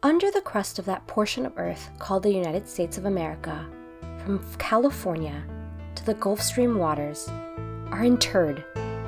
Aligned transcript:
Under 0.00 0.30
the 0.30 0.40
crust 0.40 0.78
of 0.78 0.84
that 0.84 1.08
portion 1.08 1.44
of 1.44 1.58
Earth 1.58 1.90
called 1.98 2.22
the 2.22 2.30
United 2.30 2.68
States 2.68 2.98
of 2.98 3.04
America, 3.04 3.66
from 4.22 4.44
California 4.56 5.42
to 5.96 6.06
the 6.06 6.14
Gulf 6.14 6.40
Stream 6.40 6.78
waters, 6.78 7.28
are 7.90 8.04
interred 8.04 8.64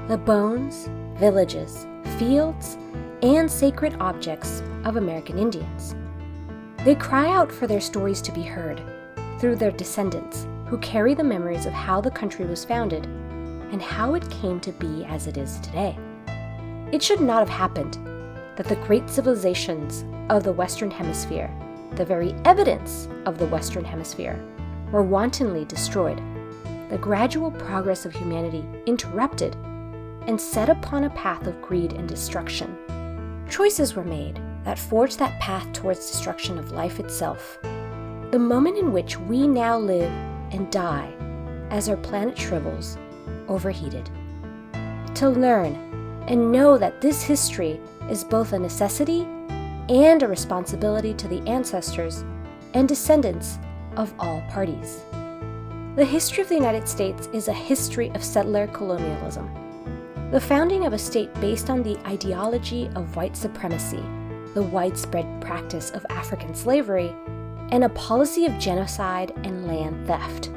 the 0.09 0.19
bones, 0.19 0.91
villages, 1.17 1.87
fields, 2.19 2.77
and 3.23 3.49
sacred 3.49 3.95
objects 4.01 4.65
of 4.83 4.97
American 4.97 5.39
Indians. 5.39 5.95
They 6.85 6.97
cry 6.97 7.29
out 7.29 7.53
for 7.53 7.69
their 7.69 7.81
stories 7.81 8.21
to 8.23 8.33
be 8.33 8.43
heard 8.43 8.83
through 9.39 9.57
their 9.57 9.71
descendants 9.71 10.49
who 10.67 10.79
carry 10.79 11.15
the 11.15 11.23
memories 11.23 11.67
of 11.67 11.73
how 11.73 12.01
the 12.01 12.11
country 12.11 12.47
was 12.47 12.65
founded 12.65 13.05
and 13.05 13.81
how 13.81 14.15
it 14.15 14.29
came 14.29 14.59
to 14.59 14.73
be 14.73 15.05
as 15.05 15.29
it 15.29 15.37
is 15.37 15.61
today. 15.61 15.97
It 16.91 17.01
should 17.01 17.21
not 17.21 17.39
have 17.39 17.49
happened 17.49 17.97
that 18.61 18.69
the 18.69 18.87
great 18.87 19.09
civilizations 19.09 20.05
of 20.29 20.45
the 20.45 20.53
Western 20.53 20.91
Hemisphere, 20.91 21.51
the 21.93 22.05
very 22.05 22.35
evidence 22.45 23.09
of 23.25 23.39
the 23.39 23.47
Western 23.47 23.83
Hemisphere, 23.83 24.39
were 24.93 25.03
wantonly 25.03 25.65
destroyed, 25.65 26.21
the 26.91 26.99
gradual 26.99 27.51
progress 27.53 28.05
of 28.05 28.13
humanity 28.13 28.63
interrupted, 28.85 29.55
and 30.27 30.39
set 30.39 30.69
upon 30.69 31.05
a 31.05 31.11
path 31.11 31.47
of 31.47 31.63
greed 31.63 31.95
and 31.95 32.07
destruction. 32.07 32.77
Choices 33.49 33.95
were 33.95 34.05
made 34.05 34.39
that 34.65 34.79
forged 34.79 35.19
that 35.21 35.41
path 35.41 35.73
towards 35.73 36.11
destruction 36.11 36.59
of 36.59 36.71
life 36.71 37.01
itself. 37.01 37.59
The 37.63 38.39
moment 38.39 38.77
in 38.77 38.93
which 38.93 39.19
we 39.21 39.49
now 39.49 39.79
live 39.79 40.13
and 40.53 40.71
die 40.71 41.11
as 41.71 41.89
our 41.89 41.97
planet 41.97 42.37
shrivels, 42.37 42.99
overheated. 43.49 44.11
To 45.15 45.31
learn 45.31 45.77
and 46.29 46.53
know 46.53 46.77
that 46.77 47.01
this 47.01 47.23
history 47.23 47.81
is 48.11 48.25
both 48.25 48.53
a 48.53 48.59
necessity 48.59 49.23
and 49.89 50.23
a 50.23 50.29
responsibility 50.29 51.15
to 51.15 51.29
the 51.29 51.41
ancestors 51.49 52.25
and 52.75 52.89
descendants 52.89 53.59
of 53.97 54.13
all 54.19 54.43
parties. 54.51 55.01
The 55.97 56.05
history 56.05 56.43
of 56.43 56.49
the 56.49 56.55
United 56.55 56.89
States 56.89 57.29
is 57.33 57.49
a 57.49 57.53
history 57.53 58.11
of 58.11 58.23
settler 58.23 58.67
colonialism. 58.69 59.51
The 60.31 60.41
founding 60.41 60.87
of 60.87 60.93
a 60.93 60.99
state 60.99 61.35
based 61.41 61.71
on 61.71 61.83
the 61.83 61.99
ideology 62.07 62.89
of 62.95 63.17
white 63.17 63.37
supremacy, 63.37 64.03
the 64.55 64.63
widespread 64.63 65.27
practice 65.41 65.91
of 65.91 66.07
African 66.09 66.55
slavery, 66.55 67.13
and 67.71 67.85
a 67.85 67.89
policy 67.91 68.47
of 68.47 68.59
genocide 68.59 69.33
and 69.45 69.67
land 69.67 70.07
theft. 70.07 70.51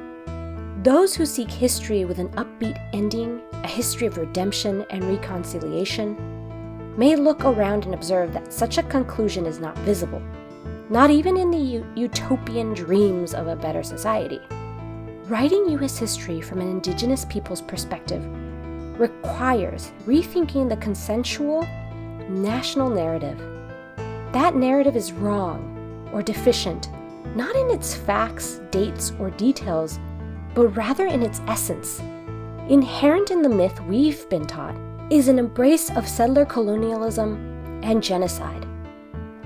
Those 0.83 1.15
who 1.15 1.25
seek 1.25 1.49
history 1.49 2.05
with 2.05 2.19
an 2.19 2.29
upbeat 2.29 2.77
ending, 2.93 3.41
a 3.51 3.67
history 3.67 4.05
of 4.05 4.17
redemption 4.17 4.85
and 4.89 5.03
reconciliation, 5.05 6.42
may 6.97 7.15
look 7.15 7.43
around 7.43 7.85
and 7.85 7.93
observe 7.93 8.33
that 8.33 8.53
such 8.53 8.77
a 8.77 8.83
conclusion 8.83 9.45
is 9.45 9.59
not 9.59 9.77
visible, 9.79 10.21
not 10.89 11.09
even 11.09 11.37
in 11.37 11.49
the 11.49 11.83
utopian 11.95 12.73
dreams 12.73 13.33
of 13.33 13.47
a 13.47 13.55
better 13.55 13.83
society. 13.83 14.39
Writing 15.25 15.69
U.S. 15.69 15.97
history 15.97 16.41
from 16.41 16.59
an 16.59 16.69
indigenous 16.69 17.25
people's 17.25 17.61
perspective 17.61 18.23
requires 18.99 19.91
rethinking 20.05 20.69
the 20.69 20.77
consensual 20.77 21.67
national 22.29 22.89
narrative. 22.89 23.39
That 24.31 24.55
narrative 24.55 24.95
is 24.95 25.13
wrong 25.13 26.09
or 26.13 26.21
deficient, 26.21 26.89
not 27.35 27.55
in 27.55 27.71
its 27.71 27.95
facts, 27.95 28.61
dates, 28.69 29.13
or 29.19 29.31
details, 29.31 29.99
but 30.53 30.67
rather 30.69 31.07
in 31.07 31.23
its 31.23 31.41
essence. 31.47 31.99
Inherent 32.69 33.31
in 33.31 33.41
the 33.41 33.49
myth 33.49 33.79
we've 33.81 34.29
been 34.29 34.45
taught 34.45 34.75
is 35.13 35.27
an 35.27 35.37
embrace 35.37 35.91
of 35.91 36.07
settler 36.07 36.43
colonialism 36.43 37.35
and 37.83 38.01
genocide. 38.01 38.65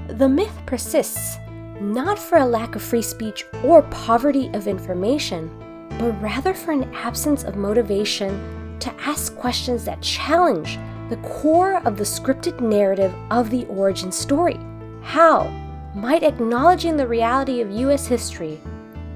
The 0.08 0.30
myth 0.30 0.58
persists 0.66 1.38
not 1.82 2.18
for 2.18 2.38
a 2.38 2.46
lack 2.46 2.78
of 2.78 2.82
free 2.82 3.02
speech 3.02 3.44
or 3.66 3.82
poverty 3.82 4.50
of 4.54 4.68
information, 4.68 5.52
but 6.00 6.14
rather 6.22 6.54
for 6.54 6.72
an 6.72 6.86
absence 6.94 7.44
of 7.44 7.58
motivation 7.58 8.78
to 8.80 8.94
ask 9.02 9.36
questions 9.36 9.84
that 9.84 10.02
challenge 10.02 10.80
the 11.10 11.18
core 11.18 11.86
of 11.86 11.98
the 11.98 12.04
scripted 12.06 12.62
narrative 12.62 13.14
of 13.30 13.50
the 13.50 13.66
origin 13.66 14.10
story. 14.10 14.58
How 15.02 15.50
might 15.94 16.24
acknowledging 16.24 16.96
the 16.96 17.08
reality 17.08 17.60
of 17.60 17.72
U.S. 17.72 18.08
history 18.08 18.62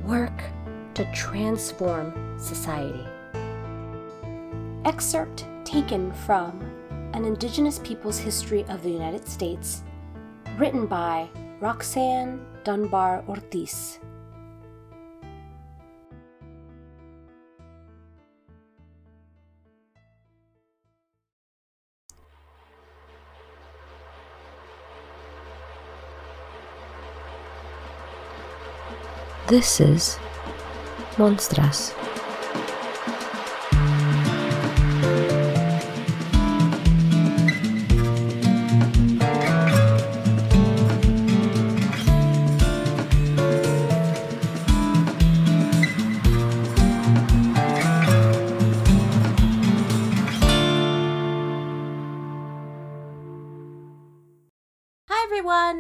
work 0.04 0.44
to 0.96 1.10
transform 1.14 2.38
society? 2.38 3.08
Excerpt 4.84 5.46
taken 5.72 6.12
from 6.12 6.60
An 7.14 7.24
Indigenous 7.24 7.80
People's 7.80 8.18
History 8.18 8.66
of 8.68 8.84
the 8.84 8.90
United 8.90 9.26
States, 9.26 9.84
written 10.58 10.86
by 10.86 11.30
Roxanne 11.62 12.46
Dunbar 12.66 13.24
Ortiz. 13.30 14.00
This 29.48 29.80
is 29.80 30.20
Monstras. 31.16 32.11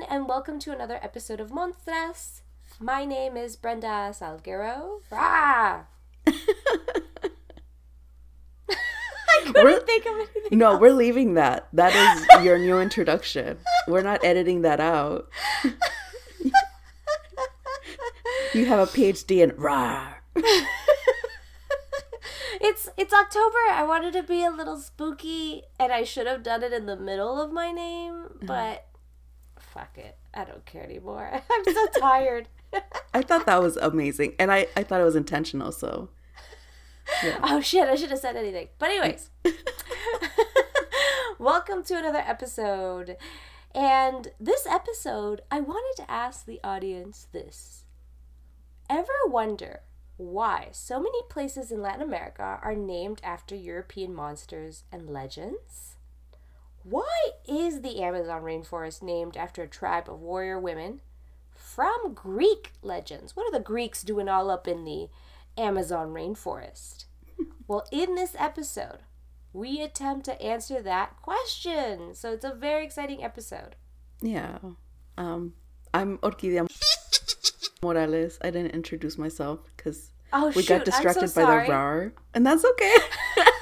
Everyone, 0.01 0.19
and 0.19 0.27
welcome 0.27 0.59
to 0.59 0.71
another 0.71 0.99
episode 1.01 1.39
of 1.39 1.49
Monstras. 1.49 2.41
My 2.79 3.05
name 3.05 3.37
is 3.37 3.55
Brenda 3.55 4.11
Salguero. 4.13 5.01
Rah! 5.11 5.81
I 6.27 6.33
couldn't 9.43 9.63
We're- 9.63 9.79
think 9.85 10.05
of 10.05 10.15
anything. 10.15 10.57
No, 10.57 10.71
else. 10.71 10.81
we're 10.81 10.93
leaving 10.93 11.35
that. 11.35 11.67
That 11.73 11.93
is 11.95 12.43
your 12.43 12.57
new 12.57 12.79
introduction. 12.79 13.57
We're 13.87 14.01
not 14.01 14.23
editing 14.23 14.61
that 14.61 14.79
out. 14.79 15.29
You 18.53 18.65
have 18.65 18.79
a 18.79 18.91
PhD 18.91 19.43
in 19.43 19.53
rah. 19.57 20.15
It's 22.63 22.89
it's 22.95 23.13
October. 23.13 23.57
I 23.71 23.83
wanted 23.87 24.13
to 24.13 24.23
be 24.23 24.43
a 24.43 24.51
little 24.51 24.77
spooky, 24.77 25.63
and 25.79 25.91
I 25.91 26.03
should 26.03 26.27
have 26.27 26.43
done 26.43 26.61
it 26.63 26.71
in 26.71 26.85
the 26.85 26.95
middle 26.95 27.41
of 27.41 27.51
my 27.51 27.71
name, 27.71 28.13
mm-hmm. 28.13 28.45
but 28.45 28.85
fuck 29.71 29.97
it. 29.97 30.17
I 30.33 30.45
don't 30.45 30.65
care 30.65 30.83
anymore. 30.83 31.41
I'm 31.51 31.73
so 31.73 31.87
tired. 31.99 32.47
I 33.13 33.21
thought 33.21 33.45
that 33.45 33.61
was 33.61 33.77
amazing. 33.77 34.35
And 34.39 34.51
I, 34.51 34.67
I 34.75 34.83
thought 34.83 35.01
it 35.01 35.05
was 35.05 35.15
intentional, 35.15 35.71
so 35.71 36.09
Oh 37.43 37.61
shit, 37.61 37.87
I 37.87 37.95
should 37.95 38.09
have 38.11 38.19
said 38.19 38.35
anything. 38.35 38.69
But 38.79 38.89
anyways. 38.91 39.29
Welcome 41.39 41.83
to 41.83 41.97
another 41.97 42.23
episode. 42.25 43.17
And 43.73 44.29
this 44.39 44.65
episode, 44.65 45.41
I 45.49 45.59
wanted 45.59 46.01
to 46.01 46.11
ask 46.11 46.45
the 46.45 46.59
audience 46.63 47.27
this. 47.31 47.85
Ever 48.89 49.07
wonder 49.27 49.81
why 50.17 50.69
so 50.71 50.99
many 50.99 51.21
places 51.29 51.71
in 51.71 51.81
Latin 51.81 52.01
America 52.01 52.59
are 52.61 52.75
named 52.75 53.21
after 53.23 53.55
European 53.55 54.13
monsters 54.13 54.83
and 54.91 55.09
legends? 55.09 55.90
Why 56.83 57.29
is 57.47 57.81
the 57.81 58.01
Amazon 58.01 58.41
rainforest 58.41 59.01
named 59.01 59.37
after 59.37 59.63
a 59.63 59.67
tribe 59.67 60.09
of 60.09 60.19
warrior 60.19 60.59
women 60.59 61.01
from 61.55 62.13
Greek 62.13 62.71
legends? 62.81 63.35
What 63.35 63.47
are 63.47 63.51
the 63.51 63.63
Greeks 63.63 64.01
doing 64.03 64.27
all 64.27 64.49
up 64.49 64.67
in 64.67 64.83
the 64.85 65.09
Amazon 65.57 66.09
rainforest? 66.09 67.05
Well, 67.67 67.87
in 67.91 68.15
this 68.15 68.35
episode, 68.37 68.97
we 69.53 69.81
attempt 69.81 70.25
to 70.25 70.41
answer 70.41 70.81
that 70.81 71.15
question. 71.21 72.13
So 72.15 72.33
it's 72.33 72.43
a 72.43 72.53
very 72.53 72.83
exciting 72.83 73.23
episode. 73.23 73.75
yeah. 74.21 74.57
Um 75.17 75.53
I'm 75.93 76.17
Orquídea 76.17 76.67
Morales. 77.81 78.37
I 78.41 78.49
didn't 78.51 78.71
introduce 78.71 79.17
myself 79.17 79.59
because 79.77 80.11
Oh, 80.33 80.47
we 80.55 80.63
shoot, 80.63 80.69
got 80.79 80.85
distracted 80.85 81.29
so 81.29 81.45
by 81.45 81.63
the 81.65 81.71
rar. 81.71 82.13
And 82.33 82.45
that's 82.45 82.63
okay. 82.65 82.95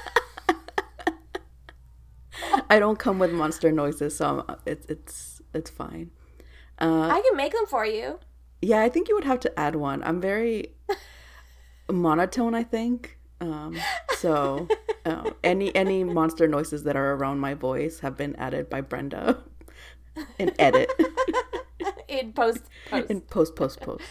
I 2.70 2.78
don't 2.78 2.98
come 2.98 3.18
with 3.18 3.32
monster 3.32 3.72
noises, 3.72 4.16
so 4.16 4.44
I'm, 4.48 4.56
it's 4.64 4.86
it's 4.86 5.42
it's 5.52 5.70
fine. 5.70 6.10
Uh, 6.78 7.08
I 7.08 7.20
can 7.20 7.36
make 7.36 7.52
them 7.52 7.66
for 7.66 7.84
you. 7.84 8.20
Yeah, 8.62 8.80
I 8.80 8.88
think 8.88 9.08
you 9.08 9.14
would 9.14 9.24
have 9.24 9.40
to 9.40 9.58
add 9.58 9.76
one. 9.76 10.02
I'm 10.02 10.20
very 10.20 10.74
monotone, 11.90 12.54
I 12.54 12.62
think. 12.62 13.18
Um, 13.40 13.76
so 14.18 14.68
uh, 15.04 15.30
any 15.44 15.74
any 15.74 16.04
monster 16.04 16.46
noises 16.46 16.84
that 16.84 16.96
are 16.96 17.14
around 17.14 17.40
my 17.40 17.54
voice 17.54 18.00
have 18.00 18.16
been 18.16 18.36
added 18.36 18.70
by 18.70 18.80
Brenda 18.82 19.42
in 20.38 20.52
edit. 20.58 20.90
in 20.98 21.06
in 22.18 22.32
post 22.32 22.62
post. 22.90 23.10
in 23.10 23.20
post 23.22 23.56
post 23.56 23.80
post. 23.80 24.04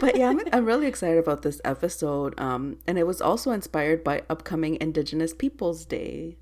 but 0.00 0.16
yeah, 0.16 0.28
I'm, 0.28 0.40
I'm 0.52 0.64
really 0.64 0.86
excited 0.86 1.18
about 1.18 1.42
this 1.42 1.60
episode. 1.64 2.38
Um, 2.38 2.78
and 2.86 2.98
it 2.98 3.06
was 3.06 3.20
also 3.20 3.52
inspired 3.52 4.02
by 4.02 4.22
upcoming 4.28 4.76
Indigenous 4.80 5.32
Peoples 5.32 5.84
Day, 5.84 6.36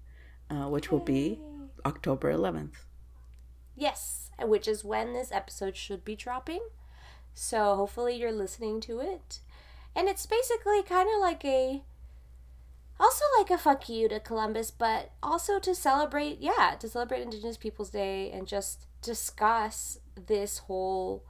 uh, 0.50 0.68
which 0.68 0.90
will 0.90 1.00
be 1.00 1.40
October 1.86 2.32
11th. 2.32 2.84
Yes, 3.76 4.30
which 4.40 4.68
is 4.68 4.84
when 4.84 5.12
this 5.12 5.32
episode 5.32 5.76
should 5.76 6.04
be 6.04 6.16
dropping. 6.16 6.60
So 7.34 7.76
hopefully 7.76 8.16
you're 8.16 8.32
listening 8.32 8.80
to 8.82 9.00
it. 9.00 9.40
And 9.94 10.08
it's 10.08 10.26
basically 10.26 10.82
kind 10.82 11.08
of 11.14 11.20
like 11.20 11.44
a 11.44 11.82
also 12.98 13.24
like 13.38 13.50
a 13.50 13.56
fuck 13.56 13.88
you 13.88 14.08
to 14.08 14.20
Columbus, 14.20 14.70
but 14.70 15.12
also 15.22 15.58
to 15.58 15.74
celebrate, 15.74 16.38
yeah, 16.40 16.76
to 16.78 16.88
celebrate 16.88 17.22
Indigenous 17.22 17.56
Peoples 17.56 17.90
Day 17.90 18.30
and 18.30 18.46
just 18.46 18.86
discuss 19.00 19.98
this 20.26 20.58
whole 20.58 21.24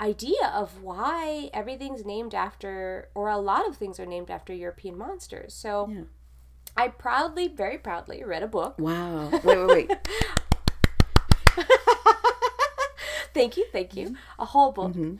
idea 0.00 0.50
of 0.52 0.82
why 0.82 1.50
everything's 1.54 2.04
named 2.04 2.34
after, 2.34 3.10
or 3.14 3.28
a 3.28 3.38
lot 3.38 3.68
of 3.68 3.76
things 3.76 4.00
are 4.00 4.06
named 4.06 4.28
after 4.28 4.52
European 4.52 4.98
monsters. 4.98 5.54
So 5.54 5.88
Yeah. 5.88 6.02
I 6.76 6.88
proudly, 6.88 7.48
very 7.48 7.78
proudly 7.78 8.22
read 8.24 8.42
a 8.42 8.48
book. 8.48 8.76
Wow. 8.78 9.30
Wait, 9.44 9.44
wait, 9.44 9.88
wait. 9.88 9.90
thank 13.34 13.56
you, 13.56 13.66
thank 13.72 13.94
you. 13.94 14.06
Mm-hmm. 14.08 14.42
A 14.42 14.44
whole 14.46 14.72
book 14.72 14.90
mm-hmm. 14.92 15.14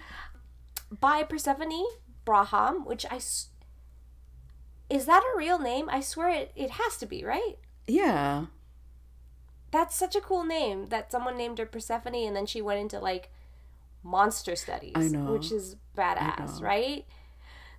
by 1.00 1.22
Persephone 1.22 1.84
Braham, 2.24 2.84
which 2.84 3.06
I. 3.10 3.16
s- 3.16 3.48
Is 4.90 5.06
that 5.06 5.22
a 5.22 5.38
real 5.38 5.58
name? 5.58 5.88
I 5.90 6.00
swear 6.00 6.28
it, 6.30 6.52
it 6.56 6.70
has 6.70 6.96
to 6.98 7.06
be, 7.06 7.24
right? 7.24 7.56
yeah. 7.86 8.46
That's 9.70 9.96
such 9.96 10.14
a 10.14 10.20
cool 10.20 10.44
name 10.44 10.86
that 10.86 11.10
someone 11.10 11.36
named 11.36 11.58
her 11.58 11.66
Persephone 11.66 12.14
and 12.14 12.36
then 12.36 12.46
she 12.46 12.62
went 12.62 12.78
into 12.78 13.00
like 13.00 13.30
monster 14.04 14.54
studies. 14.54 14.92
I 14.94 15.08
know. 15.08 15.32
Which 15.32 15.50
is 15.50 15.74
badass, 15.98 16.62
right? 16.62 17.04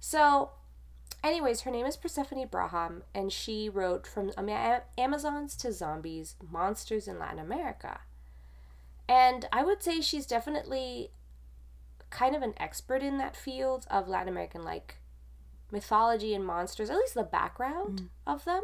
So, 0.01 0.49
anyways, 1.27 1.61
her 1.61 1.71
name 1.71 1.85
is 1.85 1.97
Persephone 1.97 2.47
Braham 2.47 3.03
and 3.13 3.31
she 3.31 3.69
wrote 3.69 4.05
From 4.07 4.31
Amazons 4.97 5.55
to 5.57 5.71
Zombies 5.71 6.35
Monsters 6.51 7.07
in 7.07 7.19
Latin 7.19 7.39
America. 7.39 8.01
And 9.07 9.47
I 9.51 9.63
would 9.63 9.83
say 9.83 10.01
she's 10.01 10.25
definitely 10.25 11.11
kind 12.09 12.35
of 12.35 12.41
an 12.41 12.53
expert 12.57 13.03
in 13.03 13.17
that 13.17 13.35
field 13.35 13.85
of 13.89 14.07
Latin 14.07 14.29
American 14.29 14.63
like 14.63 14.97
mythology 15.71 16.33
and 16.33 16.45
monsters, 16.45 16.89
at 16.89 16.97
least 16.97 17.13
the 17.13 17.23
background 17.23 18.01
mm. 18.01 18.07
of 18.25 18.45
them. 18.45 18.63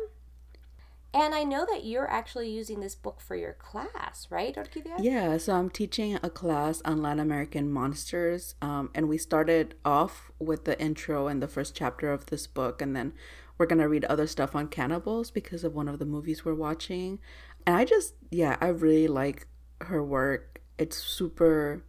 And 1.14 1.36
I 1.36 1.44
know 1.44 1.66
that 1.70 1.84
you're 1.84 2.10
actually 2.10 2.50
using 2.50 2.80
this 2.80 2.96
book 2.96 3.20
for 3.20 3.36
your 3.36 3.54
class, 3.54 4.28
right, 4.30 4.56
Orquídea? 4.56 4.96
Yeah, 5.00 5.38
so 5.38 5.54
I'm 5.54 5.70
teaching 5.70 6.18
a 6.24 6.30
class 6.30 6.82
on 6.86 7.02
Latin 7.02 7.20
American 7.20 7.70
monsters, 7.70 8.56
um, 8.62 8.90
and 8.96 9.10
we 9.10 9.18
started 9.18 9.76
off 9.84 10.32
with 10.40 10.64
the 10.64 10.80
intro 10.80 11.28
and 11.28 11.42
the 11.42 11.50
first 11.50 11.76
chapter 11.76 12.14
of 12.14 12.28
this 12.28 12.48
book, 12.48 12.82
and 12.82 12.96
then 12.96 13.12
we're 13.58 13.66
gonna 13.66 13.90
read 13.90 14.06
other 14.06 14.26
stuff 14.26 14.56
on 14.56 14.70
cannibals 14.70 15.32
because 15.32 15.66
of 15.66 15.76
one 15.76 15.90
of 15.90 16.00
the 16.00 16.06
movies 16.06 16.46
we're 16.46 16.56
watching. 16.56 17.20
And 17.68 17.76
I 17.76 17.84
just, 17.84 18.14
yeah, 18.32 18.56
I 18.62 18.68
really 18.68 19.08
like 19.08 19.48
her 19.82 20.02
work. 20.02 20.62
It's 20.78 20.96
super 20.96 21.84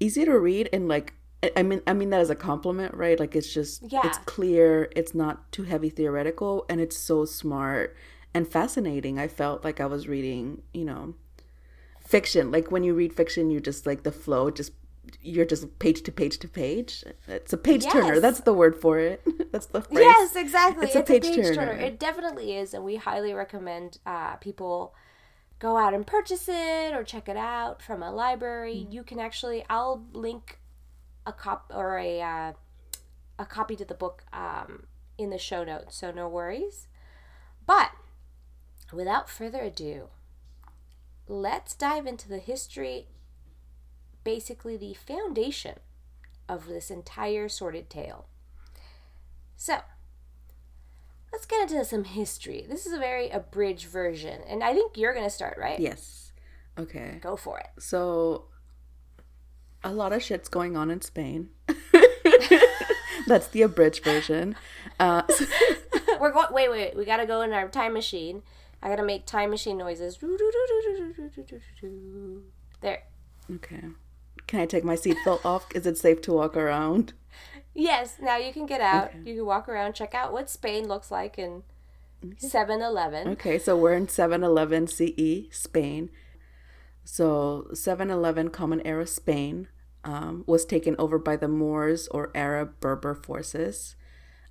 easy 0.00 0.24
to 0.24 0.38
read, 0.38 0.70
and 0.72 0.88
like, 0.88 1.12
I- 1.56 1.62
mean, 1.62 1.80
I 1.86 1.92
mean 1.94 2.10
that 2.10 2.20
as 2.20 2.30
a 2.30 2.34
compliment, 2.34 2.94
right? 2.94 3.18
Like, 3.18 3.34
it's 3.34 3.52
just, 3.52 3.82
Yeah. 3.90 4.02
it's 4.04 4.18
clear, 4.18 4.90
it's 4.94 5.14
not 5.14 5.50
too 5.52 5.62
heavy 5.64 5.88
theoretical, 5.88 6.66
and 6.68 6.80
it's 6.80 6.96
so 6.96 7.24
smart 7.24 7.96
and 8.34 8.46
fascinating. 8.46 9.18
I 9.18 9.28
felt 9.28 9.64
like 9.64 9.80
I 9.80 9.86
was 9.86 10.06
reading, 10.08 10.62
you 10.72 10.84
know, 10.84 11.14
fiction 12.00 12.50
like 12.50 12.72
when 12.72 12.82
you 12.82 12.92
read 12.92 13.12
fiction 13.12 13.50
you 13.50 13.60
just 13.60 13.86
like 13.86 14.02
the 14.02 14.10
flow 14.10 14.50
just 14.50 14.72
you're 15.22 15.44
just 15.44 15.78
page 15.78 16.02
to 16.02 16.10
page 16.10 16.38
to 16.38 16.48
page 16.48 17.04
it's 17.28 17.52
a 17.52 17.56
page 17.56 17.84
turner 17.86 18.18
that's 18.20 18.40
the 18.40 18.52
word 18.52 18.74
for 18.74 18.98
it 18.98 19.22
that's 19.52 19.66
the 19.66 19.80
phrase 19.80 20.00
Yes, 20.00 20.36
exactly. 20.36 20.86
It's 20.86 20.94
a 20.96 21.02
page 21.02 21.24
turner. 21.34 21.72
It 21.72 21.98
definitely 21.98 22.56
is, 22.56 22.74
and 22.74 22.84
we 22.84 22.96
highly 22.96 23.32
recommend 23.32 23.98
uh, 24.06 24.36
people 24.36 24.94
go 25.58 25.76
out 25.76 25.92
and 25.94 26.06
purchase 26.06 26.48
it 26.48 26.94
or 26.94 27.02
check 27.02 27.28
it 27.28 27.36
out 27.36 27.82
from 27.82 28.02
a 28.02 28.12
library. 28.12 28.86
Mm. 28.88 28.92
You 28.92 29.02
can 29.02 29.18
actually, 29.18 29.64
I'll 29.68 30.04
link 30.12 30.59
a 31.26 31.32
cop 31.32 31.70
or 31.74 31.98
a 31.98 32.20
uh, 32.20 32.52
a 33.38 33.46
copy 33.46 33.76
to 33.76 33.84
the 33.84 33.94
book 33.94 34.24
um, 34.32 34.86
in 35.18 35.30
the 35.30 35.38
show 35.38 35.64
notes, 35.64 35.96
so 35.96 36.10
no 36.10 36.28
worries. 36.28 36.88
But 37.66 37.90
without 38.92 39.28
further 39.30 39.60
ado, 39.62 40.08
let's 41.28 41.74
dive 41.74 42.06
into 42.06 42.28
the 42.28 42.38
history, 42.38 43.06
basically 44.24 44.76
the 44.76 44.94
foundation 44.94 45.78
of 46.48 46.66
this 46.66 46.90
entire 46.90 47.48
sordid 47.48 47.88
tale. 47.88 48.26
So, 49.56 49.78
let's 51.32 51.46
get 51.46 51.70
into 51.70 51.84
some 51.84 52.04
history. 52.04 52.66
This 52.68 52.86
is 52.86 52.92
a 52.92 52.98
very 52.98 53.30
abridged 53.30 53.86
version, 53.86 54.40
and 54.48 54.64
I 54.64 54.72
think 54.74 54.96
you're 54.96 55.14
going 55.14 55.26
to 55.26 55.30
start, 55.30 55.56
right? 55.58 55.78
yes 55.78 56.32
okay 56.78 57.18
Go 57.20 57.36
for 57.36 57.58
it. 57.58 57.68
so 57.78 58.44
a 59.82 59.92
lot 59.92 60.12
of 60.12 60.22
shit's 60.22 60.48
going 60.48 60.76
on 60.76 60.90
in 60.90 61.00
spain 61.00 61.48
that's 63.26 63.48
the 63.48 63.62
abridged 63.62 64.04
version 64.04 64.56
uh 64.98 65.22
We're 66.20 66.32
going. 66.32 66.52
Wait, 66.52 66.70
wait. 66.70 66.96
We 66.96 67.06
got 67.06 67.16
to 67.16 67.26
go 67.26 67.40
in 67.40 67.52
our 67.54 67.66
time 67.68 67.94
machine. 67.94 68.42
I 68.82 68.90
got 68.90 68.96
to 68.96 69.02
make 69.02 69.24
time 69.24 69.48
machine 69.50 69.78
noises. 69.78 70.18
There. 72.82 73.02
okay 73.54 73.82
can 74.46 74.60
i 74.60 74.66
take 74.66 74.84
my 74.84 74.96
seatbelt 74.96 75.44
off 75.44 75.66
is 75.74 75.86
it 75.86 75.98
safe 75.98 76.20
to 76.22 76.32
walk 76.32 76.56
around 76.56 77.12
Yes. 77.72 78.16
Now 78.20 78.36
you 78.36 78.52
can 78.52 78.66
get 78.66 78.80
out. 78.80 79.12
You 79.24 79.36
can 79.36 79.46
walk 79.46 79.68
around, 79.68 79.92
check 79.94 80.12
out 80.12 80.32
what 80.32 80.50
Spain 80.50 80.88
looks 80.88 81.10
like 81.10 81.38
in 81.38 81.62
7-Eleven. 82.24 83.28
Okay, 83.28 83.58
so 83.58 83.76
we're 83.76 83.94
in 83.94 84.08
711 84.08 84.88
CE, 84.88 85.54
Spain. 85.56 86.10
So 87.04 87.68
711 87.72 88.50
Common 88.50 88.84
Era 88.86 89.06
Spain 89.06 89.68
um, 90.04 90.44
was 90.46 90.64
taken 90.64 90.96
over 90.98 91.18
by 91.18 91.36
the 91.36 91.48
Moors 91.48 92.08
or 92.08 92.30
Arab 92.34 92.80
Berber 92.80 93.14
forces. 93.14 93.96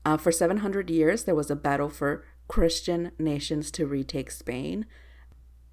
Uh, 0.05 0.17
for 0.17 0.31
700 0.31 0.89
years, 0.89 1.23
there 1.23 1.35
was 1.35 1.51
a 1.51 1.55
battle 1.55 1.89
for 1.89 2.23
Christian 2.47 3.11
nations 3.19 3.69
to 3.71 3.85
retake 3.85 4.31
Spain, 4.31 4.85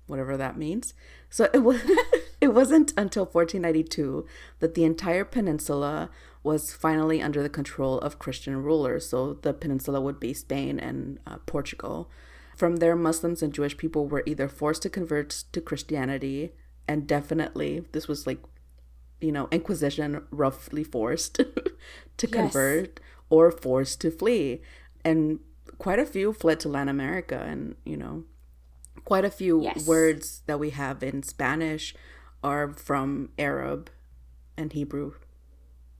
whatever 0.06 0.36
that 0.36 0.56
means. 0.56 0.94
So 1.30 1.48
it 1.52 1.58
was 1.58 1.80
it 2.40 2.48
wasn't 2.48 2.92
until 2.96 3.24
1492 3.24 4.26
that 4.60 4.74
the 4.74 4.84
entire 4.84 5.24
peninsula 5.24 6.10
was 6.42 6.72
finally 6.72 7.20
under 7.22 7.42
the 7.42 7.48
control 7.48 7.98
of 7.98 8.18
Christian 8.18 8.62
rulers. 8.62 9.08
So 9.08 9.34
the 9.34 9.52
peninsula 9.52 10.00
would 10.00 10.20
be 10.20 10.34
Spain 10.34 10.78
and 10.78 11.18
uh, 11.26 11.38
Portugal. 11.46 12.10
From 12.56 12.76
there, 12.76 12.96
Muslims 12.96 13.42
and 13.42 13.52
Jewish 13.52 13.76
people 13.76 14.06
were 14.06 14.22
either 14.26 14.48
forced 14.48 14.82
to 14.82 14.90
convert 14.90 15.30
to 15.52 15.60
Christianity, 15.60 16.52
and 16.88 17.06
definitely 17.06 17.84
this 17.92 18.08
was 18.08 18.26
like, 18.26 18.38
you 19.20 19.32
know, 19.32 19.48
Inquisition 19.50 20.24
roughly 20.30 20.84
forced 20.84 21.40
to 22.18 22.26
convert 22.26 23.00
or 23.30 23.50
forced 23.50 24.00
to 24.02 24.10
flee. 24.10 24.60
And 25.04 25.40
quite 25.78 25.98
a 25.98 26.06
few 26.06 26.32
fled 26.32 26.60
to 26.60 26.68
Latin 26.68 26.88
America, 26.88 27.38
and, 27.40 27.76
you 27.84 27.96
know, 27.96 28.24
quite 29.04 29.24
a 29.24 29.30
few 29.30 29.62
Yes. 29.62 29.86
words 29.86 30.42
that 30.46 30.58
we 30.58 30.70
have 30.70 31.02
in 31.02 31.22
Spanish 31.22 31.94
are 32.42 32.72
from 32.72 33.30
Arab 33.38 33.90
and 34.56 34.72
Hebrew 34.72 35.12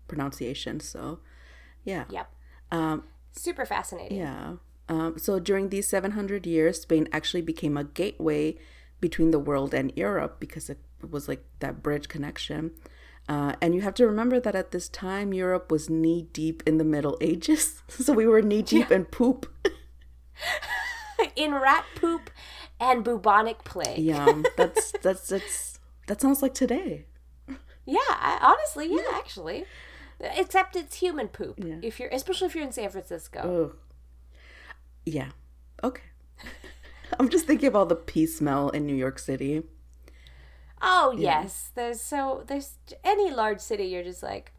pronunciation. 0.08 0.80
So, 0.80 1.20
yeah. 1.84 2.04
Yep. 2.10 2.30
Um, 2.70 3.04
Super 3.32 3.64
fascinating. 3.66 4.18
yeah. 4.18 4.54
Um, 4.88 5.18
so 5.18 5.38
during 5.40 5.68
these 5.70 5.88
700 5.88 6.46
years, 6.46 6.82
Spain 6.82 7.08
actually 7.12 7.42
became 7.42 7.76
a 7.76 7.84
gateway 7.84 8.56
between 9.00 9.30
the 9.30 9.38
world 9.38 9.74
and 9.74 9.92
Europe 9.96 10.38
because 10.40 10.70
it 10.70 10.78
was 11.08 11.28
like 11.28 11.44
that 11.60 11.82
bridge 11.82 12.08
connection. 12.08 12.72
Uh, 13.28 13.54
and 13.60 13.74
you 13.74 13.80
have 13.80 13.94
to 13.94 14.06
remember 14.06 14.38
that 14.38 14.54
at 14.54 14.70
this 14.70 14.88
time, 14.88 15.34
Europe 15.34 15.70
was 15.70 15.90
knee 15.90 16.28
deep 16.32 16.62
in 16.66 16.78
the 16.78 16.84
Middle 16.84 17.18
Ages. 17.20 17.82
so 17.88 18.12
we 18.12 18.26
were 18.26 18.42
knee 18.42 18.62
deep 18.62 18.90
in 18.90 19.04
poop. 19.04 19.52
in 21.36 21.54
rat 21.54 21.84
poop 21.96 22.30
and 22.78 23.02
bubonic 23.02 23.64
plague. 23.64 23.98
Yeah, 23.98 24.42
that's, 24.56 24.92
that's, 25.02 25.28
that's, 25.28 25.78
that 26.06 26.20
sounds 26.20 26.42
like 26.42 26.54
today. 26.54 27.06
Yeah, 27.84 27.98
I, 28.08 28.38
honestly, 28.42 28.88
yeah, 28.90 29.16
actually. 29.16 29.64
Except 30.20 30.76
it's 30.76 30.96
human 30.96 31.28
poop. 31.28 31.62
Yeah. 31.62 31.76
If 31.82 32.00
you're 32.00 32.08
especially 32.08 32.46
if 32.48 32.54
you're 32.54 32.64
in 32.64 32.72
San 32.72 32.88
Francisco. 32.88 33.74
Yeah. 35.04 35.30
Okay. 35.84 36.02
I'm 37.18 37.28
just 37.28 37.46
thinking 37.46 37.68
of 37.68 37.76
all 37.76 37.86
the 37.86 37.96
pee 37.96 38.26
smell 38.26 38.68
in 38.70 38.86
New 38.86 38.94
York 38.94 39.18
City. 39.18 39.62
Oh, 40.82 41.14
yes. 41.16 41.70
There's 41.74 42.00
so 42.00 42.44
there's 42.46 42.78
any 43.02 43.30
large 43.30 43.60
city 43.60 43.84
you're 43.84 44.04
just 44.04 44.22
like 44.22 44.52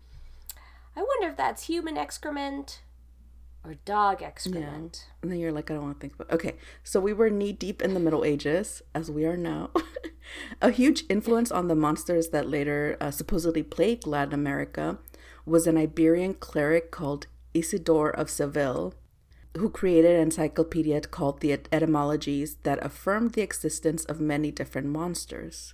I 0.96 1.02
wonder 1.02 1.30
if 1.30 1.38
that's 1.38 1.68
human 1.68 1.96
excrement 1.96 2.82
or 3.64 3.76
dog 3.86 4.24
excrement. 4.24 5.06
Yeah. 5.06 5.14
And 5.22 5.32
then 5.32 5.40
you're 5.40 5.52
like, 5.52 5.70
I 5.70 5.76
don't 5.76 5.84
want 5.84 5.98
to 5.98 6.02
think 6.02 6.16
about. 6.16 6.32
Okay, 6.32 6.56
so 6.84 7.00
we 7.00 7.14
were 7.14 7.30
knee 7.30 7.52
deep 7.52 7.84
in 7.84 7.94
the 7.94 8.00
Middle 8.00 8.26
Ages, 8.26 8.82
as 8.96 9.12
we 9.12 9.26
are 9.26 9.38
now. 9.38 9.70
a 10.62 10.72
huge 10.72 11.04
influence 11.08 11.52
on 11.52 11.68
the 11.68 11.76
monsters 11.76 12.30
that 12.30 12.50
later 12.50 12.98
uh, 13.00 13.12
supposedly 13.12 13.62
plagued 13.62 14.08
Latin 14.08 14.34
America 14.34 14.98
was 15.46 15.68
an 15.68 15.78
Iberian 15.78 16.34
cleric 16.34 16.90
called 16.90 17.28
Isidore 17.54 18.10
of 18.10 18.30
Seville, 18.30 18.96
who 19.58 19.70
created 19.70 20.16
an 20.16 20.22
encyclopedia 20.22 21.02
called 21.02 21.42
the 21.42 21.60
Etymologies 21.72 22.58
that 22.64 22.84
affirmed 22.84 23.34
the 23.34 23.42
existence 23.42 24.06
of 24.06 24.20
many 24.20 24.52
different 24.52 24.88
monsters. 24.88 25.74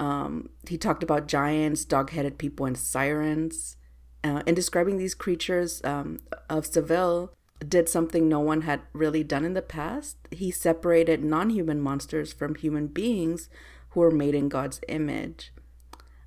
Um, 0.00 0.50
he 0.68 0.76
talked 0.76 1.02
about 1.02 1.28
giants, 1.28 1.84
dog 1.84 2.10
headed 2.10 2.38
people, 2.38 2.66
and 2.66 2.76
sirens. 2.76 3.76
Uh, 4.22 4.42
in 4.46 4.54
describing 4.54 4.96
these 4.96 5.14
creatures 5.14 5.82
um, 5.84 6.20
of 6.48 6.66
Seville, 6.66 7.32
did 7.68 7.88
something 7.88 8.28
no 8.28 8.40
one 8.40 8.62
had 8.62 8.82
really 8.92 9.22
done 9.22 9.44
in 9.44 9.54
the 9.54 9.62
past. 9.62 10.16
He 10.30 10.50
separated 10.50 11.24
non 11.24 11.50
human 11.50 11.80
monsters 11.80 12.32
from 12.32 12.54
human 12.54 12.88
beings 12.88 13.48
who 13.90 14.00
were 14.00 14.10
made 14.10 14.34
in 14.34 14.48
God's 14.48 14.80
image. 14.88 15.52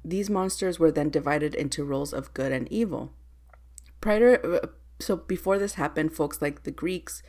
These 0.03 0.29
monsters 0.29 0.79
were 0.79 0.91
then 0.91 1.09
divided 1.09 1.53
into 1.53 1.83
roles 1.83 2.13
of 2.13 2.33
good 2.33 2.51
and 2.51 2.71
evil. 2.71 3.11
Prior, 3.99 4.39
uh, 4.63 4.67
so 4.99 5.17
before 5.17 5.57
this 5.57 5.75
happened, 5.75 6.13
folks 6.13 6.41
like 6.41 6.63
the 6.63 6.71
Greeks 6.71 7.21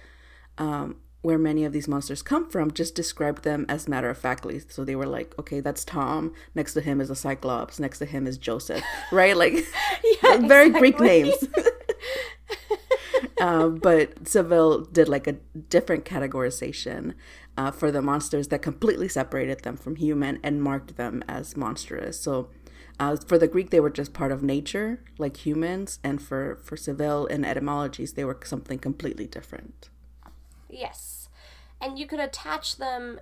um, 0.59 0.97
where 1.23 1.39
many 1.39 1.65
of 1.65 1.73
these 1.73 1.89
monsters 1.89 2.23
come 2.23 2.49
from 2.49 2.71
just 2.71 2.95
described 2.95 3.43
them 3.43 3.67
as 3.69 3.89
matter 3.89 4.09
of 4.09 4.19
factly. 4.19 4.61
So 4.69 4.85
they 4.85 4.95
were 4.95 5.07
like, 5.07 5.35
okay, 5.39 5.61
that's 5.61 5.85
Tom. 5.85 6.33
Next 6.55 6.75
to 6.75 6.81
him 6.81 7.01
is 7.01 7.11
a 7.11 7.17
Cyclops. 7.17 7.81
Next 7.81 7.99
to 7.99 8.07
him 8.07 8.27
is 8.27 8.39
Joseph. 8.39 8.85
Right? 9.11 9.37
Like, 9.37 9.55
yeah, 10.23 10.37
very 10.39 10.67
exactly. 10.69 10.79
Greek 10.79 11.01
names. 11.01 11.35
uh, 13.41 13.69
but 13.69 14.29
Seville 14.29 14.83
did 14.83 15.09
like 15.09 15.27
a 15.27 15.33
different 15.33 16.05
categorization 16.05 17.15
uh, 17.57 17.73
for 17.73 17.91
the 17.91 18.01
monsters 18.01 18.49
that 18.49 18.63
completely 18.63 19.09
separated 19.09 19.65
them 19.65 19.77
from 19.77 19.97
human 19.97 20.39
and 20.45 20.63
marked 20.63 20.97
them 20.97 21.25
as 21.29 21.57
monstrous. 21.57 22.21
So 22.21 22.51
uh, 22.99 23.17
for 23.17 23.39
the 23.39 23.49
Greek, 23.49 23.71
they 23.71 23.81
were 23.81 23.91
just 23.91 24.13
part 24.13 24.33
of 24.33 24.43
nature, 24.43 25.01
like 25.19 25.47
humans, 25.47 25.99
and 26.03 26.21
for 26.21 26.59
for 26.65 26.77
Seville 26.77 27.27
and 27.27 27.47
etymologies, 27.47 28.15
they 28.15 28.25
were 28.25 28.39
something 28.45 28.79
completely 28.79 29.27
different. 29.27 29.89
Yes. 30.69 31.29
And 31.81 31.99
you 31.99 32.07
could 32.07 32.21
attach 32.21 32.77
them 32.77 33.21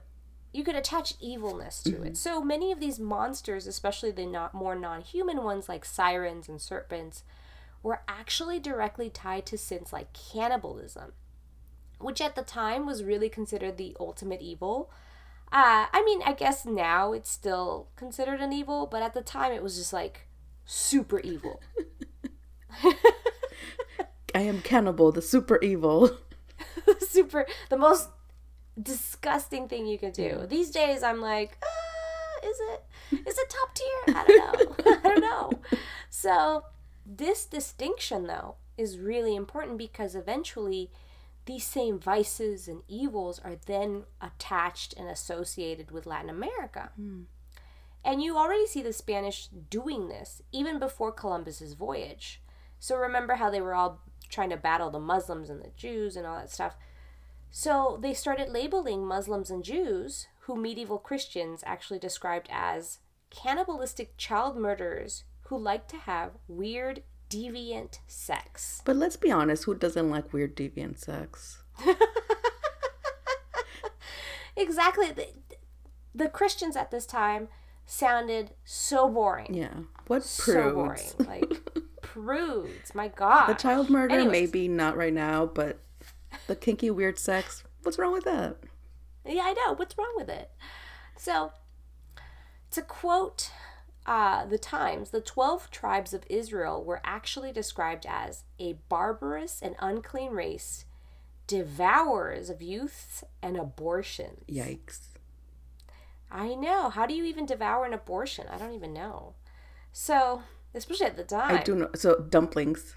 you 0.56 0.64
could 0.64 0.74
attach 0.74 1.14
evilness 1.20 1.82
to 1.82 1.90
mm-hmm. 1.90 2.06
it. 2.06 2.16
So 2.16 2.42
many 2.42 2.72
of 2.72 2.80
these 2.80 2.98
monsters, 2.98 3.66
especially 3.66 4.10
the 4.10 4.24
not 4.24 4.54
more 4.54 4.74
non-human 4.74 5.42
ones 5.42 5.68
like 5.68 5.84
sirens 5.84 6.48
and 6.48 6.60
serpents, 6.60 7.24
were 7.82 8.00
actually 8.08 8.58
directly 8.58 9.10
tied 9.10 9.44
to 9.46 9.58
sins 9.58 9.92
like 9.92 10.14
cannibalism, 10.14 11.12
which 11.98 12.22
at 12.22 12.34
the 12.34 12.42
time 12.42 12.86
was 12.86 13.04
really 13.04 13.28
considered 13.28 13.76
the 13.76 13.94
ultimate 14.00 14.40
evil. 14.40 14.90
Uh, 15.52 15.86
I 15.92 16.02
mean, 16.04 16.22
I 16.24 16.32
guess 16.32 16.66
now 16.66 17.12
it's 17.12 17.30
still 17.30 17.88
considered 17.96 18.40
an 18.40 18.52
evil, 18.52 18.86
but 18.86 19.02
at 19.02 19.14
the 19.14 19.22
time 19.22 19.52
it 19.52 19.62
was 19.62 19.76
just 19.76 19.92
like 19.92 20.26
super 20.64 21.20
evil. 21.20 21.60
I 24.34 24.40
am 24.40 24.60
cannibal, 24.60 25.12
the 25.12 25.22
super 25.22 25.58
evil. 25.62 26.10
super 27.00 27.46
the 27.68 27.76
most 27.76 28.08
disgusting 28.80 29.68
thing 29.68 29.86
you 29.86 29.98
can 29.98 30.12
do. 30.12 30.46
These 30.48 30.70
days 30.70 31.02
I'm 31.02 31.20
like, 31.20 31.58
ah, 31.64 32.46
is 32.46 32.56
it 32.60 33.20
is 33.26 33.38
it 33.38 33.50
top 33.50 33.74
tier? 33.74 34.16
I 34.16 34.24
don't 34.26 34.86
know. 34.86 34.94
I 34.94 35.08
don't 35.08 35.20
know. 35.20 35.52
So 36.10 36.64
this 37.04 37.46
distinction 37.46 38.26
though 38.26 38.56
is 38.76 38.98
really 38.98 39.34
important 39.34 39.78
because 39.78 40.14
eventually 40.14 40.90
these 41.46 41.64
same 41.64 41.98
vices 41.98 42.68
and 42.68 42.82
evils 42.88 43.38
are 43.38 43.56
then 43.66 44.04
attached 44.20 44.94
and 44.96 45.08
associated 45.08 45.90
with 45.90 46.06
Latin 46.06 46.28
America. 46.30 46.90
Mm. 47.00 47.24
And 48.04 48.22
you 48.22 48.36
already 48.36 48.66
see 48.66 48.82
the 48.82 48.92
Spanish 48.92 49.48
doing 49.48 50.08
this 50.08 50.42
even 50.52 50.78
before 50.78 51.10
Columbus's 51.10 51.74
voyage. 51.74 52.42
So 52.78 52.96
remember 52.96 53.34
how 53.34 53.50
they 53.50 53.60
were 53.60 53.74
all 53.74 54.00
trying 54.28 54.50
to 54.50 54.56
battle 54.56 54.90
the 54.90 55.00
Muslims 55.00 55.50
and 55.50 55.60
the 55.60 55.70
Jews 55.76 56.16
and 56.16 56.26
all 56.26 56.36
that 56.36 56.50
stuff. 56.50 56.76
So 57.50 57.98
they 58.00 58.12
started 58.12 58.48
labeling 58.48 59.06
Muslims 59.06 59.50
and 59.50 59.64
Jews, 59.64 60.26
who 60.40 60.56
medieval 60.56 60.98
Christians 60.98 61.62
actually 61.64 61.98
described 61.98 62.48
as 62.50 62.98
cannibalistic 63.30 64.16
child 64.16 64.56
murderers 64.56 65.24
who 65.44 65.56
like 65.56 65.88
to 65.88 65.96
have 65.96 66.32
weird, 66.48 67.02
deviant 67.36 67.98
sex. 68.06 68.82
But 68.84 68.96
let's 68.96 69.16
be 69.16 69.30
honest, 69.30 69.64
who 69.64 69.74
doesn't 69.74 70.10
like 70.10 70.32
weird, 70.32 70.56
deviant 70.56 70.98
sex? 70.98 71.62
exactly. 74.56 75.10
The, 75.12 75.28
the, 76.14 76.28
Christians 76.28 76.76
at 76.76 76.90
this 76.90 77.06
time 77.06 77.48
sounded 77.84 78.52
so 78.64 79.08
boring. 79.08 79.54
Yeah. 79.54 79.74
What 80.06 80.22
prudes? 80.22 80.54
So 80.54 80.72
boring. 80.72 81.00
Like 81.26 81.80
prudes. 82.02 82.94
My 82.94 83.08
God. 83.08 83.48
The 83.48 83.54
child 83.54 83.90
murder, 83.90 84.14
Anyways. 84.14 84.32
maybe 84.32 84.68
not 84.68 84.96
right 84.96 85.12
now, 85.12 85.46
but 85.46 85.78
the 86.46 86.56
kinky 86.56 86.90
weird 86.90 87.18
sex. 87.18 87.64
What's 87.82 87.98
wrong 87.98 88.12
with 88.12 88.24
that? 88.24 88.56
Yeah, 89.26 89.42
I 89.44 89.52
know. 89.52 89.74
What's 89.74 89.98
wrong 89.98 90.12
with 90.16 90.28
it? 90.28 90.50
So, 91.16 91.52
to 92.70 92.82
quote 92.82 93.50
uh, 94.06 94.46
the 94.46 94.58
Times, 94.58 95.10
the 95.10 95.20
12 95.20 95.70
tribes 95.70 96.14
of 96.14 96.24
Israel 96.30 96.82
were 96.82 97.00
actually 97.04 97.52
described 97.52 98.06
as 98.08 98.44
a 98.58 98.74
barbarous 98.88 99.60
and 99.60 99.74
unclean 99.80 100.30
race, 100.30 100.84
devourers 101.46 102.48
of 102.48 102.62
youths 102.62 103.24
and 103.42 103.56
abortions. 103.56 104.44
Yikes. 104.48 105.08
I 106.30 106.54
know. 106.54 106.88
How 106.88 107.06
do 107.06 107.14
you 107.14 107.24
even 107.24 107.46
devour 107.46 107.84
an 107.84 107.92
abortion? 107.92 108.46
I 108.48 108.58
don't 108.58 108.74
even 108.74 108.92
know. 108.92 109.34
So, 109.92 110.42
especially 110.74 111.06
at 111.06 111.16
the 111.16 111.24
time. 111.24 111.56
I 111.56 111.62
do 111.62 111.74
know. 111.74 111.90
So, 111.94 112.20
dumplings. 112.20 112.96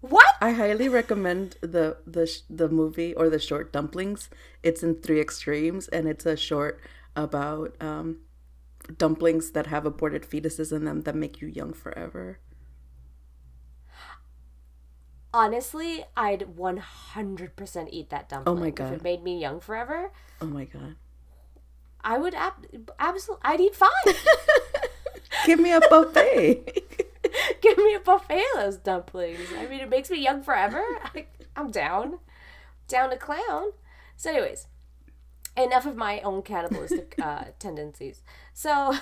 What? 0.00 0.26
I 0.40 0.52
highly 0.52 0.88
recommend 0.88 1.56
the 1.60 1.98
the 2.06 2.30
the 2.48 2.68
movie 2.68 3.14
or 3.14 3.28
the 3.28 3.38
short 3.38 3.72
Dumplings. 3.72 4.30
It's 4.62 4.82
in 4.82 4.96
three 4.96 5.20
extremes, 5.20 5.88
and 5.88 6.08
it's 6.08 6.24
a 6.24 6.36
short 6.36 6.80
about 7.14 7.76
um, 7.80 8.20
dumplings 8.96 9.52
that 9.52 9.66
have 9.66 9.86
aborted 9.86 10.22
fetuses 10.22 10.72
in 10.72 10.84
them 10.84 11.02
that 11.02 11.14
make 11.14 11.40
you 11.40 11.48
young 11.48 11.72
forever. 11.72 12.38
Honestly, 15.32 16.04
I'd 16.16 16.56
one 16.56 16.78
hundred 16.78 17.54
percent 17.54 17.90
eat 17.92 18.10
that 18.10 18.28
dumpling. 18.28 18.56
Oh 18.56 18.60
my 18.60 18.70
god! 18.70 18.94
If 18.94 18.98
it 18.98 19.02
made 19.02 19.22
me 19.22 19.38
young 19.38 19.60
forever. 19.60 20.10
Oh 20.40 20.46
my 20.46 20.64
god! 20.64 20.96
I 22.00 22.18
would 22.18 22.34
ab- 22.34 22.90
absolutely. 22.98 23.42
I'd 23.44 23.60
eat 23.60 23.76
five. 23.76 23.90
Give 25.46 25.60
me 25.60 25.72
a 25.72 25.80
buffet. 25.80 26.82
Give 27.60 27.78
me 27.78 27.94
a 27.94 28.00
buffet 28.00 28.42
of 28.54 28.60
those 28.60 28.76
dumplings. 28.78 29.48
I 29.56 29.66
mean, 29.66 29.80
it 29.80 29.88
makes 29.88 30.10
me 30.10 30.20
young 30.20 30.42
forever. 30.42 30.82
I, 31.04 31.26
I'm 31.56 31.70
down. 31.70 32.18
Down 32.88 33.10
to 33.10 33.16
clown. 33.16 33.70
So, 34.16 34.30
anyways, 34.30 34.66
enough 35.56 35.86
of 35.86 35.96
my 35.96 36.20
own 36.20 36.42
cannibalistic 36.42 37.14
uh, 37.22 37.44
tendencies. 37.58 38.22
So, 38.52 38.96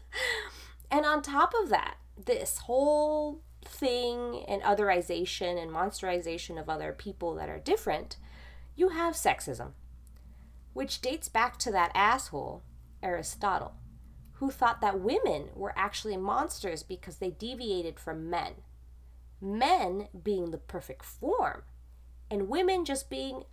and 0.90 1.04
on 1.04 1.22
top 1.22 1.52
of 1.62 1.68
that, 1.70 1.96
this 2.24 2.58
whole 2.58 3.42
thing 3.64 4.44
and 4.48 4.62
otherization 4.62 5.60
and 5.60 5.70
monsterization 5.70 6.60
of 6.60 6.68
other 6.68 6.92
people 6.92 7.34
that 7.34 7.48
are 7.48 7.58
different, 7.58 8.16
you 8.76 8.90
have 8.90 9.14
sexism, 9.14 9.72
which 10.72 11.00
dates 11.00 11.28
back 11.28 11.58
to 11.58 11.70
that 11.72 11.92
asshole, 11.94 12.62
Aristotle 13.02 13.74
who 14.40 14.50
thought 14.50 14.80
that 14.80 14.98
women 14.98 15.50
were 15.54 15.74
actually 15.76 16.16
monsters 16.16 16.82
because 16.82 17.18
they 17.18 17.30
deviated 17.30 18.00
from 18.00 18.30
men. 18.30 18.54
Men 19.38 20.08
being 20.24 20.50
the 20.50 20.56
perfect 20.56 21.04
form, 21.04 21.62
and 22.30 22.48
women 22.48 22.86
just 22.86 23.10
being 23.10 23.44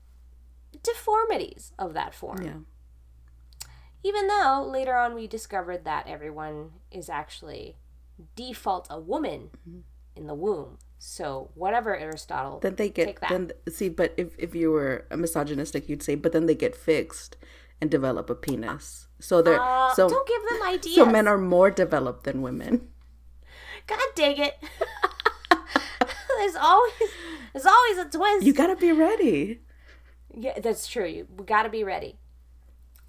deformities 0.82 1.74
of 1.78 1.94
that 1.94 2.16
form. 2.16 2.42
Yeah. 2.42 2.54
Even 4.04 4.28
though 4.28 4.68
later 4.70 4.96
on 4.96 5.16
we 5.16 5.28
discovered 5.28 5.84
that 5.86 6.08
everyone 6.08 6.72
is 6.92 7.10
actually 7.10 7.78
default 8.36 8.88
a 8.90 9.00
woman 9.00 9.50
mm-hmm. 9.68 9.80
in 10.16 10.28
the 10.28 10.36
womb. 10.36 10.78
So 11.00 11.52
whatever 11.54 11.96
Aristotle, 11.96 12.60
then 12.60 12.76
they 12.76 12.90
get 12.90 13.20
then 13.30 13.52
see. 13.70 13.88
But 13.88 14.14
if 14.18 14.30
if 14.40 14.56
you 14.56 14.72
were 14.72 15.06
a 15.12 15.18
misogynistic, 15.18 15.88
you'd 15.88 16.02
say, 16.02 16.16
but 16.16 16.32
then 16.32 16.48
they 16.48 16.56
get 16.56 16.76
fixed 16.76 17.38
and 17.80 17.92
develop 17.92 18.30
a 18.30 18.36
penis. 18.36 19.08
So 19.20 19.42
they're 19.42 19.62
uh, 19.62 19.94
so 19.94 20.10
don't 20.10 20.28
give 20.28 20.42
them 20.50 20.68
ideas. 20.68 20.96
So 20.96 21.06
men 21.06 21.28
are 21.28 21.38
more 21.38 21.70
developed 21.70 22.24
than 22.24 22.42
women. 22.42 22.88
God 23.86 24.00
dang 24.16 24.38
it! 24.38 24.56
there's 26.38 26.56
always 26.56 26.94
there's 27.54 27.66
always 27.66 27.98
a 28.00 28.06
twist. 28.10 28.46
You 28.46 28.54
gotta 28.54 28.76
be 28.76 28.92
ready. 28.92 29.62
Yeah, 30.36 30.60
that's 30.60 30.88
true. 30.88 31.06
You 31.06 31.28
we 31.38 31.46
gotta 31.46 31.70
be 31.70 31.84
ready. 31.84 32.18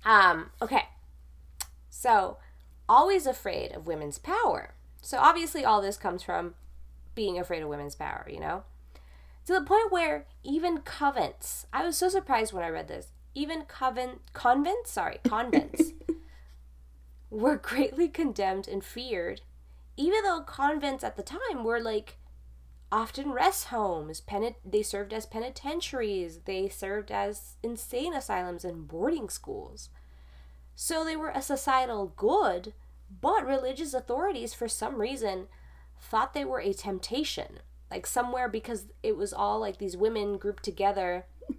Um. 0.09 0.51
Okay. 0.63 0.85
So, 1.91 2.39
always 2.89 3.27
afraid 3.27 3.73
of 3.73 3.87
women's 3.87 4.19
power. 4.19 4.75
So 5.03 5.19
obviously, 5.19 5.65
all 5.65 5.83
this 5.83 5.97
comes 5.99 6.23
from 6.23 6.55
being 7.15 7.39
afraid 7.39 7.63
of 7.63 7.69
women's 7.69 7.95
power. 7.95 8.27
You 8.31 8.41
know. 8.41 8.63
to 9.47 9.53
the 9.53 9.61
point 9.63 9.93
where 9.93 10.27
even 10.43 10.79
convents, 10.79 11.67
I 11.73 11.85
was 11.85 11.97
so 11.97 12.09
surprised 12.09 12.53
when 12.55 12.65
I 12.65 12.71
read 12.71 12.89
this, 12.89 13.13
even 13.35 13.65
convent, 13.67 14.21
convents, 14.33 14.91
sorry, 14.93 15.19
convents, 15.25 15.93
were 17.31 17.57
greatly 17.57 18.09
condemned 18.09 18.69
and 18.69 18.83
feared, 18.85 19.43
even 19.97 20.23
though 20.25 20.41
convents 20.41 21.05
at 21.05 21.17
the 21.17 21.23
time 21.23 21.65
were 21.65 21.81
like 21.81 22.17
often 22.91 23.33
rest 23.33 23.67
homes. 23.67 24.21
Penit- 24.23 24.57
they 24.65 24.83
served 24.83 25.13
as 25.13 25.27
penitentiaries, 25.27 26.41
they 26.47 26.69
served 26.69 27.11
as 27.11 27.57
insane 27.63 28.15
asylums 28.15 28.65
and 28.65 28.89
boarding 28.89 29.29
schools. 29.29 29.91
So 30.81 31.05
they 31.05 31.17
were 31.17 31.31
a 31.31 31.43
societal 31.43 32.13
good, 32.15 32.73
but 33.21 33.45
religious 33.45 33.95
authorities, 33.95 34.55
for 34.55 34.69
some 34.69 35.01
reason, 35.01 35.49
thought 36.01 36.35
they 36.35 36.45
were 36.45 36.61
a 36.61 36.73
temptation. 36.73 37.59
Like 37.91 38.07
somewhere 38.07 38.49
because 38.49 38.85
it 39.03 39.17
was 39.17 39.33
all 39.33 39.59
like 39.59 39.79
these 39.79 39.97
women 39.97 40.39
grouped 40.39 40.63
together. 40.63 41.27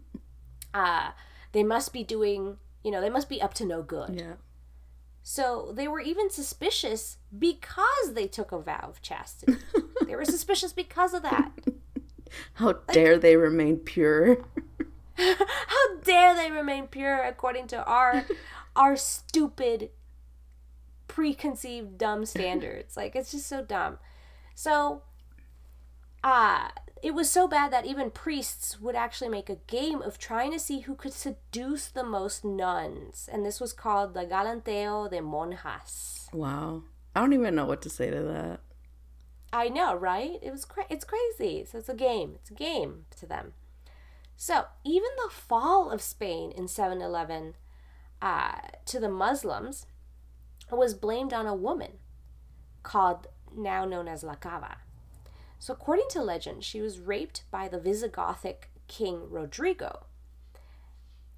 Uh, 0.71 1.13
they 1.51 1.63
must 1.63 1.91
be 1.91 2.03
doing, 2.03 2.57
you 2.83 2.91
know, 2.91 3.01
they 3.01 3.09
must 3.09 3.27
be 3.27 3.41
up 3.41 3.55
to 3.55 3.65
no 3.65 3.81
good. 3.81 4.13
Yeah. 4.19 4.33
So 5.23 5.73
they 5.73 5.87
were 5.87 5.99
even 5.99 6.29
suspicious 6.29 7.17
because 7.35 8.13
they 8.13 8.27
took 8.27 8.51
a 8.51 8.59
vow 8.59 8.85
of 8.87 9.01
chastity. 9.01 9.57
they 10.05 10.15
were 10.15 10.25
suspicious 10.25 10.71
because 10.71 11.15
of 11.15 11.23
that. 11.23 11.53
How 12.53 12.73
dare 12.91 13.17
they 13.17 13.35
remain 13.35 13.77
pure? 13.77 14.45
How 15.17 15.95
dare 16.03 16.35
they 16.35 16.51
remain 16.51 16.85
pure 16.85 17.23
according 17.23 17.65
to 17.69 17.83
our 17.83 18.25
our 18.75 18.95
stupid 18.95 19.89
preconceived 21.07 21.97
dumb 21.97 22.25
standards. 22.25 22.95
Like 22.95 23.15
it's 23.15 23.31
just 23.31 23.47
so 23.47 23.63
dumb. 23.63 23.97
So 24.55 25.03
uh 26.23 26.69
it 27.01 27.13
was 27.13 27.29
so 27.29 27.47
bad 27.47 27.71
that 27.71 27.85
even 27.85 28.11
priests 28.11 28.79
would 28.81 28.95
actually 28.95 29.29
make 29.29 29.49
a 29.49 29.55
game 29.67 30.01
of 30.01 30.17
trying 30.17 30.51
to 30.51 30.59
see 30.59 30.81
who 30.81 30.95
could 30.95 31.13
seduce 31.13 31.87
the 31.87 32.03
most 32.03 32.43
nuns. 32.43 33.29
And 33.31 33.45
this 33.45 33.61
was 33.61 33.71
called 33.71 34.13
the 34.13 34.25
Galanteo 34.25 35.09
de 35.09 35.19
Monjas. 35.19 36.27
Wow. 36.33 36.83
I 37.15 37.21
don't 37.21 37.33
even 37.33 37.55
know 37.55 37.65
what 37.65 37.81
to 37.83 37.89
say 37.89 38.09
to 38.09 38.21
that. 38.21 38.59
I 39.51 39.69
know, 39.69 39.95
right? 39.95 40.39
It 40.41 40.51
was 40.51 40.65
cra- 40.65 40.85
it's 40.89 41.05
crazy. 41.05 41.65
So 41.65 41.77
it's 41.77 41.89
a 41.89 41.95
game. 41.95 42.35
It's 42.35 42.51
a 42.51 42.53
game 42.53 43.05
to 43.17 43.25
them. 43.25 43.53
So 44.35 44.65
even 44.85 45.09
the 45.23 45.33
fall 45.33 45.89
of 45.89 46.01
Spain 46.01 46.51
in 46.51 46.67
711 46.67 47.55
uh, 48.21 48.59
to 48.85 48.99
the 48.99 49.09
Muslims 49.09 49.85
was 50.71 50.93
blamed 50.93 51.33
on 51.33 51.47
a 51.47 51.55
woman 51.55 51.93
called 52.83 53.27
now 53.55 53.85
known 53.85 54.07
as 54.07 54.23
La 54.23 54.35
Cava. 54.35 54.77
So, 55.57 55.73
according 55.73 56.05
to 56.11 56.21
legend, 56.21 56.63
she 56.63 56.79
was 56.79 56.99
raped 56.99 57.43
by 57.51 57.67
the 57.67 57.79
Visigothic 57.79 58.69
king 58.87 59.29
Rodrigo. 59.29 60.05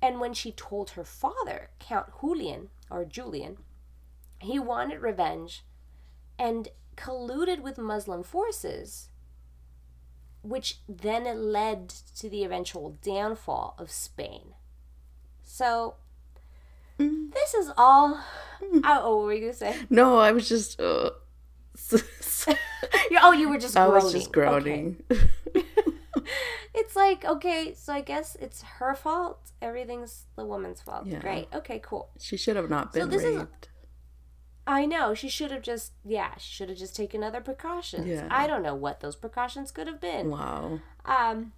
And 0.02 0.20
when 0.20 0.34
she 0.34 0.52
told 0.52 0.92
her 0.92 1.04
father, 1.04 1.70
Count 1.80 2.08
Julian, 2.22 2.70
or 2.90 3.06
Julian, 3.06 3.58
he 4.40 4.60
wanted 4.60 5.02
revenge 5.02 5.64
and 6.38 6.70
colluded 6.98 7.62
with 7.62 7.78
Muslim 7.78 8.24
forces, 8.24 9.10
which 10.42 10.80
then 10.90 11.52
led 11.52 11.90
to 11.90 12.30
the 12.30 12.44
eventual 12.44 12.98
downfall 13.04 13.76
of 13.78 13.92
Spain. 13.92 14.54
So, 15.44 15.96
this 17.34 17.54
is 17.54 17.72
all. 17.78 18.20
Oh, 18.84 19.18
what 19.18 19.26
were 19.26 19.34
you 19.34 19.48
to 19.48 19.54
say? 19.54 19.76
No, 19.90 20.18
I 20.18 20.32
was 20.32 20.48
just. 20.48 20.80
Uh, 20.80 21.12
oh, 23.22 23.32
you 23.32 23.50
were 23.50 23.58
just 23.58 23.76
I 23.78 23.86
groaning. 23.88 24.04
was 24.04 24.14
just 24.14 24.32
groaning. 24.32 25.04
Okay. 25.12 25.22
it's 26.76 26.96
like, 26.96 27.26
okay, 27.26 27.74
so 27.74 27.94
I 27.94 28.02
guess 28.02 28.36
it's 28.40 28.62
her 28.80 28.96
fault. 28.96 29.52
Everything's 29.62 30.26
the 30.36 30.46
woman's 30.46 30.82
fault. 30.82 31.06
Yeah. 31.06 31.20
Great. 31.20 31.48
Okay, 31.54 31.80
cool. 31.84 32.10
She 32.20 32.38
should 32.38 32.56
have 32.56 32.70
not 32.70 32.94
So 32.94 33.02
been 33.02 33.10
this 33.10 33.24
is- 33.24 33.44
I 34.68 34.86
know. 34.86 35.16
She 35.16 35.28
should 35.28 35.50
have 35.52 35.64
just, 35.64 35.92
yeah, 36.06 36.36
she 36.38 36.54
should 36.54 36.70
have 36.70 36.78
just 36.78 36.96
taken 36.96 37.24
other 37.24 37.42
precautions. 37.42 38.06
Yeah. 38.08 38.28
I 38.30 38.46
don't 38.46 38.62
know 38.62 38.76
what 38.76 39.00
those 39.00 39.16
precautions 39.16 39.72
could 39.72 39.88
have 39.88 40.00
been. 40.00 40.30
Wow. 40.30 40.80
Um, 41.04 41.54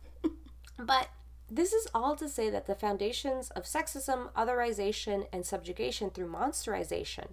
but 0.80 1.10
this 1.50 1.74
is 1.74 1.88
all 1.94 2.16
to 2.16 2.28
say 2.28 2.50
that 2.50 2.66
the 2.66 2.76
foundations 2.76 3.50
of 3.52 3.64
sexism, 3.64 4.32
otherization, 4.34 5.28
and 5.32 5.46
subjugation 5.46 6.10
through 6.10 6.32
monsterization 6.32 7.28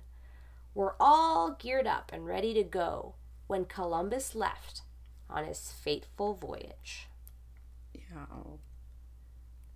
were 0.75 0.96
all 1.01 1.57
geared 1.59 1.87
up 1.87 2.11
and 2.12 2.27
ready 2.27 2.55
to 2.55 2.62
go 2.62 3.14
when 3.46 3.64
Columbus 3.64 4.35
left 4.35 4.83
on 5.29 5.44
his 5.44 5.73
fateful 5.73 6.35
voyage. 6.35 7.09
Yeah. 7.94 8.27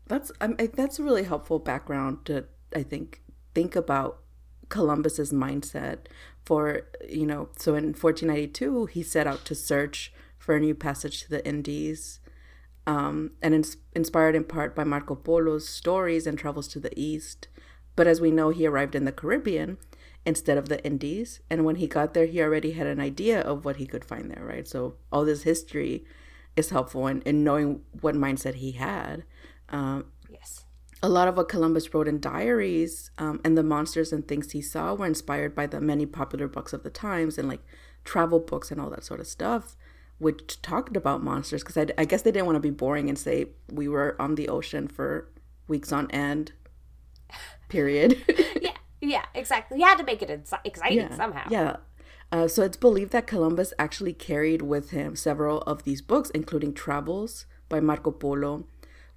That's 0.06 0.30
I- 0.40 0.70
that's 0.72 0.98
a 0.98 1.02
really 1.02 1.24
helpful 1.24 1.58
background 1.58 2.24
to 2.26 2.44
I 2.74 2.82
think 2.82 3.22
think 3.54 3.74
about 3.76 4.20
Columbus's 4.68 5.32
mindset 5.32 5.98
for 6.44 6.82
you 7.08 7.26
know 7.26 7.48
so 7.56 7.74
in 7.74 7.94
1492 7.94 8.86
he 8.86 9.02
set 9.02 9.26
out 9.26 9.44
to 9.46 9.54
search 9.54 10.12
for 10.38 10.54
a 10.56 10.60
new 10.60 10.74
passage 10.74 11.22
to 11.22 11.30
the 11.30 11.46
Indies 11.46 12.20
um, 12.86 13.30
and 13.40 13.54
ins- 13.54 13.76
inspired 13.94 14.34
in 14.34 14.44
part 14.44 14.74
by 14.74 14.84
Marco 14.84 15.14
Polo's 15.14 15.68
stories 15.68 16.26
and 16.26 16.38
travels 16.38 16.68
to 16.68 16.80
the 16.80 16.98
east 16.98 17.48
but 17.96 18.06
as 18.06 18.20
we 18.20 18.30
know 18.30 18.50
he 18.50 18.66
arrived 18.66 18.94
in 18.94 19.04
the 19.04 19.12
Caribbean 19.12 19.78
instead 20.26 20.58
of 20.58 20.68
the 20.68 20.84
Indies 20.84 21.40
and 21.50 21.64
when 21.64 21.76
he 21.76 21.86
got 21.86 22.14
there 22.14 22.26
he 22.26 22.40
already 22.42 22.72
had 22.72 22.86
an 22.86 23.00
idea 23.00 23.40
of 23.40 23.64
what 23.64 23.76
he 23.76 23.86
could 23.86 24.04
find 24.04 24.30
there 24.30 24.44
right 24.44 24.66
so 24.66 24.94
all 25.12 25.24
this 25.24 25.42
history 25.42 26.04
is 26.56 26.70
helpful 26.70 27.06
in, 27.06 27.20
in 27.22 27.44
knowing 27.44 27.80
what 28.00 28.14
mindset 28.14 28.54
he 28.54 28.72
had. 28.72 29.24
Um, 29.68 30.06
Yes. 30.30 30.64
a 31.02 31.08
lot 31.08 31.28
of 31.28 31.36
what 31.36 31.48
Columbus 31.48 31.92
wrote 31.94 32.08
in 32.08 32.20
diaries 32.20 33.10
um, 33.18 33.40
and 33.44 33.56
the 33.56 33.62
monsters 33.62 34.12
and 34.12 34.26
things 34.26 34.52
he 34.52 34.60
saw 34.62 34.94
were 34.94 35.06
inspired 35.06 35.54
by 35.54 35.66
the 35.66 35.80
many 35.80 36.06
popular 36.06 36.48
books 36.48 36.72
of 36.72 36.82
the 36.82 36.90
times 36.90 37.38
and 37.38 37.48
like 37.48 37.62
travel 38.04 38.40
books 38.40 38.70
and 38.70 38.80
all 38.80 38.90
that 38.90 39.04
sort 39.04 39.20
of 39.20 39.26
stuff, 39.26 39.76
which 40.24 40.62
talked 40.62 40.96
about 40.96 41.22
monsters. 41.22 41.62
Because 41.62 41.76
I, 41.76 41.86
I 41.98 42.06
guess 42.06 42.22
they 42.22 42.32
didn't 42.32 42.46
want 42.46 42.56
to 42.56 42.60
be 42.60 42.70
boring 42.70 43.10
and 43.10 43.18
say 43.18 43.48
we 43.70 43.88
were 43.88 44.16
on 44.18 44.36
the 44.36 44.48
ocean 44.48 44.88
for 44.88 45.28
weeks 45.68 45.92
on 45.92 46.10
end, 46.10 46.52
period. 47.68 48.16
Yeah, 48.64 48.78
yeah, 49.02 49.24
exactly. 49.34 49.78
You 49.78 49.84
had 49.84 49.98
to 49.98 50.04
make 50.04 50.22
it 50.22 50.30
exci- 50.30 50.64
exciting 50.64 51.12
somehow. 51.14 51.46
Yeah. 51.50 51.76
Uh, 52.32 52.48
so 52.48 52.62
it's 52.62 52.78
believed 52.78 53.12
that 53.12 53.26
Columbus 53.26 53.74
actually 53.78 54.14
carried 54.14 54.62
with 54.62 54.90
him 54.90 55.14
several 55.14 55.58
of 55.72 55.84
these 55.84 56.00
books, 56.00 56.30
including 56.30 56.72
Travels 56.72 57.44
by 57.68 57.80
Marco 57.80 58.10
Polo, 58.10 58.64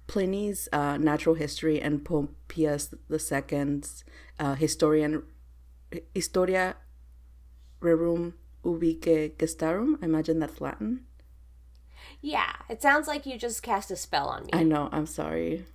Pliny's 0.06 0.68
uh, 0.74 0.98
Natural 0.98 1.36
History, 1.36 1.80
and 1.80 2.04
Pompeius 2.04 2.92
II's 3.10 4.04
uh, 4.38 4.54
Historian, 4.56 5.22
Historia 6.14 6.76
Rerum 7.80 8.34
Ubique 8.64 9.36
Gestarum. 9.36 9.98
I 10.02 10.06
imagine 10.06 10.38
that's 10.38 10.60
Latin. 10.60 11.00
Yeah, 12.20 12.52
it 12.68 12.82
sounds 12.82 13.06
like 13.06 13.26
you 13.26 13.38
just 13.38 13.62
cast 13.62 13.90
a 13.90 13.96
spell 13.96 14.28
on 14.28 14.44
me. 14.44 14.50
I 14.52 14.62
know, 14.62 14.88
I'm 14.92 15.06
sorry. 15.06 15.66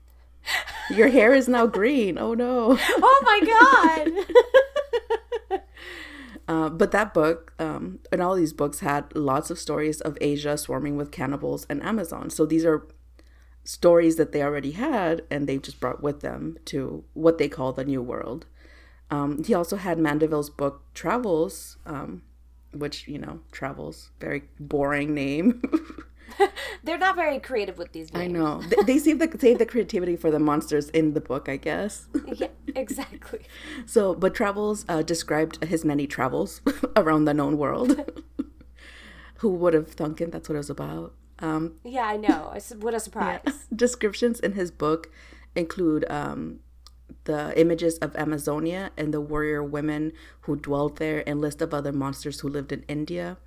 Your 0.89 1.07
hair 1.07 1.33
is 1.33 1.47
now 1.47 1.65
green. 1.67 2.17
Oh 2.17 2.33
no. 2.33 2.77
oh 2.89 3.21
my 3.25 4.09
god. 4.29 5.61
Uh, 6.47 6.69
but 6.69 6.91
that 6.91 7.13
book 7.13 7.53
um, 7.57 7.99
and 8.11 8.21
all 8.21 8.35
these 8.35 8.53
books 8.53 8.81
had 8.81 9.15
lots 9.15 9.49
of 9.49 9.57
stories 9.57 10.01
of 10.01 10.17
Asia 10.19 10.57
swarming 10.57 10.97
with 10.97 11.11
cannibals 11.11 11.65
and 11.69 11.81
Amazon. 11.83 12.29
So 12.29 12.45
these 12.45 12.65
are 12.65 12.85
stories 13.63 14.17
that 14.17 14.33
they 14.33 14.43
already 14.43 14.71
had 14.71 15.21
and 15.31 15.47
they 15.47 15.57
just 15.57 15.79
brought 15.79 16.03
with 16.03 16.19
them 16.19 16.57
to 16.65 17.05
what 17.13 17.37
they 17.37 17.47
call 17.47 17.71
the 17.71 17.85
New 17.85 18.01
World. 18.01 18.45
Um, 19.09 19.43
he 19.43 19.53
also 19.53 19.77
had 19.77 19.97
Mandeville's 19.97 20.49
book 20.49 20.81
Travels, 20.93 21.77
um, 21.85 22.23
which, 22.73 23.07
you 23.07 23.17
know, 23.19 23.39
Travels, 23.51 24.11
very 24.19 24.43
boring 24.59 25.13
name. 25.13 25.61
They're 26.83 26.97
not 26.97 27.15
very 27.15 27.39
creative 27.39 27.77
with 27.77 27.91
these 27.91 28.09
I 28.13 28.27
know. 28.27 28.61
They, 28.69 28.83
they 28.93 28.97
save, 28.97 29.19
the, 29.19 29.29
save 29.39 29.59
the 29.59 29.65
creativity 29.65 30.15
for 30.15 30.31
the 30.31 30.39
monsters 30.39 30.89
in 30.89 31.13
the 31.13 31.21
book, 31.21 31.47
I 31.47 31.57
guess. 31.57 32.07
Yeah, 32.25 32.47
exactly. 32.75 33.41
So, 33.85 34.15
but 34.15 34.33
Travels 34.33 34.85
uh, 34.89 35.01
described 35.03 35.63
his 35.63 35.85
many 35.85 36.07
travels 36.07 36.61
around 36.95 37.25
the 37.25 37.33
known 37.33 37.57
world. 37.57 37.99
Who 39.37 39.49
would 39.49 39.73
have 39.73 39.89
thunk 39.91 40.21
it? 40.21 40.31
That's 40.31 40.47
what 40.49 40.55
it 40.55 40.59
was 40.59 40.69
about. 40.69 41.13
Um, 41.39 41.73
Yeah, 41.83 42.05
I 42.07 42.17
know. 42.17 42.53
What 42.79 42.93
a 42.93 42.99
surprise. 42.99 43.67
descriptions 43.75 44.39
in 44.39 44.53
his 44.53 44.71
book 44.71 45.11
include 45.55 46.05
um, 46.09 46.59
the 47.25 47.57
images 47.59 47.97
of 47.99 48.15
Amazonia 48.15 48.91
and 48.97 49.13
the 49.13 49.21
warrior 49.21 49.63
women 49.63 50.11
who 50.41 50.55
dwelled 50.55 50.97
there, 50.97 51.23
and 51.27 51.39
list 51.41 51.61
of 51.61 51.73
other 51.73 51.91
monsters 51.91 52.41
who 52.41 52.49
lived 52.49 52.71
in 52.71 52.83
India. 52.87 53.37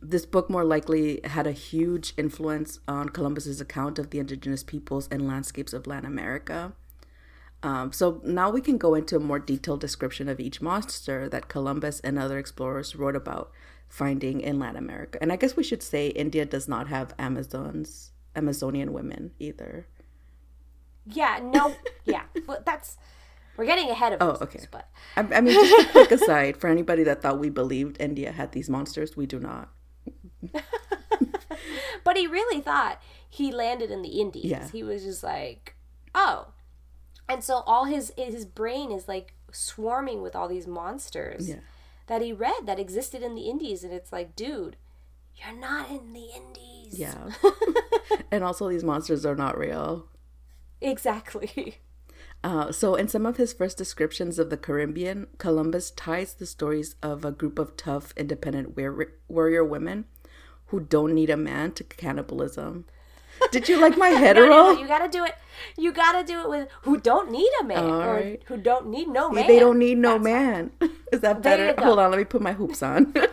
This 0.00 0.24
book 0.24 0.48
more 0.48 0.64
likely 0.64 1.20
had 1.24 1.46
a 1.46 1.52
huge 1.52 2.14
influence 2.16 2.78
on 2.88 3.10
Columbus's 3.10 3.60
account 3.60 3.98
of 3.98 4.10
the 4.10 4.18
indigenous 4.18 4.62
peoples 4.62 5.08
and 5.10 5.26
landscapes 5.26 5.72
of 5.72 5.86
Latin 5.86 6.06
America. 6.06 6.72
Um, 7.62 7.92
so 7.92 8.22
now 8.24 8.50
we 8.50 8.62
can 8.62 8.78
go 8.78 8.94
into 8.94 9.16
a 9.16 9.20
more 9.20 9.38
detailed 9.38 9.80
description 9.80 10.28
of 10.28 10.40
each 10.40 10.62
monster 10.62 11.28
that 11.28 11.48
Columbus 11.48 12.00
and 12.00 12.18
other 12.18 12.38
explorers 12.38 12.96
wrote 12.96 13.16
about 13.16 13.52
finding 13.88 14.40
in 14.40 14.58
Latin 14.58 14.76
America. 14.76 15.18
And 15.20 15.30
I 15.30 15.36
guess 15.36 15.56
we 15.56 15.64
should 15.64 15.82
say 15.82 16.08
India 16.08 16.46
does 16.46 16.68
not 16.68 16.88
have 16.88 17.14
Amazons 17.18 18.12
Amazonian 18.34 18.92
women 18.92 19.32
either. 19.38 19.86
Yeah, 21.06 21.40
no, 21.42 21.74
yeah, 22.04 22.22
but 22.46 22.64
that's 22.66 22.96
we're 23.56 23.66
getting 23.66 23.90
ahead 23.90 24.12
of 24.14 24.22
Oh, 24.22 24.30
ourselves, 24.30 24.54
okay. 24.54 24.66
But 24.70 24.88
I, 25.16 25.20
I 25.36 25.40
mean, 25.40 25.54
just 25.54 25.88
a 25.88 25.92
quick 25.92 26.10
aside 26.12 26.56
for 26.56 26.68
anybody 26.68 27.02
that 27.04 27.20
thought 27.22 27.38
we 27.38 27.50
believed 27.50 27.96
India 28.00 28.32
had 28.32 28.52
these 28.52 28.70
monsters, 28.70 29.16
we 29.16 29.26
do 29.26 29.38
not. 29.38 29.68
but 32.04 32.16
he 32.16 32.26
really 32.26 32.60
thought 32.60 33.00
he 33.28 33.52
landed 33.52 33.90
in 33.90 34.02
the 34.02 34.20
Indies. 34.20 34.44
Yeah. 34.46 34.68
He 34.68 34.82
was 34.82 35.02
just 35.04 35.22
like, 35.22 35.74
oh, 36.14 36.48
and 37.28 37.44
so 37.44 37.62
all 37.66 37.84
his 37.84 38.12
his 38.16 38.44
brain 38.44 38.90
is 38.90 39.08
like 39.08 39.34
swarming 39.52 40.22
with 40.22 40.34
all 40.34 40.48
these 40.48 40.66
monsters 40.66 41.48
Yeah. 41.48 41.56
that 42.06 42.22
he 42.22 42.32
read 42.32 42.66
that 42.66 42.78
existed 42.78 43.22
in 43.22 43.34
the 43.34 43.42
Indies, 43.48 43.84
and 43.84 43.92
it's 43.92 44.12
like, 44.12 44.34
dude, 44.36 44.76
you're 45.36 45.58
not 45.58 45.90
in 45.90 46.12
the 46.12 46.28
Indies. 46.34 46.98
Yeah. 46.98 47.30
and 48.32 48.42
also, 48.44 48.68
these 48.68 48.84
monsters 48.84 49.24
are 49.26 49.36
not 49.36 49.56
real. 49.58 50.06
Exactly. 50.80 51.78
Uh, 52.42 52.72
so, 52.72 52.94
in 52.94 53.06
some 53.06 53.26
of 53.26 53.36
his 53.36 53.52
first 53.52 53.76
descriptions 53.76 54.38
of 54.38 54.48
the 54.48 54.56
Caribbean, 54.56 55.26
Columbus 55.36 55.90
ties 55.90 56.32
the 56.32 56.46
stories 56.46 56.94
of 57.02 57.22
a 57.24 57.30
group 57.32 57.58
of 57.58 57.76
tough, 57.76 58.14
independent 58.16 58.76
war- 58.76 59.12
warrior 59.28 59.62
women 59.62 60.06
who 60.68 60.80
don't 60.80 61.14
need 61.14 61.28
a 61.28 61.36
man 61.36 61.72
to 61.72 61.84
cannibalism. 61.84 62.86
Did 63.52 63.68
you 63.68 63.78
like 63.80 63.96
my 63.98 64.08
head 64.08 64.36
No, 64.36 64.42
no, 64.44 64.48
roll? 64.48 64.74
no, 64.74 64.80
you 64.80 64.86
gotta 64.86 65.08
do 65.08 65.24
it. 65.24 65.34
You 65.76 65.92
gotta 65.92 66.26
do 66.26 66.40
it 66.40 66.48
with 66.48 66.68
who 66.82 66.98
don't 66.98 67.30
need 67.30 67.50
a 67.60 67.64
man 67.64 67.78
All 67.84 68.02
or 68.02 68.14
right. 68.14 68.42
who 68.46 68.56
don't 68.56 68.88
need 68.88 69.08
no 69.08 69.30
man. 69.30 69.46
They 69.46 69.58
don't 69.58 69.78
need 69.78 69.98
no 69.98 70.18
man. 70.18 70.70
Is 71.12 71.20
that 71.20 71.42
better? 71.42 71.74
Hold 71.82 71.98
on, 71.98 72.10
let 72.10 72.18
me 72.18 72.24
put 72.24 72.40
my 72.40 72.52
hoops 72.52 72.82
on. 72.82 73.12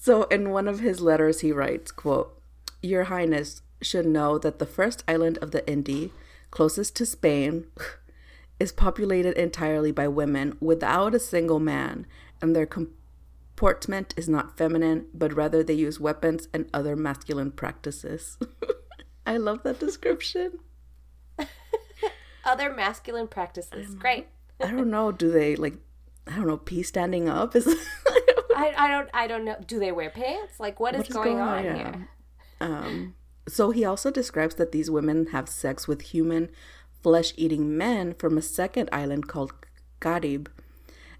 so 0.00 0.24
in 0.24 0.50
one 0.50 0.68
of 0.68 0.80
his 0.80 1.00
letters 1.00 1.40
he 1.40 1.52
writes, 1.52 1.90
quote, 1.90 2.40
Your 2.82 3.04
Highness 3.04 3.62
should 3.82 4.06
know 4.06 4.38
that 4.38 4.58
the 4.58 4.66
first 4.66 5.04
island 5.06 5.38
of 5.38 5.50
the 5.50 5.62
Indie, 5.62 6.10
closest 6.50 6.96
to 6.96 7.06
Spain, 7.06 7.66
is 8.60 8.72
populated 8.72 9.36
entirely 9.40 9.92
by 9.92 10.08
women 10.08 10.56
without 10.60 11.14
a 11.14 11.18
single 11.18 11.60
man, 11.60 12.06
and 12.40 12.54
their 12.56 12.66
comportment 12.66 14.14
is 14.16 14.28
not 14.28 14.56
feminine, 14.56 15.06
but 15.12 15.32
rather 15.34 15.62
they 15.62 15.74
use 15.74 16.00
weapons 16.00 16.48
and 16.52 16.68
other 16.72 16.96
masculine 16.96 17.50
practices. 17.50 18.38
I 19.26 19.36
love 19.38 19.62
that 19.64 19.80
description. 19.80 20.58
Other 22.44 22.72
masculine 22.72 23.26
practices. 23.26 23.94
Great. 23.96 24.28
I 24.60 24.70
don't 24.70 24.88
know. 24.88 25.10
Do 25.10 25.32
they 25.32 25.56
like? 25.56 25.74
I 26.28 26.36
don't 26.36 26.46
know. 26.46 26.56
Pee 26.58 26.84
standing 26.84 27.28
up 27.28 27.56
is. 27.56 27.66
I, 28.56 28.72
I 28.78 28.88
don't 28.88 29.10
I 29.12 29.26
don't 29.26 29.44
know. 29.44 29.56
Do 29.66 29.80
they 29.80 29.90
wear 29.90 30.10
pants? 30.10 30.60
Like 30.60 30.78
what 30.78 30.94
is, 30.94 30.98
What 31.00 31.08
is 31.08 31.14
going, 31.14 31.28
going 31.38 31.40
on? 31.40 31.58
on 31.58 31.64
Yeah. 31.64 31.74
here? 31.76 32.08
um. 32.60 33.14
So 33.48 33.70
he 33.70 33.84
also 33.84 34.10
describes 34.10 34.56
that 34.56 34.72
these 34.72 34.90
women 34.90 35.28
have 35.28 35.48
sex 35.48 35.86
with 35.86 36.02
human, 36.02 36.50
flesh-eating 37.02 37.76
men 37.76 38.14
from 38.14 38.36
a 38.36 38.42
second 38.42 38.88
island 38.92 39.28
called 39.28 39.52
Carib, 40.00 40.48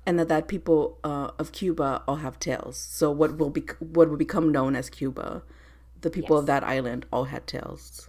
and 0.05 0.19
that 0.19 0.29
that 0.29 0.49
people 0.49 0.99
uh, 1.05 1.31
of 1.39 1.53
Cuba 1.53 2.03
all 2.07 2.17
have 2.17 2.39
tails. 2.39 2.77
So 2.79 3.11
what 3.11 3.39
will 3.39 3.51
be 3.51 3.65
what 3.79 4.09
will 4.09 4.17
become 4.17 4.51
known 4.51 4.75
as 4.77 4.91
Cuba, 4.91 5.43
the 6.01 6.11
people 6.11 6.37
of 6.37 6.47
that 6.47 6.65
island 6.65 7.07
all 7.13 7.25
had 7.25 7.47
tails, 7.47 8.09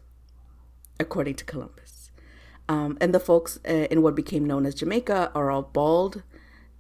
according 1.00 1.36
to 1.36 1.46
Columbus. 1.46 2.12
Um, 2.70 2.98
and 3.00 3.14
the 3.14 3.20
folks 3.20 3.60
uh, 3.68 3.88
in 3.90 4.02
what 4.02 4.16
became 4.16 4.46
known 4.46 4.66
as 4.66 4.76
Jamaica 4.76 5.32
are 5.34 5.50
all 5.50 5.62
bald 5.62 6.24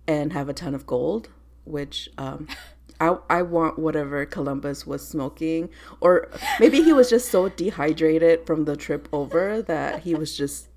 and 0.07 0.33
have 0.33 0.49
a 0.49 0.53
ton 0.53 0.75
of 0.75 0.85
gold, 0.85 1.29
which 1.65 2.09
um, 2.17 2.47
I, 2.99 3.17
I 3.29 3.41
want 3.43 3.77
whatever 3.77 4.25
Columbus 4.25 4.87
was 4.87 5.07
smoking. 5.07 5.69
Or 6.01 6.29
maybe 6.59 6.81
he 6.81 6.93
was 6.93 7.09
just 7.09 7.29
so 7.29 7.49
dehydrated 7.49 8.45
from 8.45 8.65
the 8.65 8.75
trip 8.75 9.07
over 9.13 9.61
that 9.61 9.99
he 10.01 10.15
was 10.15 10.35
just 10.35 10.67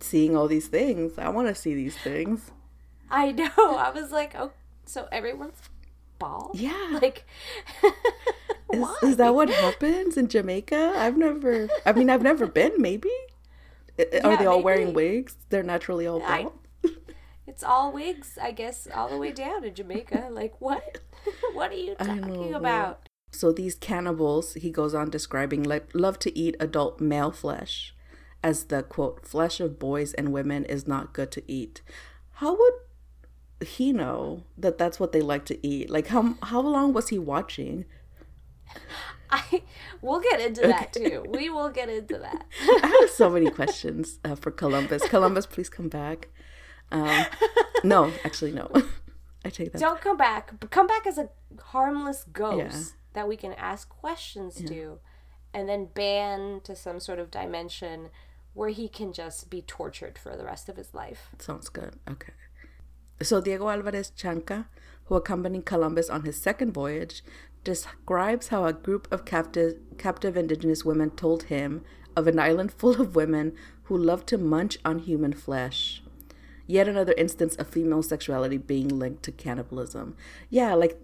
seeing 0.00 0.36
all 0.36 0.48
these 0.48 0.68
things. 0.68 1.18
I 1.18 1.28
want 1.30 1.48
to 1.48 1.54
see 1.54 1.74
these 1.74 1.96
things. 1.96 2.50
I 3.10 3.32
know. 3.32 3.50
I 3.56 3.90
was 3.94 4.10
like, 4.10 4.34
oh, 4.38 4.52
so 4.84 5.08
everyone's 5.12 5.60
bald? 6.18 6.58
Yeah. 6.58 6.98
Like, 7.00 7.24
Is, 8.72 8.86
is 9.02 9.16
that 9.16 9.34
what 9.34 9.48
happens 9.50 10.16
in 10.16 10.28
Jamaica? 10.28 10.94
I've 10.96 11.16
never, 11.16 11.68
I 11.86 11.92
mean, 11.92 12.10
I've 12.10 12.22
never 12.22 12.46
been, 12.46 12.72
maybe. 12.78 13.10
I- 13.98 14.20
Are 14.24 14.36
they 14.36 14.46
all 14.46 14.56
maybe. 14.56 14.64
wearing 14.64 14.94
wigs? 14.94 15.36
They're 15.50 15.62
naturally 15.62 16.06
all 16.06 16.22
I- 16.22 16.42
bald? 16.44 16.52
It's 17.46 17.64
all 17.64 17.92
wigs, 17.92 18.38
I 18.40 18.52
guess, 18.52 18.86
all 18.94 19.08
the 19.08 19.18
way 19.18 19.32
down 19.32 19.64
in 19.64 19.74
Jamaica. 19.74 20.28
Like, 20.30 20.60
what? 20.60 20.98
what 21.52 21.72
are 21.72 21.76
you 21.76 21.94
talking 21.96 22.54
about? 22.54 23.08
So 23.32 23.50
these 23.50 23.74
cannibals, 23.74 24.54
he 24.54 24.70
goes 24.70 24.94
on 24.94 25.10
describing, 25.10 25.62
like 25.62 25.88
love 25.94 26.18
to 26.20 26.38
eat 26.38 26.54
adult 26.60 27.00
male 27.00 27.32
flesh, 27.32 27.94
as 28.42 28.64
the 28.64 28.82
quote 28.82 29.26
flesh 29.26 29.58
of 29.58 29.78
boys 29.78 30.12
and 30.12 30.32
women 30.32 30.64
is 30.66 30.86
not 30.86 31.12
good 31.12 31.32
to 31.32 31.42
eat. 31.50 31.80
How 32.34 32.56
would 32.56 33.66
he 33.66 33.92
know 33.92 34.44
that 34.58 34.78
that's 34.78 35.00
what 35.00 35.12
they 35.12 35.22
like 35.22 35.44
to 35.46 35.66
eat? 35.66 35.88
Like 35.88 36.08
how 36.08 36.34
how 36.42 36.60
long 36.60 36.92
was 36.92 37.08
he 37.08 37.18
watching? 37.18 37.86
I 39.30 39.62
we'll 40.02 40.20
get 40.20 40.40
into 40.40 40.62
that 40.62 40.92
too. 40.92 41.24
We 41.28 41.48
will 41.48 41.70
get 41.70 41.88
into 41.88 42.18
that. 42.18 42.46
I 42.60 42.98
have 43.00 43.10
so 43.10 43.30
many 43.30 43.50
questions 43.50 44.18
uh, 44.24 44.34
for 44.34 44.50
Columbus. 44.50 45.08
Columbus, 45.08 45.46
please 45.46 45.70
come 45.70 45.88
back. 45.88 46.28
Um, 46.92 47.24
no, 47.84 48.12
actually 48.24 48.52
no. 48.52 48.70
I 49.44 49.50
take 49.50 49.72
that. 49.72 49.80
Don't 49.80 50.00
come 50.00 50.16
back. 50.16 50.52
but 50.60 50.70
Come 50.70 50.86
back 50.86 51.06
as 51.06 51.18
a 51.18 51.28
harmless 51.60 52.24
ghost 52.32 52.58
Yeah. 52.58 52.82
that 53.14 53.28
we 53.28 53.36
can 53.36 53.52
ask 53.54 53.88
questions 53.88 54.54
to 54.68 55.00
and 55.52 55.68
then 55.68 55.86
ban 55.94 56.60
to 56.64 56.76
some 56.76 57.00
sort 57.00 57.18
of 57.18 57.30
dimension 57.30 58.10
where 58.54 58.68
he 58.70 58.88
can 58.88 59.12
just 59.12 59.50
be 59.50 59.62
tortured 59.62 60.18
for 60.18 60.36
the 60.36 60.44
rest 60.44 60.68
of 60.68 60.76
his 60.76 60.94
life. 60.94 61.30
Sounds 61.38 61.68
good. 61.68 61.94
Okay. 62.08 62.32
So 63.22 63.40
Diego 63.40 63.68
Alvarez 63.68 64.12
Chanca, 64.16 64.66
who 65.06 65.14
accompanied 65.16 65.64
Columbus 65.66 66.08
on 66.10 66.22
his 66.24 66.40
second 66.40 66.72
voyage, 66.72 67.22
describes 67.64 68.48
how 68.48 68.64
a 68.66 68.72
group 68.72 69.10
of 69.12 69.24
captive 69.24 69.74
captive 69.98 70.36
indigenous 70.36 70.84
women 70.84 71.10
told 71.10 71.44
him 71.44 71.82
of 72.16 72.26
an 72.26 72.38
island 72.38 72.72
full 72.72 73.00
of 73.00 73.14
women 73.16 73.54
who 73.84 73.96
loved 73.96 74.26
to 74.28 74.38
munch 74.38 74.78
on 74.84 74.98
human 75.00 75.32
flesh. 75.32 76.01
Yet 76.72 76.88
another 76.88 77.14
instance 77.18 77.54
of 77.56 77.66
female 77.68 78.02
sexuality 78.02 78.56
being 78.56 78.88
linked 78.88 79.22
to 79.24 79.32
cannibalism. 79.32 80.16
Yeah, 80.48 80.72
like 80.74 80.94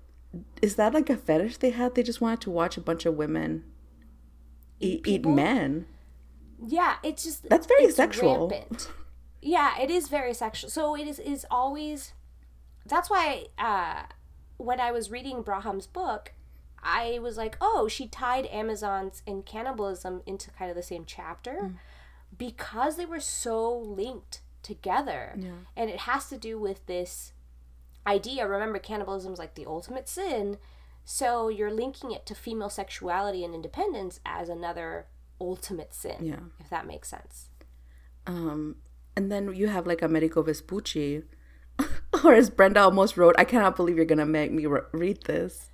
is 0.62 0.76
that 0.76 0.94
like 0.94 1.10
a 1.10 1.16
fetish 1.16 1.58
they 1.58 1.70
had? 1.70 1.94
They 1.94 2.02
just 2.02 2.20
wanted 2.22 2.40
to 2.42 2.50
watch 2.50 2.76
a 2.76 2.80
bunch 2.80 3.04
of 3.06 3.14
women 3.16 3.64
eat, 4.80 5.06
eat 5.06 5.26
men. 5.26 5.86
Yeah, 6.66 6.96
it's 7.02 7.22
just 7.24 7.48
That's 7.48 7.66
very 7.66 7.90
sexual. 7.90 8.48
rampant. 8.48 8.90
Yeah, 9.42 9.78
it 9.80 9.90
is 9.90 10.08
very 10.08 10.34
sexual. 10.34 10.70
So 10.70 10.96
it 10.96 11.06
is 11.06 11.18
is 11.18 11.44
always. 11.50 12.12
That's 12.86 13.10
why 13.10 13.46
uh, 13.58 14.04
when 14.56 14.80
I 14.80 14.90
was 14.90 15.10
reading 15.10 15.42
Braham's 15.42 15.86
book, 15.86 16.32
I 16.82 17.18
was 17.20 17.36
like, 17.36 17.56
oh, 17.60 17.88
she 17.88 18.06
tied 18.08 18.46
Amazons 18.46 19.22
and 19.26 19.44
cannibalism 19.44 20.22
into 20.24 20.50
kind 20.50 20.70
of 20.70 20.76
the 20.76 20.82
same 20.82 21.04
chapter 21.06 21.56
Mm. 21.62 21.74
because 22.46 22.96
they 22.96 23.06
were 23.06 23.20
so 23.20 23.76
linked 23.76 24.40
together, 24.62 25.34
and 25.76 25.90
it 25.90 26.00
has 26.00 26.28
to 26.28 26.36
do 26.38 26.58
with 26.58 26.84
this 26.86 27.32
idea. 28.06 28.46
Remember, 28.46 28.78
cannibalism 28.78 29.32
is 29.32 29.38
like 29.38 29.54
the 29.54 29.66
ultimate 29.66 30.08
sin. 30.08 30.58
So 31.04 31.48
you're 31.48 31.72
linking 31.72 32.10
it 32.12 32.26
to 32.26 32.34
female 32.34 32.68
sexuality 32.68 33.42
and 33.44 33.54
independence 33.54 34.20
as 34.26 34.48
another 34.50 35.06
ultimate 35.40 35.94
sin, 35.94 36.16
Yeah. 36.20 36.40
if 36.60 36.68
that 36.68 36.86
makes 36.86 37.08
sense. 37.08 37.48
Um, 38.26 38.76
and 39.16 39.32
then 39.32 39.54
you 39.54 39.68
have 39.68 39.86
like 39.86 40.02
Americo 40.02 40.42
Vespucci, 40.42 41.22
or 42.24 42.34
as 42.34 42.50
Brenda 42.50 42.80
almost 42.80 43.16
wrote, 43.16 43.34
I 43.38 43.44
cannot 43.44 43.74
believe 43.76 43.96
you're 43.96 44.04
gonna 44.04 44.26
make 44.26 44.52
me 44.52 44.66
re- 44.66 44.82
read 44.92 45.22
this. 45.24 45.70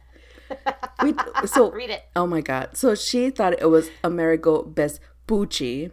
We, 1.03 1.14
so 1.47 1.70
Read 1.73 1.90
it. 1.90 2.05
Oh 2.14 2.27
my 2.27 2.40
god! 2.40 2.77
So 2.77 2.94
she 2.94 3.29
thought 3.31 3.55
it 3.61 3.68
was 3.68 3.90
Amerigo 4.05 4.62
Vespucci. 4.62 5.90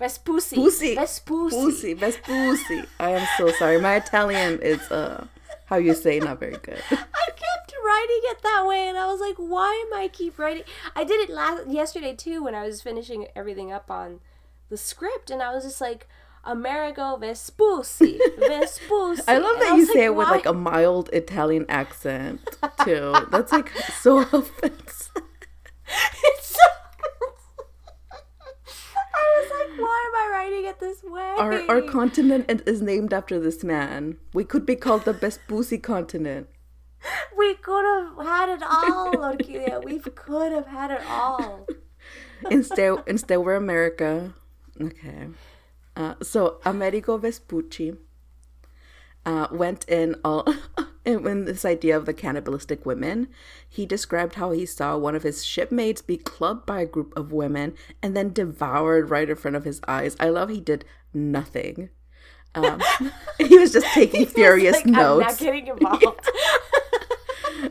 Vespucci. 0.00 0.56
Pussy. 0.56 0.94
Vespucci. 0.96 1.56
Pussy. 1.56 1.92
Vespucci. 1.94 2.84
I 2.98 3.10
am 3.10 3.26
so 3.36 3.52
sorry. 3.58 3.78
My 3.80 3.96
Italian 3.96 4.58
is 4.62 4.80
uh 4.90 5.26
how 5.66 5.76
you 5.76 5.94
say 5.94 6.18
not 6.18 6.40
very 6.40 6.56
good. 6.56 6.82
I 6.90 7.26
kept 7.44 7.74
writing 7.84 8.22
it 8.32 8.42
that 8.42 8.64
way, 8.66 8.88
and 8.88 8.98
I 8.98 9.06
was 9.06 9.20
like, 9.20 9.36
"Why 9.36 9.84
am 9.86 9.92
I 9.98 10.08
keep 10.08 10.38
writing?" 10.38 10.64
I 10.96 11.04
did 11.04 11.20
it 11.20 11.30
last 11.30 11.68
yesterday 11.68 12.14
too 12.14 12.42
when 12.42 12.54
I 12.54 12.64
was 12.66 12.82
finishing 12.82 13.28
everything 13.36 13.70
up 13.72 13.90
on 13.90 14.20
the 14.68 14.76
script, 14.76 15.30
and 15.30 15.42
I 15.42 15.54
was 15.54 15.64
just 15.64 15.80
like, 15.80 16.08
"Amerigo 16.44 17.16
Vespucci, 17.16 18.18
Vespucci." 18.38 19.22
I 19.28 19.38
love 19.38 19.58
that 19.60 19.74
you 19.76 19.84
was 19.86 19.92
say 19.92 20.04
it 20.06 20.14
with 20.14 20.26
"Why?" 20.28 20.32
like 20.36 20.46
a 20.46 20.52
mild 20.52 21.10
Italian 21.12 21.66
accent 21.68 22.40
too. 22.84 23.14
That's 23.30 23.52
like 23.52 23.70
so 24.02 24.18
offensive. 24.32 25.10
It's 26.24 26.46
so. 26.56 26.68
I 29.22 29.24
was 29.38 29.50
like, 29.50 29.78
"Why 29.78 29.98
am 30.08 30.14
I 30.22 30.26
writing 30.40 30.64
it 30.64 30.78
this 30.80 31.02
way?" 31.02 31.34
Our 31.38 31.52
our 31.70 31.82
continent 31.82 32.62
is- 32.66 32.82
named 32.82 33.12
after 33.12 33.38
this 33.38 33.62
man. 33.64 34.16
We 34.32 34.44
could 34.44 34.64
be 34.66 34.76
called 34.76 35.04
the 35.04 35.12
Vespucci 35.12 35.78
continent. 35.78 36.48
we 37.36 37.54
could 37.54 37.84
have 37.84 38.26
had 38.26 38.48
it 38.56 38.62
all, 38.62 39.12
Orquídea. 39.14 39.84
We 39.84 39.98
could 39.98 40.52
have 40.52 40.66
had 40.66 40.90
it 40.90 41.02
all. 41.08 41.66
instead, 42.50 43.02
instead 43.06 43.38
we're 43.38 43.56
America. 43.56 44.34
Okay. 44.80 45.28
Uh, 45.96 46.14
so 46.22 46.60
Amerigo 46.64 47.16
Vespucci 47.18 47.96
uh, 49.26 49.46
went 49.50 49.84
in 49.88 50.16
all 50.24 50.44
in 51.04 51.44
this 51.44 51.64
idea 51.64 51.96
of 51.96 52.06
the 52.06 52.12
cannibalistic 52.12 52.84
women. 52.84 53.28
He 53.68 53.86
described 53.86 54.34
how 54.34 54.50
he 54.50 54.66
saw 54.66 54.96
one 54.96 55.14
of 55.14 55.22
his 55.22 55.44
shipmates 55.44 56.02
be 56.02 56.16
clubbed 56.16 56.66
by 56.66 56.80
a 56.80 56.86
group 56.86 57.12
of 57.16 57.32
women 57.32 57.74
and 58.02 58.16
then 58.16 58.32
devoured 58.32 59.10
right 59.10 59.28
in 59.28 59.36
front 59.36 59.56
of 59.56 59.64
his 59.64 59.80
eyes. 59.88 60.16
I 60.20 60.28
love 60.28 60.48
he 60.48 60.60
did 60.60 60.84
nothing. 61.14 61.90
Um, 62.54 62.82
he 63.38 63.58
was 63.58 63.72
just 63.72 63.86
taking 63.94 64.26
furious 64.26 64.76
like, 64.76 64.86
notes. 64.86 65.24
I'm 65.24 65.30
not 65.30 65.38
getting 65.38 65.66
involved. 65.68 66.28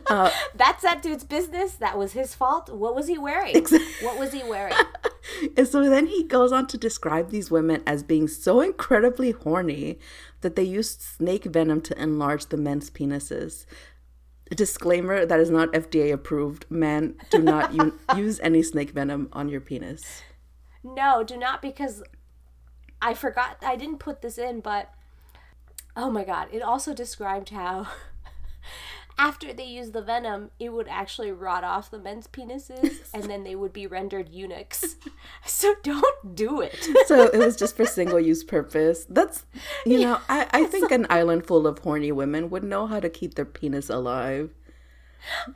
Uh, 0.07 0.31
That's 0.55 0.83
that 0.83 1.01
dude's 1.01 1.23
business. 1.23 1.73
That 1.75 1.97
was 1.97 2.13
his 2.13 2.35
fault. 2.35 2.69
What 2.69 2.95
was 2.95 3.07
he 3.07 3.17
wearing? 3.17 3.55
Exactly. 3.55 4.05
What 4.05 4.17
was 4.19 4.33
he 4.33 4.43
wearing? 4.43 4.73
and 5.57 5.67
so 5.67 5.87
then 5.89 6.07
he 6.07 6.23
goes 6.23 6.51
on 6.51 6.67
to 6.67 6.77
describe 6.77 7.29
these 7.29 7.51
women 7.51 7.83
as 7.85 8.03
being 8.03 8.27
so 8.27 8.61
incredibly 8.61 9.31
horny 9.31 9.99
that 10.41 10.56
they 10.56 10.63
used 10.63 11.02
snake 11.02 11.45
venom 11.45 11.82
to 11.82 12.02
enlarge 12.02 12.47
the 12.47 12.58
men's 12.58 12.89
penises. 12.89 13.65
A 14.52 14.56
disclaimer 14.56 15.25
that 15.25 15.39
is 15.39 15.49
not 15.49 15.71
FDA 15.73 16.12
approved. 16.12 16.65
Men, 16.69 17.15
do 17.30 17.39
not 17.39 17.73
u- 17.73 17.99
use 18.15 18.39
any 18.41 18.63
snake 18.63 18.91
venom 18.91 19.30
on 19.32 19.49
your 19.49 19.62
penis. 19.62 20.23
No, 20.84 21.23
do 21.23 21.38
not 21.38 21.62
because 21.62 22.02
I 23.02 23.13
forgot. 23.13 23.58
I 23.62 23.75
didn't 23.75 23.99
put 23.99 24.21
this 24.21 24.38
in, 24.38 24.62
but 24.62 24.91
oh 25.95 26.10
my 26.10 26.23
god! 26.23 26.47
It 26.52 26.62
also 26.62 26.93
described 26.93 27.49
how 27.49 27.88
after 29.19 29.53
they 29.53 29.65
used 29.65 29.91
the 29.91 30.01
venom, 30.01 30.49
it 30.60 30.69
would 30.69 30.88
actually 30.88 31.32
rot 31.32 31.65
off 31.65 31.91
the 31.91 31.99
men's 31.99 32.25
penises 32.25 32.99
and 33.13 33.25
then 33.25 33.43
they 33.43 33.53
would 33.53 33.73
be 33.73 33.86
rendered 33.86 34.29
eunuchs. 34.29 34.95
So 35.45 35.75
don't 35.84 36.36
do 36.36 36.62
it. 36.62 36.77
so 37.08 37.23
it 37.23 37.38
was 37.38 37.55
just 37.55 37.75
for 37.75 37.86
single 37.86 38.19
use 38.19 38.43
purpose. 38.43 39.05
That's, 39.10 39.45
you 39.86 39.99
know, 39.99 40.19
I, 40.29 40.47
I 40.51 40.63
think 40.65 40.91
an 40.91 41.08
island 41.10 41.45
full 41.45 41.65
of 41.65 41.79
horny 41.79 42.12
women 42.12 42.49
would 42.49 42.63
know 42.63 42.88
how 42.88 42.99
to 42.99 43.10
keep 43.10 43.34
their 43.36 43.45
penis 43.45 43.89
alive. 43.89 44.51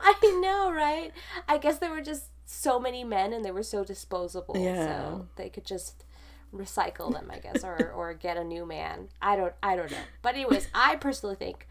I 0.00 0.14
know, 0.42 0.72
right? 0.72 1.12
I 1.48 1.58
guess 1.58 1.78
there 1.78 1.90
were 1.90 2.02
just 2.02 2.30
so 2.44 2.78
many 2.78 3.04
men 3.04 3.32
and 3.32 3.44
they 3.44 3.50
were 3.50 3.62
so 3.62 3.84
disposable. 3.84 4.56
Yeah. 4.58 4.86
So 4.86 5.28
they 5.36 5.48
could 5.48 5.64
just 5.64 6.04
recycle 6.52 7.12
them, 7.12 7.30
I 7.30 7.38
guess, 7.38 7.64
or, 7.64 7.92
or 7.92 8.14
get 8.14 8.36
a 8.36 8.44
new 8.44 8.66
man. 8.66 9.08
I 9.22 9.36
don't 9.36 9.54
I 9.62 9.76
don't 9.76 9.90
know. 9.90 9.96
But 10.22 10.34
anyways, 10.34 10.68
I 10.74 10.96
personally 10.96 11.36
think 11.36 11.66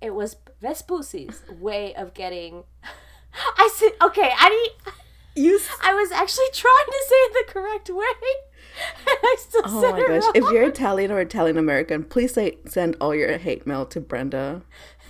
it 0.00 0.14
was 0.14 0.36
Vespucci's 0.60 1.42
way 1.60 1.94
of 1.94 2.14
getting. 2.14 2.64
I 3.58 3.70
said, 3.74 3.92
okay, 4.02 4.30
I 4.38 4.48
didn't. 4.48 4.96
You. 5.36 5.60
I 5.82 5.92
was 5.94 6.10
actually 6.12 6.46
trying 6.54 6.86
to 6.86 7.04
say 7.08 7.14
it 7.14 7.46
the 7.46 7.52
correct 7.52 7.90
way. 7.90 8.04
And 9.08 9.18
I 9.22 9.36
still 9.38 9.62
oh 9.64 9.90
my 9.90 10.00
gosh! 10.00 10.22
Wrong. 10.22 10.32
If 10.34 10.44
you're 10.50 10.64
Italian 10.64 11.10
or 11.10 11.18
Italian 11.20 11.56
American, 11.56 12.04
please 12.04 12.34
say, 12.34 12.58
send 12.66 12.94
all 13.00 13.14
your 13.14 13.38
hate 13.38 13.66
mail 13.66 13.86
to 13.86 14.00
Brenda. 14.02 14.62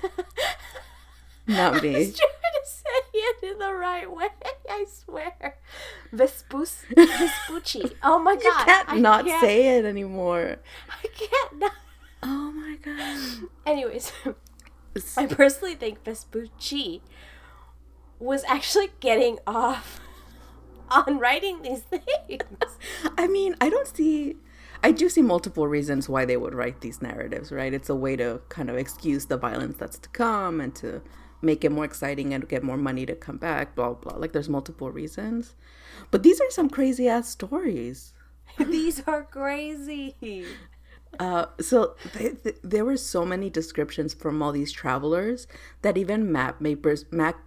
Not 1.48 1.82
me. 1.82 1.94
I 1.94 1.98
was 1.98 2.16
trying 2.16 2.52
to 2.54 2.64
say 2.64 2.88
it 3.14 3.52
in 3.52 3.58
the 3.58 3.74
right 3.74 4.08
way. 4.12 4.28
I 4.70 4.84
swear. 4.88 5.56
Vespus 6.14 6.84
Vespucci. 6.94 7.90
Oh 8.04 8.18
my 8.20 8.36
god! 8.36 8.44
You 8.44 8.50
can't 8.64 8.88
I 8.88 8.98
not 8.98 9.26
can't. 9.26 9.40
say 9.40 9.78
it 9.78 9.84
anymore. 9.84 10.56
I 10.88 11.06
can't 11.08 11.58
not. 11.58 11.72
Oh 12.22 12.52
my 12.52 12.76
god. 12.82 13.48
Anyways, 13.64 14.12
I 15.16 15.26
personally 15.26 15.74
think 15.74 16.04
Vespucci 16.04 17.02
was 18.18 18.44
actually 18.44 18.90
getting 19.00 19.38
off 19.46 20.00
on 20.90 21.18
writing 21.18 21.62
these 21.62 21.80
things. 21.82 22.42
I 23.18 23.26
mean, 23.26 23.54
I 23.60 23.68
don't 23.68 23.86
see. 23.86 24.36
I 24.82 24.92
do 24.92 25.08
see 25.08 25.22
multiple 25.22 25.66
reasons 25.66 26.08
why 26.08 26.24
they 26.24 26.36
would 26.36 26.54
write 26.54 26.80
these 26.80 27.00
narratives, 27.02 27.50
right? 27.50 27.72
It's 27.72 27.88
a 27.88 27.94
way 27.94 28.14
to 28.16 28.40
kind 28.48 28.70
of 28.70 28.76
excuse 28.76 29.26
the 29.26 29.36
violence 29.36 29.78
that's 29.78 29.98
to 29.98 30.08
come 30.10 30.60
and 30.60 30.74
to 30.76 31.02
make 31.42 31.64
it 31.64 31.72
more 31.72 31.84
exciting 31.84 32.34
and 32.34 32.48
get 32.48 32.62
more 32.62 32.76
money 32.76 33.06
to 33.06 33.14
come 33.14 33.38
back, 33.38 33.74
blah, 33.74 33.94
blah. 33.94 34.16
Like, 34.16 34.32
there's 34.32 34.48
multiple 34.48 34.90
reasons. 34.90 35.54
But 36.10 36.22
these 36.22 36.40
are 36.40 36.50
some 36.50 36.68
crazy 36.68 37.08
ass 37.08 37.28
stories. 37.28 38.12
these 38.58 39.02
are 39.06 39.24
crazy. 39.24 40.14
Uh, 41.18 41.46
so 41.60 41.94
th- 42.12 42.42
th- 42.42 42.56
there 42.62 42.84
were 42.84 42.96
so 42.96 43.24
many 43.24 43.48
descriptions 43.48 44.14
from 44.14 44.42
all 44.42 44.52
these 44.52 44.72
travelers 44.72 45.46
that 45.82 45.96
even 45.96 46.30
map 46.30 46.60
makers, 46.60 47.04
map, 47.10 47.38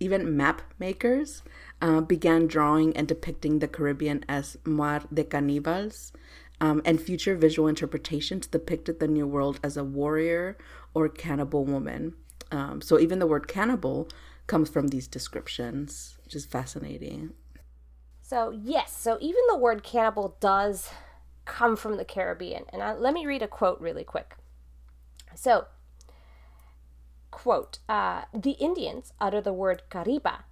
even 0.00 0.36
map 0.36 0.62
makers, 0.78 1.42
uh, 1.80 2.00
began 2.00 2.46
drawing 2.46 2.96
and 2.96 3.08
depicting 3.08 3.58
the 3.58 3.68
Caribbean 3.68 4.24
as 4.28 4.56
Mar 4.64 5.02
de 5.12 5.24
Cannibals, 5.24 6.12
um, 6.60 6.82
and 6.84 7.00
future 7.00 7.36
visual 7.36 7.68
interpretations 7.68 8.46
depicted 8.46 9.00
the 9.00 9.08
New 9.08 9.26
World 9.26 9.58
as 9.62 9.76
a 9.76 9.84
warrior 9.84 10.56
or 10.92 11.08
cannibal 11.08 11.64
woman. 11.64 12.14
Um, 12.50 12.80
so 12.80 12.98
even 12.98 13.18
the 13.18 13.26
word 13.26 13.48
cannibal 13.48 14.08
comes 14.46 14.68
from 14.68 14.88
these 14.88 15.08
descriptions, 15.08 16.18
which 16.24 16.34
is 16.34 16.44
fascinating. 16.44 17.32
So 18.20 18.50
yes, 18.50 18.96
so 18.96 19.18
even 19.20 19.42
the 19.48 19.56
word 19.56 19.82
cannibal 19.82 20.36
does 20.40 20.90
come 21.44 21.76
from 21.76 21.96
the 21.96 22.04
Caribbean. 22.04 22.64
And 22.72 22.82
I, 22.82 22.94
let 22.94 23.14
me 23.14 23.26
read 23.26 23.42
a 23.42 23.48
quote 23.48 23.80
really 23.80 24.04
quick. 24.04 24.36
So, 25.34 25.66
quote, 27.30 27.78
uh, 27.88 28.22
the 28.32 28.52
Indians 28.52 29.12
utter 29.20 29.40
the 29.40 29.52
word 29.52 29.82
cariba, 29.90 30.44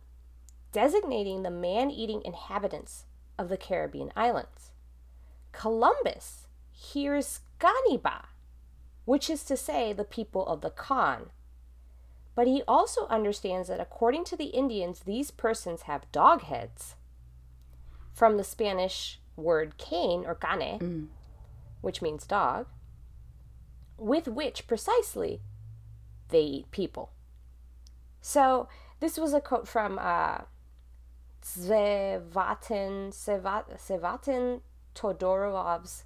designating 0.72 1.42
the 1.42 1.50
man 1.50 1.90
eating 1.90 2.22
inhabitants 2.24 3.04
of 3.38 3.48
the 3.48 3.56
Caribbean 3.56 4.12
islands. 4.16 4.70
Columbus 5.52 6.48
hears 6.70 7.40
Caniba, 7.60 8.26
which 9.04 9.30
is 9.30 9.44
to 9.44 9.56
say, 9.56 9.92
the 9.92 10.04
people 10.04 10.46
of 10.46 10.60
the 10.60 10.70
Khan. 10.70 11.30
But 12.34 12.46
he 12.46 12.62
also 12.66 13.06
understands 13.08 13.68
that 13.68 13.80
according 13.80 14.24
to 14.24 14.36
the 14.36 14.46
Indians, 14.46 15.00
these 15.00 15.30
persons 15.30 15.82
have 15.82 16.10
dog 16.12 16.42
heads. 16.42 16.96
From 18.12 18.36
the 18.36 18.44
Spanish 18.44 19.20
word 19.36 19.78
cane 19.78 20.24
or 20.26 20.34
cane, 20.34 20.78
mm. 20.78 21.06
which 21.80 22.02
means 22.02 22.26
dog, 22.26 22.66
with 23.96 24.28
which 24.28 24.66
precisely 24.66 25.40
they 26.28 26.40
eat 26.40 26.70
people. 26.70 27.10
So 28.20 28.68
this 29.00 29.18
was 29.18 29.32
a 29.32 29.40
quote 29.40 29.66
from 29.66 29.98
uh, 29.98 30.42
Zvevatin, 31.44 33.12
Sevatin 33.12 34.60
Todorov's 34.94 36.04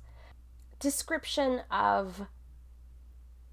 description 0.79 1.63
of 1.71 2.27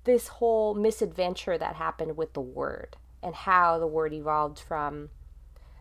this 0.03 0.27
whole 0.27 0.73
misadventure 0.73 1.57
that 1.57 1.75
happened 1.75 2.17
with 2.17 2.33
the 2.33 2.41
word 2.41 2.97
and 3.21 3.33
how 3.33 3.79
the 3.79 3.87
word 3.87 4.13
evolved 4.13 4.59
from 4.59 5.09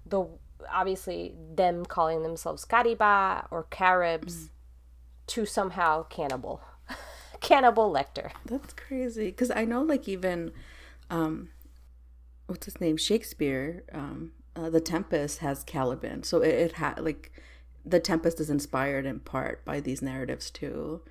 the 0.06 0.26
obviously 0.70 1.34
them 1.54 1.84
calling 1.84 2.22
themselves 2.22 2.64
Cariba 2.64 3.46
or 3.50 3.64
Caribs 3.64 4.36
mm. 4.36 4.48
to 5.28 5.46
somehow 5.46 6.04
cannibal. 6.04 6.60
cannibal 7.40 7.92
Lecter. 7.92 8.30
That's 8.46 8.72
crazy. 8.72 9.26
Because 9.26 9.50
I 9.50 9.64
know, 9.64 9.82
like, 9.82 10.08
even, 10.08 10.52
um, 11.10 11.50
what's 12.46 12.66
his 12.66 12.80
name? 12.80 12.96
Shakespeare, 12.96 13.84
um, 13.92 14.32
uh, 14.56 14.70
The 14.70 14.80
Tempest 14.80 15.38
has 15.38 15.64
Caliban. 15.64 16.22
So 16.22 16.40
it, 16.40 16.54
it 16.54 16.72
had, 16.72 17.00
like, 17.00 17.32
The 17.84 18.00
Tempest 18.00 18.40
is 18.40 18.50
inspired 18.50 19.06
in 19.06 19.20
part 19.20 19.64
by 19.64 19.80
these 19.80 20.02
narratives, 20.02 20.50
too. 20.50 21.02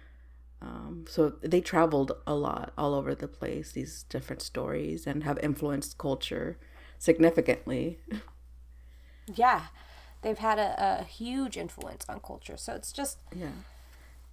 Um, 0.62 1.06
so 1.10 1.34
they 1.42 1.60
traveled 1.60 2.12
a 2.28 2.36
lot 2.36 2.72
all 2.78 2.94
over 2.94 3.16
the 3.16 3.28
place, 3.28 3.72
these 3.72 4.04
different 4.04 4.42
stories, 4.42 5.08
and 5.08 5.24
have 5.24 5.40
influenced 5.40 5.98
culture 5.98 6.58
significantly. 7.00 8.00
yeah 9.34 9.68
they've 10.22 10.38
had 10.38 10.60
a, 10.60 11.00
a 11.02 11.04
huge 11.04 11.58
influence 11.58 12.06
on 12.08 12.20
culture 12.20 12.58
so 12.58 12.74
it's 12.74 12.92
just 12.92 13.18
yeah 13.36 13.50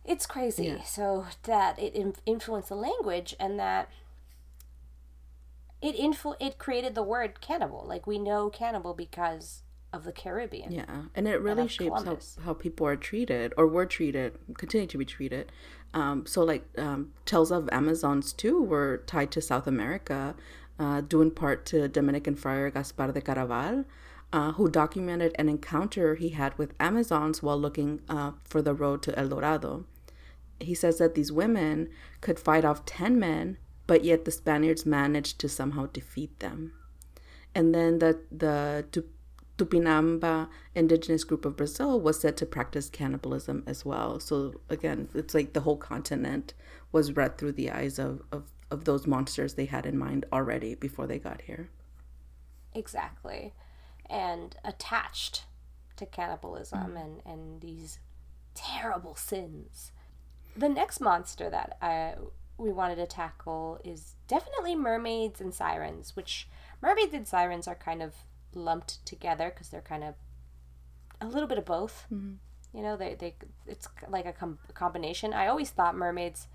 it's 0.05 0.27
crazy 0.27 0.67
yeah. 0.67 0.83
so 0.83 1.27
that 1.43 1.79
it 1.79 1.95
in- 1.95 2.15
influenced 2.27 2.69
the 2.69 2.77
language 2.77 3.35
and 3.39 3.59
that 3.59 3.91
it 5.81 5.97
influ- 5.97 6.37
it 6.41 6.59
created 6.59 6.95
the 6.95 7.03
word 7.03 7.41
cannibal 7.41 7.85
like 7.87 8.07
we 8.07 8.19
know 8.19 8.49
cannibal 8.49 8.95
because 8.95 9.63
of 9.93 10.05
the 10.05 10.13
Caribbean. 10.13 10.73
Yeah, 10.73 11.05
and 11.15 11.27
it 11.27 11.41
really 11.41 11.63
and 11.63 11.71
shapes 11.71 12.05
how, 12.05 12.19
how 12.45 12.53
people 12.53 12.87
are 12.87 12.97
treated 12.97 13.55
or 13.57 13.67
were 13.67 13.87
treated, 13.87 14.35
continue 14.57 14.87
to 14.87 14.99
be 14.99 15.05
treated. 15.05 15.51
Um, 15.95 16.27
so, 16.27 16.45
like, 16.45 16.67
um, 16.77 17.13
tales 17.25 17.51
of 17.51 17.69
Amazons 17.73 18.33
too 18.33 18.63
were 18.63 19.03
tied 19.07 19.31
to 19.33 19.41
South 19.41 19.67
America, 19.67 20.35
uh, 20.79 21.01
due 21.01 21.23
in 21.23 21.31
part 21.31 21.65
to 21.67 21.89
Dominican 21.89 22.35
friar 22.37 22.71
Gaspar 22.71 23.13
de 23.13 23.21
Carvajal, 23.21 23.85
uh, 24.33 24.53
who 24.53 24.69
documented 24.69 25.35
an 25.39 25.49
encounter 25.49 26.15
he 26.15 26.31
had 26.31 26.57
with 26.59 26.75
Amazons 26.79 27.43
while 27.43 27.59
looking 27.59 28.01
uh, 28.09 28.33
for 28.45 28.61
the 28.61 28.75
road 28.75 29.03
to 29.03 29.19
El 29.19 29.29
Dorado. 29.29 29.85
He 30.61 30.75
says 30.75 30.99
that 30.99 31.15
these 31.15 31.33
women 31.33 31.89
could 32.21 32.39
fight 32.39 32.65
off 32.65 32.85
10 32.85 33.19
men, 33.19 33.59
but 33.87 34.05
yet 34.05 34.25
the 34.25 34.31
Spaniards 34.31 34.85
managed 34.85 35.39
to 35.41 35.49
somehow 35.49 35.87
defeat 35.87 36.39
them. 36.41 36.73
And 37.55 37.75
then 37.75 37.99
the 38.01 38.21
the 38.31 38.85
Tupinamba 39.59 40.49
indigenous 40.75 41.25
group 41.25 41.45
of 41.45 41.57
Brazil 41.57 42.01
was 42.01 42.21
said 42.21 42.37
to 42.37 42.47
practice 42.47 42.89
cannibalism 42.89 43.65
as 43.67 43.85
well. 43.85 44.21
So 44.21 44.55
again, 44.69 45.09
it's 45.15 45.35
like 45.35 45.53
the 45.53 45.63
whole 45.63 45.77
continent 45.77 46.55
was 46.93 47.17
read 47.17 47.37
through 47.37 47.53
the 47.53 47.71
eyes 47.71 47.99
of, 47.99 48.23
of, 48.31 48.45
of 48.71 48.85
those 48.85 49.07
monsters 49.07 49.55
they 49.55 49.65
had 49.67 49.85
in 49.85 49.99
mind 49.99 50.25
already 50.33 50.77
before 50.77 51.07
they 51.07 51.19
got 51.19 51.43
here. 51.43 51.71
Exactly. 52.73 53.53
And 54.09 54.57
attached 54.65 55.45
to 55.97 56.07
cannibalism 56.07 56.93
mm. 56.95 57.05
and, 57.05 57.23
and 57.27 57.61
these 57.61 57.99
terrible 58.55 59.15
sins. 59.15 59.93
The 60.57 60.69
next 60.69 61.01
monster 61.01 61.51
that 61.51 61.77
I, 61.83 62.15
we 62.57 62.73
wanted 62.73 62.97
to 62.97 63.07
tackle 63.07 63.81
is 63.85 64.15
definitely 64.27 64.75
mermaids 64.75 65.41
and 65.41 65.55
sirens, 65.55 66.17
which 66.17 66.49
mermaids 66.81 67.15
and 67.15 67.27
sirens 67.27 67.69
are 67.69 67.75
kind 67.75 68.03
of 68.03 68.15
lumped 68.55 69.05
together 69.07 69.51
because 69.51 69.69
they're 69.69 69.81
kind 69.81 70.05
of 70.05 70.15
a 71.21 71.27
little 71.27 71.49
bit 71.49 71.59
of 71.59 71.65
both. 71.65 72.07
Mm-hmm. 72.13 72.35
You 72.77 72.83
know, 72.83 72.97
they, 72.97 73.15
they 73.15 73.35
it's 73.67 73.89
like 74.09 74.27
a, 74.27 74.33
com- 74.33 74.59
a 74.69 74.73
combination. 74.73 75.33
I 75.33 75.47
always 75.47 75.71
thought 75.71 75.97
mermaids 75.97 76.49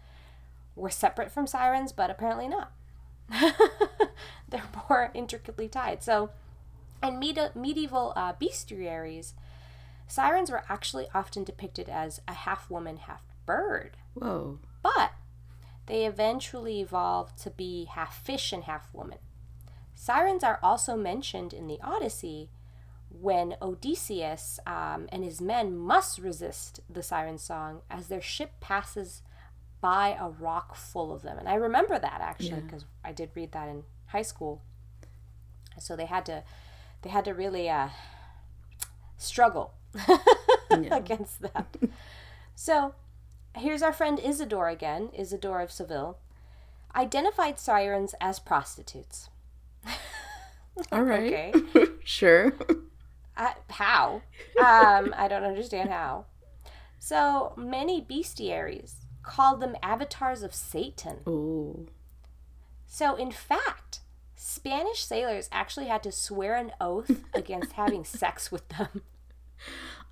were 0.76 0.90
separate 0.90 1.32
from 1.32 1.48
sirens, 1.48 1.92
but 1.92 2.10
apparently 2.10 2.48
not. 2.48 2.72
they're 4.50 4.64
more 4.90 5.12
intricately 5.14 5.68
tied. 5.68 6.04
So, 6.04 6.32
in 7.04 7.20
med- 7.20 7.56
medieval 7.56 8.14
uh, 8.16 8.34
bestiaries, 8.34 9.34
sirens 10.08 10.50
were 10.50 10.64
actually 10.70 11.08
often 11.14 11.44
depicted 11.44 11.90
as 11.90 12.22
a 12.28 12.34
half 12.34 12.70
woman, 12.70 12.98
half 12.98 13.24
bird. 13.46 13.98
Whoa. 14.14 14.60
But 14.82 15.12
they 15.86 16.06
eventually 16.06 16.80
evolved 16.80 17.38
to 17.44 17.50
be 17.50 17.86
half 17.86 18.24
fish 18.24 18.54
and 18.54 18.64
half 18.64 18.94
woman. 18.94 19.20
Sirens 19.96 20.44
are 20.44 20.60
also 20.64 20.96
mentioned 20.96 21.54
in 21.54 21.68
the 21.68 21.80
Odyssey 21.82 22.50
when 23.10 23.56
Odysseus 23.62 24.60
um, 24.66 25.08
and 25.12 25.24
his 25.24 25.40
men 25.40 25.78
must 25.78 26.18
resist 26.18 26.80
the 26.90 27.04
siren 27.04 27.38
song 27.38 27.82
as 27.90 28.08
their 28.08 28.22
ship 28.22 28.54
passes 28.60 29.22
by 29.82 30.18
a 30.20 30.30
rock 30.30 30.76
full 30.76 31.14
of 31.14 31.22
them. 31.22 31.38
And 31.38 31.48
I 31.48 31.56
remember 31.56 32.00
that 32.00 32.22
actually 32.22 32.62
because 32.62 32.84
yeah. 32.84 33.10
I 33.10 33.12
did 33.12 33.30
read 33.36 33.52
that 33.52 33.68
in 33.68 33.84
high 34.08 34.22
school. 34.24 34.62
So 35.80 35.96
they 35.96 36.06
had 36.06 36.26
to 36.28 36.44
they 37.04 37.10
had 37.10 37.26
to 37.26 37.34
really 37.34 37.70
uh, 37.70 37.90
struggle 39.18 39.74
against 40.70 41.42
that. 41.42 41.76
so 42.56 42.96
here's 43.56 43.82
our 43.82 43.94
friend 43.94 44.20
Isidore 44.20 44.70
again, 44.70 45.10
Isidore 45.14 45.62
of 45.62 45.72
Seville, 45.72 46.18
identified 46.96 47.60
sirens 47.60 48.16
as 48.20 48.40
prostitutes. 48.40 49.30
All 50.92 51.04
right. 51.04 51.54
Okay. 51.56 51.86
sure. 52.04 52.54
Uh, 53.38 53.54
how? 53.70 54.22
Um, 54.60 55.14
I 55.16 55.28
don't 55.30 55.44
understand 55.44 55.90
how. 55.90 56.26
So 57.00 57.54
many 57.58 58.02
bestiaries 58.02 58.94
called 59.24 59.60
them 59.60 59.76
avatars 59.84 60.44
of 60.44 60.54
Satan. 60.54 61.18
Ooh. 61.28 61.88
So, 62.86 63.16
in 63.16 63.32
fact, 63.32 64.00
Spanish 64.46 65.06
sailors 65.06 65.48
actually 65.54 65.86
had 65.86 66.04
to 66.04 66.12
swear 66.12 66.56
an 66.58 66.74
oath 66.82 67.24
against 67.34 67.72
having 67.72 68.04
sex 68.04 68.52
with 68.52 68.68
them. 68.68 69.02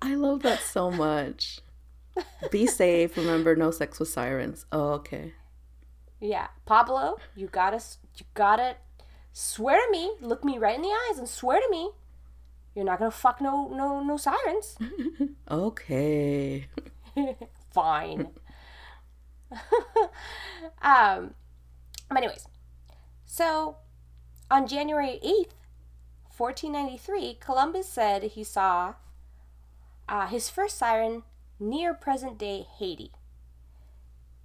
I 0.00 0.14
love 0.14 0.42
that 0.42 0.60
so 0.60 0.90
much. 0.90 1.60
Be 2.50 2.66
safe. 2.66 3.14
Remember, 3.18 3.54
no 3.54 3.70
sex 3.70 4.00
with 4.00 4.08
sirens. 4.08 4.64
Oh, 4.72 4.92
okay. 4.92 5.34
Yeah, 6.18 6.48
Pablo, 6.64 7.18
you 7.36 7.46
gotta, 7.46 7.82
you 8.16 8.24
gotta 8.32 8.76
swear 9.34 9.78
to 9.84 9.92
me, 9.92 10.14
look 10.22 10.44
me 10.44 10.56
right 10.56 10.76
in 10.76 10.82
the 10.82 10.88
eyes 11.10 11.18
and 11.18 11.28
swear 11.28 11.60
to 11.60 11.68
me 11.70 11.90
you're 12.74 12.86
not 12.86 12.98
gonna 12.98 13.10
fuck 13.10 13.38
no 13.42 13.68
no 13.68 14.02
no 14.02 14.16
sirens. 14.16 14.78
okay. 15.50 16.68
Fine. 17.74 18.28
um 20.80 21.34
but 22.08 22.16
anyways, 22.16 22.46
so 23.26 23.76
on 24.52 24.66
January 24.66 25.18
8th, 25.24 25.54
1493, 26.36 27.38
Columbus 27.40 27.88
said 27.88 28.22
he 28.22 28.44
saw 28.44 28.94
uh, 30.06 30.26
his 30.26 30.50
first 30.50 30.76
siren 30.76 31.22
near 31.58 31.94
present 31.94 32.36
day 32.36 32.66
Haiti. 32.78 33.12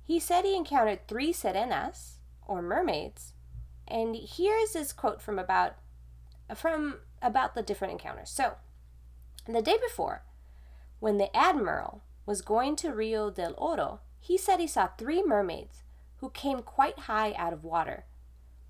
He 0.05 0.17
said 0.17 0.45
he 0.45 0.55
encountered 0.55 1.05
three 1.07 1.33
sirenas, 1.33 2.19
or 2.47 2.61
mermaids, 2.61 3.33
and 3.85 4.15
here 4.15 4.55
is 4.55 4.71
his 4.71 4.93
quote 4.93 5.21
from 5.21 5.37
about 5.37 5.75
from 6.55 6.99
about 7.21 7.53
the 7.53 7.61
different 7.61 7.91
encounters. 7.91 8.29
So, 8.29 8.53
the 9.45 9.61
day 9.61 9.77
before, 9.85 10.23
when 11.01 11.17
the 11.17 11.35
admiral 11.35 12.01
was 12.25 12.41
going 12.41 12.77
to 12.77 12.93
Rio 12.93 13.29
del 13.29 13.55
Oro, 13.57 13.99
he 14.21 14.37
said 14.37 14.61
he 14.61 14.67
saw 14.67 14.87
three 14.87 15.21
mermaids 15.21 15.83
who 16.19 16.29
came 16.29 16.61
quite 16.61 16.99
high 16.99 17.33
out 17.33 17.51
of 17.51 17.65
water, 17.65 18.05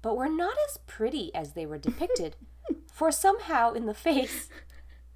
but 0.02 0.16
were 0.16 0.30
not 0.30 0.56
as 0.70 0.78
pretty 0.88 1.34
as 1.34 1.54
they 1.54 1.66
were 1.66 1.78
depicted, 1.78 2.36
for 2.92 3.12
somehow 3.12 3.74
in 3.74 3.86
the 3.86 3.94
face 3.94 4.50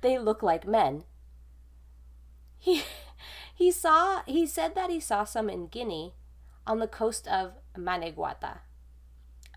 they 0.01 0.17
look 0.17 0.41
like 0.41 0.67
men. 0.67 1.03
He 2.57 2.83
he 3.53 3.71
saw 3.71 4.21
he 4.25 4.45
said 4.45 4.75
that 4.75 4.89
he 4.89 4.99
saw 4.99 5.23
some 5.23 5.49
in 5.49 5.67
Guinea 5.67 6.13
on 6.67 6.79
the 6.79 6.87
coast 6.87 7.27
of 7.27 7.53
Manegueta 7.77 8.59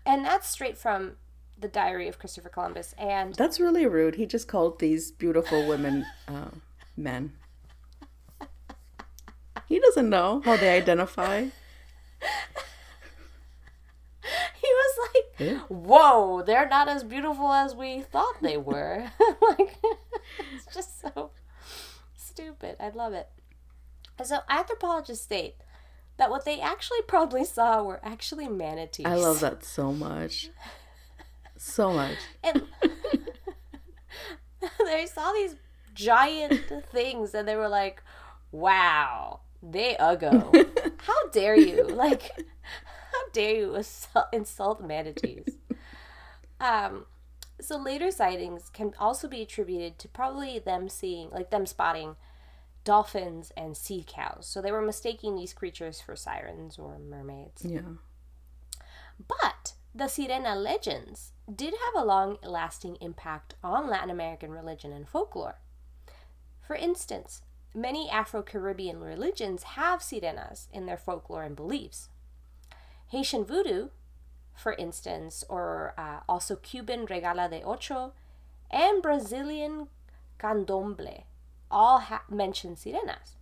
and 0.05 0.23
that's 0.23 0.47
straight 0.47 0.77
from 0.77 1.13
the 1.57 1.67
Diary 1.67 2.07
of 2.07 2.19
Christopher 2.19 2.49
Columbus. 2.49 2.93
And 2.97 3.33
that's 3.33 3.59
really 3.59 3.85
rude. 3.85 4.15
He 4.15 4.25
just 4.25 4.47
called 4.47 4.79
these 4.79 5.11
beautiful 5.11 5.67
women 5.67 6.05
uh, 6.27 6.49
men. 6.95 7.33
He 9.67 9.79
doesn't 9.79 10.09
know 10.09 10.41
how 10.45 10.57
they 10.57 10.77
identify. 10.77 11.47
He 15.37 15.43
was 15.43 15.53
like, 15.53 15.61
yeah. 15.69 15.75
"Whoa, 15.75 16.41
they're 16.43 16.67
not 16.67 16.87
as 16.87 17.03
beautiful 17.03 17.51
as 17.51 17.75
we 17.75 18.01
thought 18.01 18.41
they 18.41 18.57
were." 18.71 19.11
like, 19.41 19.77
it's 20.53 20.73
just 20.73 21.01
so 21.01 21.31
stupid. 22.15 22.75
I 22.79 22.89
love 22.89 23.13
it. 23.13 23.29
So 24.23 24.39
anthropologists 24.49 25.23
state 25.23 25.55
that 26.17 26.29
what 26.29 26.45
they 26.45 26.59
actually 26.61 27.01
probably 27.07 27.43
saw 27.43 27.83
were 27.83 27.99
actually 28.03 28.47
manatees. 28.47 29.05
I 29.05 29.15
love 29.15 29.41
that 29.41 29.65
so 29.65 29.91
much. 29.91 30.49
So 31.57 31.91
much. 31.93 32.17
And 32.43 32.61
they 34.79 35.05
saw 35.05 35.31
these 35.33 35.55
giant 35.93 36.61
things 36.91 37.35
and 37.35 37.47
they 37.47 37.55
were 37.55 37.69
like, 37.69 38.01
wow, 38.51 39.41
they 39.61 39.95
uggo. 39.99 40.67
How 40.97 41.29
dare 41.29 41.55
you? 41.55 41.83
Like, 41.83 42.31
how 43.15 43.29
dare 43.31 43.55
you 43.55 43.83
insult 44.33 44.81
manatees? 44.81 45.45
Um, 46.57 47.05
so 47.59 47.77
later 47.77 48.11
sightings 48.11 48.69
can 48.69 48.93
also 48.97 49.27
be 49.27 49.41
attributed 49.41 49.99
to 49.99 50.07
probably 50.07 50.57
them 50.57 50.87
seeing, 50.87 51.29
like 51.29 51.51
them 51.51 51.65
spotting 51.65 52.15
dolphins, 52.85 53.51
and 53.57 53.75
sea 53.75 54.05
cows. 54.07 54.47
So 54.47 54.61
they 54.61 54.71
were 54.71 54.81
mistaking 54.81 55.35
these 55.35 55.53
creatures 55.53 55.99
for 55.99 56.15
sirens 56.15 56.77
or 56.79 56.97
mermaids. 56.97 57.65
Yeah. 57.65 57.81
But 59.27 59.73
the 59.93 60.05
Sirena 60.05 60.55
legends 60.55 61.33
did 61.53 61.73
have 61.73 62.01
a 62.01 62.05
long 62.05 62.37
lasting 62.43 62.97
impact 63.01 63.55
on 63.61 63.89
Latin 63.89 64.09
American 64.09 64.51
religion 64.51 64.93
and 64.93 65.09
folklore. 65.09 65.59
For 66.65 66.75
instance, 66.75 67.41
many 67.73 68.09
Afro 68.09 68.41
Caribbean 68.41 69.01
religions 69.01 69.63
have 69.63 69.99
sirenas 69.99 70.67
in 70.71 70.85
their 70.85 70.97
folklore 70.97 71.43
and 71.43 71.55
beliefs. 71.55 72.09
Haitian 73.09 73.45
voodoo, 73.45 73.89
for 74.55 74.73
instance, 74.73 75.43
or 75.49 75.93
uh, 75.97 76.19
also 76.27 76.55
Cuban 76.55 77.05
Regla 77.05 77.49
de 77.49 77.61
Ocha, 77.61 78.11
and 78.71 79.01
Brazilian 79.01 79.87
candomblé 80.39 81.23
all 81.69 81.99
ha- 81.99 82.23
mention 82.29 82.75
sirenas. 82.75 83.35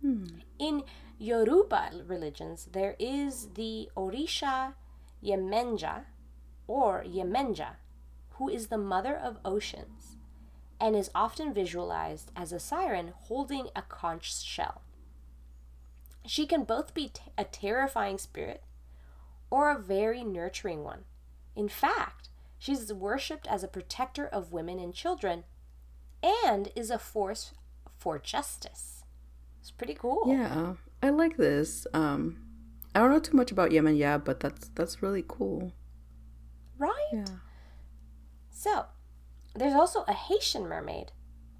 Hmm. 0.00 0.24
In 0.58 0.84
Yoruba 1.18 1.90
religions, 2.06 2.68
there 2.72 2.96
is 2.98 3.48
the 3.54 3.90
Orisha 3.96 4.74
Yemenja 5.22 6.04
or 6.66 7.04
Yemenja, 7.06 7.76
who 8.32 8.48
is 8.48 8.66
the 8.66 8.78
mother 8.78 9.16
of 9.16 9.38
oceans 9.44 10.16
and 10.80 10.96
is 10.96 11.10
often 11.14 11.54
visualized 11.54 12.30
as 12.36 12.52
a 12.52 12.60
siren 12.60 13.12
holding 13.28 13.68
a 13.74 13.82
conch 13.82 14.42
shell. 14.42 14.82
She 16.26 16.46
can 16.46 16.64
both 16.64 16.94
be 16.94 17.08
t- 17.08 17.22
a 17.38 17.44
terrifying 17.44 18.18
spirit 18.18 18.62
or 19.50 19.70
a 19.70 19.78
very 19.78 20.24
nurturing 20.24 20.84
one. 20.84 21.04
In 21.56 21.68
fact, 21.68 22.28
she's 22.58 22.92
worshipped 22.92 23.46
as 23.46 23.62
a 23.62 23.68
protector 23.68 24.26
of 24.26 24.52
women 24.52 24.78
and 24.78 24.94
children 24.94 25.44
and 26.22 26.70
is 26.74 26.90
a 26.90 26.98
force 26.98 27.52
for 27.98 28.18
justice. 28.18 29.04
It's 29.60 29.70
pretty 29.70 29.94
cool. 29.94 30.24
Yeah, 30.26 30.74
I 31.02 31.10
like 31.10 31.36
this. 31.36 31.86
Um, 31.94 32.44
I 32.94 33.00
don't 33.00 33.10
know 33.10 33.18
too 33.18 33.36
much 33.36 33.50
about 33.50 33.72
Yemen, 33.72 33.96
yeah, 33.96 34.18
but 34.18 34.40
that's 34.40 34.68
that's 34.74 35.02
really 35.02 35.24
cool. 35.26 35.72
Right. 36.78 37.10
Yeah. 37.12 37.24
So, 38.50 38.86
there's 39.54 39.74
also 39.74 40.04
a 40.06 40.12
Haitian 40.12 40.68
mermaid 40.68 41.12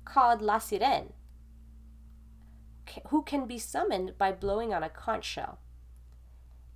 called 0.05 0.43
La 0.43 0.59
Sirène, 0.59 1.13
who 3.09 3.23
can 3.23 3.47
be 3.47 3.59
summoned 3.59 4.19
by 4.19 4.33
blowing 4.33 4.75
on 4.75 4.83
a 4.83 4.89
conch 4.89 5.25
shell. 5.25 5.59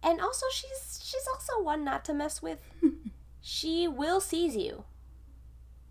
And 0.02 0.20
also, 0.20 0.46
she's 0.52 1.00
she's 1.04 1.26
also 1.32 1.62
one 1.62 1.84
not 1.84 2.04
to 2.06 2.14
mess 2.14 2.40
with. 2.42 2.58
she 3.40 3.88
will 3.88 4.20
seize 4.20 4.56
you 4.56 4.84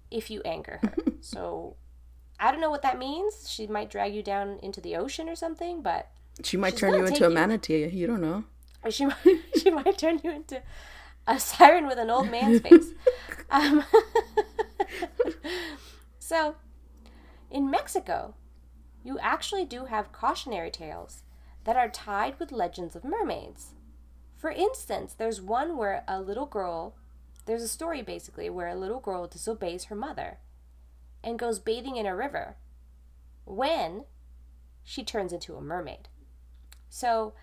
if 0.09 0.29
you 0.29 0.41
anger 0.45 0.79
her. 0.81 0.95
so, 1.21 1.75
I 2.39 2.51
don't 2.51 2.61
know 2.61 2.69
what 2.69 2.81
that 2.83 2.97
means. 2.97 3.49
She 3.49 3.67
might 3.67 3.89
drag 3.89 4.13
you 4.15 4.23
down 4.23 4.59
into 4.63 4.79
the 4.81 4.95
ocean 4.95 5.27
or 5.27 5.35
something, 5.35 5.81
but 5.81 6.09
She 6.43 6.55
might 6.57 6.77
turn 6.77 6.93
you 6.93 7.05
into 7.05 7.25
a 7.25 7.29
you. 7.29 7.35
manatee. 7.35 7.87
You 7.87 8.07
don't 8.07 8.21
know. 8.21 8.45
or 8.83 8.91
she 8.97 9.05
might 9.05 9.17
she 9.61 9.69
might 9.69 9.97
turn 9.97 10.21
you 10.23 10.31
into 10.31 10.61
a 11.27 11.39
siren 11.39 11.87
with 11.87 11.97
an 11.97 12.09
old 12.09 12.31
man's 12.31 12.61
face. 12.61 12.91
Um, 13.49 13.83
so, 16.19 16.55
in 17.49 17.69
Mexico, 17.69 18.35
you 19.03 19.17
actually 19.19 19.65
do 19.65 19.85
have 19.85 20.11
cautionary 20.11 20.71
tales 20.71 21.23
that 21.63 21.75
are 21.77 21.89
tied 21.89 22.39
with 22.39 22.51
legends 22.51 22.95
of 22.95 23.03
mermaids. 23.03 23.73
For 24.37 24.51
instance, 24.51 25.13
there's 25.13 25.41
one 25.41 25.77
where 25.77 26.03
a 26.07 26.21
little 26.21 26.45
girl, 26.45 26.95
there's 27.45 27.63
a 27.63 27.67
story 27.67 28.03
basically 28.03 28.49
where 28.49 28.67
a 28.67 28.75
little 28.75 28.99
girl 28.99 29.27
disobeys 29.27 29.85
her 29.85 29.95
mother 29.95 30.37
and 31.23 31.39
goes 31.39 31.59
bathing 31.59 31.97
in 31.97 32.05
a 32.05 32.15
river 32.15 32.55
when 33.45 34.05
she 34.83 35.03
turns 35.03 35.33
into 35.33 35.55
a 35.55 35.61
mermaid. 35.61 36.07
So, 36.89 37.33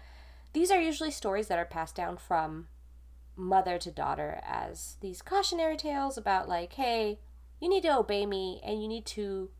these 0.52 0.70
are 0.70 0.80
usually 0.80 1.10
stories 1.10 1.48
that 1.48 1.58
are 1.58 1.64
passed 1.64 1.96
down 1.96 2.16
from 2.16 2.68
mother 3.36 3.76
to 3.78 3.90
daughter 3.90 4.40
as 4.44 4.96
these 5.00 5.20
cautionary 5.20 5.76
tales 5.76 6.16
about, 6.16 6.48
like, 6.48 6.74
hey, 6.74 7.18
you 7.60 7.68
need 7.68 7.82
to 7.82 7.98
obey 7.98 8.24
me 8.24 8.60
and 8.64 8.80
you 8.80 8.88
need 8.88 9.04
to. 9.06 9.50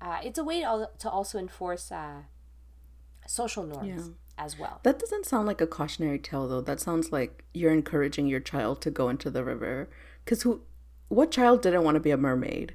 Uh, 0.00 0.18
it's 0.22 0.38
a 0.38 0.44
way 0.44 0.60
to, 0.60 1.08
also 1.08 1.38
enforce 1.38 1.90
uh, 1.90 2.22
social 3.26 3.64
norms 3.64 4.08
Yeah. 4.08 4.14
As 4.38 4.58
well. 4.58 4.80
That 4.84 4.98
doesn't 4.98 5.26
sound 5.26 5.46
like 5.46 5.60
a 5.60 5.66
cautionary 5.66 6.18
tale, 6.18 6.48
though. 6.48 6.60
That 6.62 6.80
sounds 6.80 7.12
like 7.12 7.44
you're 7.52 7.72
encouraging 7.72 8.26
your 8.28 8.40
child 8.40 8.80
to 8.82 8.90
go 8.90 9.08
into 9.08 9.30
the 9.30 9.44
river. 9.44 9.88
Because 10.24 10.42
who, 10.42 10.62
what 11.08 11.30
child 11.30 11.60
didn't 11.62 11.84
want 11.84 11.96
to 11.96 12.00
be 12.00 12.10
a 12.10 12.16
mermaid? 12.16 12.74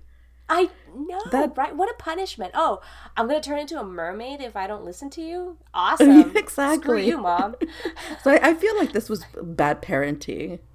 I 0.50 0.70
know, 0.94 1.22
That- 1.32 1.58
right? 1.58 1.76
What 1.76 1.90
a 1.90 1.94
punishment! 1.98 2.52
Oh, 2.54 2.82
I'm 3.16 3.28
gonna 3.28 3.42
turn 3.42 3.60
into 3.60 3.80
a 3.80 3.84
mermaid 3.84 4.42
if 4.42 4.56
I 4.58 4.68
don't 4.68 4.84
listen 4.84 5.10
to 5.12 5.22
you. 5.22 5.58
Awesome, 5.74 6.22
Screw 6.30 6.38
Exactly. 6.40 7.08
you, 7.08 7.18
mom. 7.18 7.56
So 8.24 8.32
I, 8.32 8.50
I 8.50 8.54
feel 8.54 8.76
like 8.78 8.92
this 8.92 9.10
was 9.10 9.26
bad 9.42 9.82
parenting. 9.82 10.60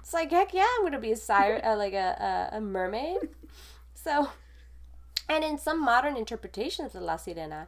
It's 0.00 0.12
like 0.14 0.30
heck 0.30 0.52
yeah, 0.52 0.66
I'm 0.76 0.84
gonna 0.84 0.98
be 1.00 1.12
a 1.12 1.16
siren, 1.16 1.62
uh, 1.64 1.76
like 1.76 1.94
a, 1.94 2.48
a 2.52 2.56
a 2.58 2.60
mermaid. 2.60 3.18
So, 3.94 4.28
and 5.28 5.42
in 5.44 5.56
some 5.58 5.80
modern 5.82 6.16
interpretations 6.16 6.94
of 6.94 7.02
La 7.02 7.16
Sirena, 7.16 7.66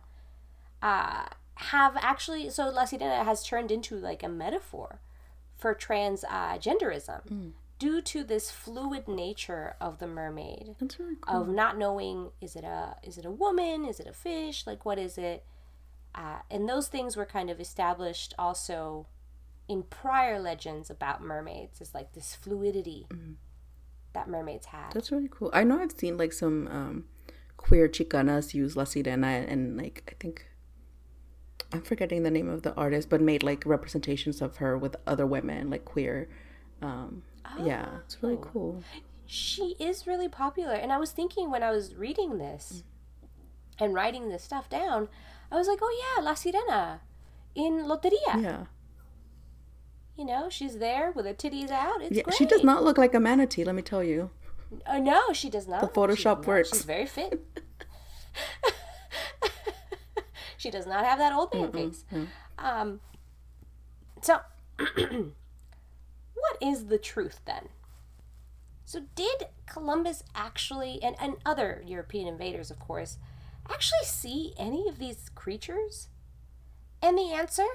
uh, 0.85 1.25
have 1.57 1.97
actually 1.97 2.51
so 2.51 2.69
La 2.69 2.85
Sirena 2.85 3.25
has 3.25 3.43
turned 3.45 3.71
into 3.71 3.97
like 3.97 4.23
a 4.23 4.29
metaphor 4.29 5.01
for 5.57 5.75
transgenderism. 5.75 6.25
uh, 6.31 6.59
genderism 6.59 7.53
due 7.79 8.01
to 8.03 8.23
this 8.25 8.51
fluid 8.51 9.09
nature 9.09 9.77
of 9.81 9.99
the 9.99 10.07
mermaid 10.07 10.75
That's 10.79 10.99
really 11.01 11.17
cool. 11.21 11.43
of 11.43 11.49
not 11.49 11.77
knowing 11.79 12.31
is 12.41 12.55
it 12.55 12.65
a 12.65 12.97
is 13.03 13.19
it 13.19 13.25
a 13.25 13.31
woman 13.31 13.85
is 13.85 13.99
it 13.99 14.07
a 14.07 14.13
fish 14.13 14.67
like 14.67 14.85
what 14.85 14.99
is 14.99 15.17
it 15.19 15.45
uh, 16.15 16.39
and 16.51 16.69
those 16.69 16.87
things 16.89 17.17
were 17.17 17.27
kind 17.27 17.51
of 17.51 17.59
established 17.61 18.35
also 18.39 19.07
in 19.69 19.83
prior 19.83 20.39
legends 20.39 20.91
about 20.91 21.23
mermaids 21.23 21.81
is 21.81 21.95
like 21.95 22.13
this 22.13 22.35
fluidity 22.35 23.07
that 24.13 24.29
mermaids 24.29 24.67
had 24.67 24.93
That's 24.93 25.11
really 25.11 25.29
cool. 25.31 25.51
I 25.53 25.65
know 25.65 25.81
I've 25.81 25.93
seen 25.93 26.17
like 26.17 26.33
some 26.33 26.69
um, 26.69 27.05
queer 27.57 27.89
chicanas 27.89 28.55
use 28.55 28.77
La 28.77 28.85
Sirena 28.85 29.51
and 29.51 29.77
like 29.77 30.05
I 30.09 30.15
think 30.21 30.47
I'm 31.73 31.83
forgetting 31.83 32.23
the 32.23 32.31
name 32.31 32.49
of 32.49 32.63
the 32.63 32.75
artist, 32.75 33.09
but 33.09 33.21
made 33.21 33.43
like 33.43 33.65
representations 33.67 34.41
of 34.43 34.57
her 34.59 34.77
with 34.79 34.97
other 35.07 35.27
women, 35.27 35.71
like 35.71 35.85
queer. 35.85 36.29
Um, 36.83 37.23
Yeah, 37.63 37.89
it's 38.05 38.23
really 38.23 38.35
Oh. 38.37 38.49
cool. 38.53 38.83
she 39.27 39.75
is 39.79 40.07
really 40.07 40.29
popular 40.29 40.75
and 40.75 40.93
i 40.93 40.99
was 40.99 41.11
thinking 41.11 41.51
when 41.51 41.63
i 41.63 41.71
was 41.71 41.95
reading 41.95 42.37
this 42.37 42.83
and 43.81 43.95
writing 43.95 44.29
this 44.29 44.43
stuff 44.45 44.69
down 44.69 45.09
i 45.51 45.55
was 45.57 45.67
like 45.67 45.79
oh 45.81 45.95
yeah 46.03 46.23
la 46.23 46.35
sirena 46.35 47.01
in 47.55 47.73
loteria 47.91 48.35
Yeah, 48.49 48.65
you 50.19 50.27
know 50.27 50.51
she's 50.51 50.77
there 50.79 51.11
with 51.13 51.25
her 51.25 51.33
titties 51.33 51.71
out 51.71 52.03
it's 52.03 52.15
yeah. 52.17 52.23
great 52.25 52.37
She 52.37 52.45
does 52.45 52.63
not 52.63 52.85
look 52.85 52.99
like 52.99 53.15
a 53.15 53.21
manatee. 53.21 53.65
Let 53.65 53.75
me 53.75 53.83
tell 53.83 54.05
you. 54.05 54.29
Oh 54.87 54.99
no, 54.99 55.33
she 55.33 55.49
does 55.49 55.67
not. 55.67 55.81
The 55.81 55.89
Photoshop 56.01 56.39
not- 56.41 56.47
works. 56.47 56.69
She's 56.71 56.85
very 56.85 57.07
fit. 57.07 57.33
she 60.65 60.71
does 60.71 60.87
not 60.87 61.05
have 61.05 61.19
that 61.19 61.35
old 61.35 61.53
man 61.53 61.71
face. 61.71 62.05
Um, 62.59 63.01
so, 64.23 64.41
what 64.79 66.57
is 66.59 66.87
the 66.87 66.97
truth 66.97 67.41
then? 67.45 67.69
So, 68.87 69.03
did 69.15 69.49
Columbus 69.67 70.25
actually, 70.35 71.01
and, 71.03 71.17
and 71.21 71.35
other 71.45 71.83
European 71.87 72.27
invaders, 72.27 72.71
of 72.71 72.79
course, 72.79 73.19
actually 73.69 74.07
see 74.07 74.55
any 74.59 74.89
of 74.89 74.99
these 74.99 75.29
creatures? 75.35 76.09
And 77.03 77.19
the 77.19 77.31
answer 77.31 77.67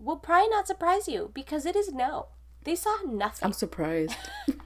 will 0.00 0.16
probably 0.16 0.48
not 0.48 0.66
surprise 0.66 1.06
you 1.06 1.30
because 1.32 1.64
it 1.64 1.76
is 1.76 1.92
no. 1.92 2.26
They 2.64 2.74
saw 2.74 2.96
nothing. 3.06 3.46
I'm 3.46 3.52
surprised. 3.52 4.16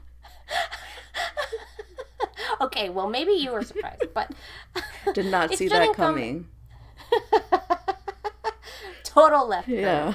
okay, 2.62 2.88
well, 2.88 3.10
maybe 3.10 3.32
you 3.32 3.52
were 3.52 3.62
surprised, 3.62 4.14
but 4.14 4.32
Did 5.12 5.26
not 5.26 5.52
see 5.52 5.68
that 5.68 5.94
coming. 5.94 6.48
total 9.04 9.48
left. 9.48 9.68
Yeah. 9.68 10.14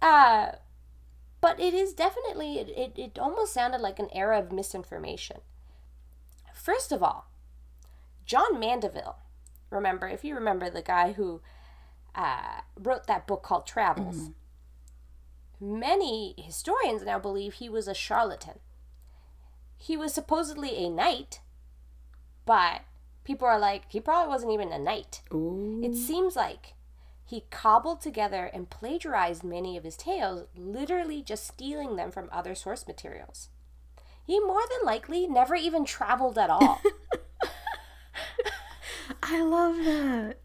Uh, 0.00 0.52
but 1.40 1.60
it 1.60 1.74
is 1.74 1.92
definitely, 1.92 2.58
it, 2.58 2.68
it, 2.70 2.92
it 2.96 3.18
almost 3.18 3.52
sounded 3.52 3.80
like 3.80 3.98
an 3.98 4.08
era 4.12 4.38
of 4.38 4.52
misinformation. 4.52 5.38
First 6.54 6.92
of 6.92 7.02
all, 7.02 7.30
John 8.26 8.60
Mandeville, 8.60 9.16
remember, 9.70 10.08
if 10.08 10.24
you 10.24 10.34
remember 10.34 10.70
the 10.70 10.82
guy 10.82 11.12
who 11.12 11.40
uh, 12.14 12.60
wrote 12.78 13.06
that 13.06 13.26
book 13.26 13.42
called 13.42 13.66
Travels, 13.66 14.30
many 15.60 16.34
historians 16.38 17.02
now 17.04 17.18
believe 17.18 17.54
he 17.54 17.68
was 17.68 17.88
a 17.88 17.94
charlatan. 17.94 18.60
He 19.76 19.96
was 19.96 20.12
supposedly 20.12 20.76
a 20.76 20.90
knight, 20.90 21.40
but 22.44 22.82
people 23.30 23.46
are 23.46 23.60
like, 23.60 23.84
he 23.88 24.00
probably 24.00 24.28
wasn't 24.28 24.50
even 24.50 24.72
a 24.72 24.78
knight. 24.78 25.20
Ooh. 25.32 25.80
It 25.84 25.94
seems 25.94 26.34
like 26.34 26.74
he 27.24 27.44
cobbled 27.48 28.00
together 28.00 28.50
and 28.52 28.68
plagiarized 28.68 29.44
many 29.44 29.76
of 29.76 29.84
his 29.84 29.96
tales, 29.96 30.48
literally 30.56 31.22
just 31.22 31.46
stealing 31.46 31.94
them 31.94 32.10
from 32.10 32.28
other 32.32 32.56
source 32.56 32.88
materials. 32.88 33.48
He 34.26 34.40
more 34.40 34.62
than 34.68 34.84
likely 34.84 35.28
never 35.28 35.54
even 35.54 35.84
traveled 35.84 36.38
at 36.38 36.50
all. 36.50 36.80
I 39.22 39.40
love 39.44 39.76
that. 39.76 40.38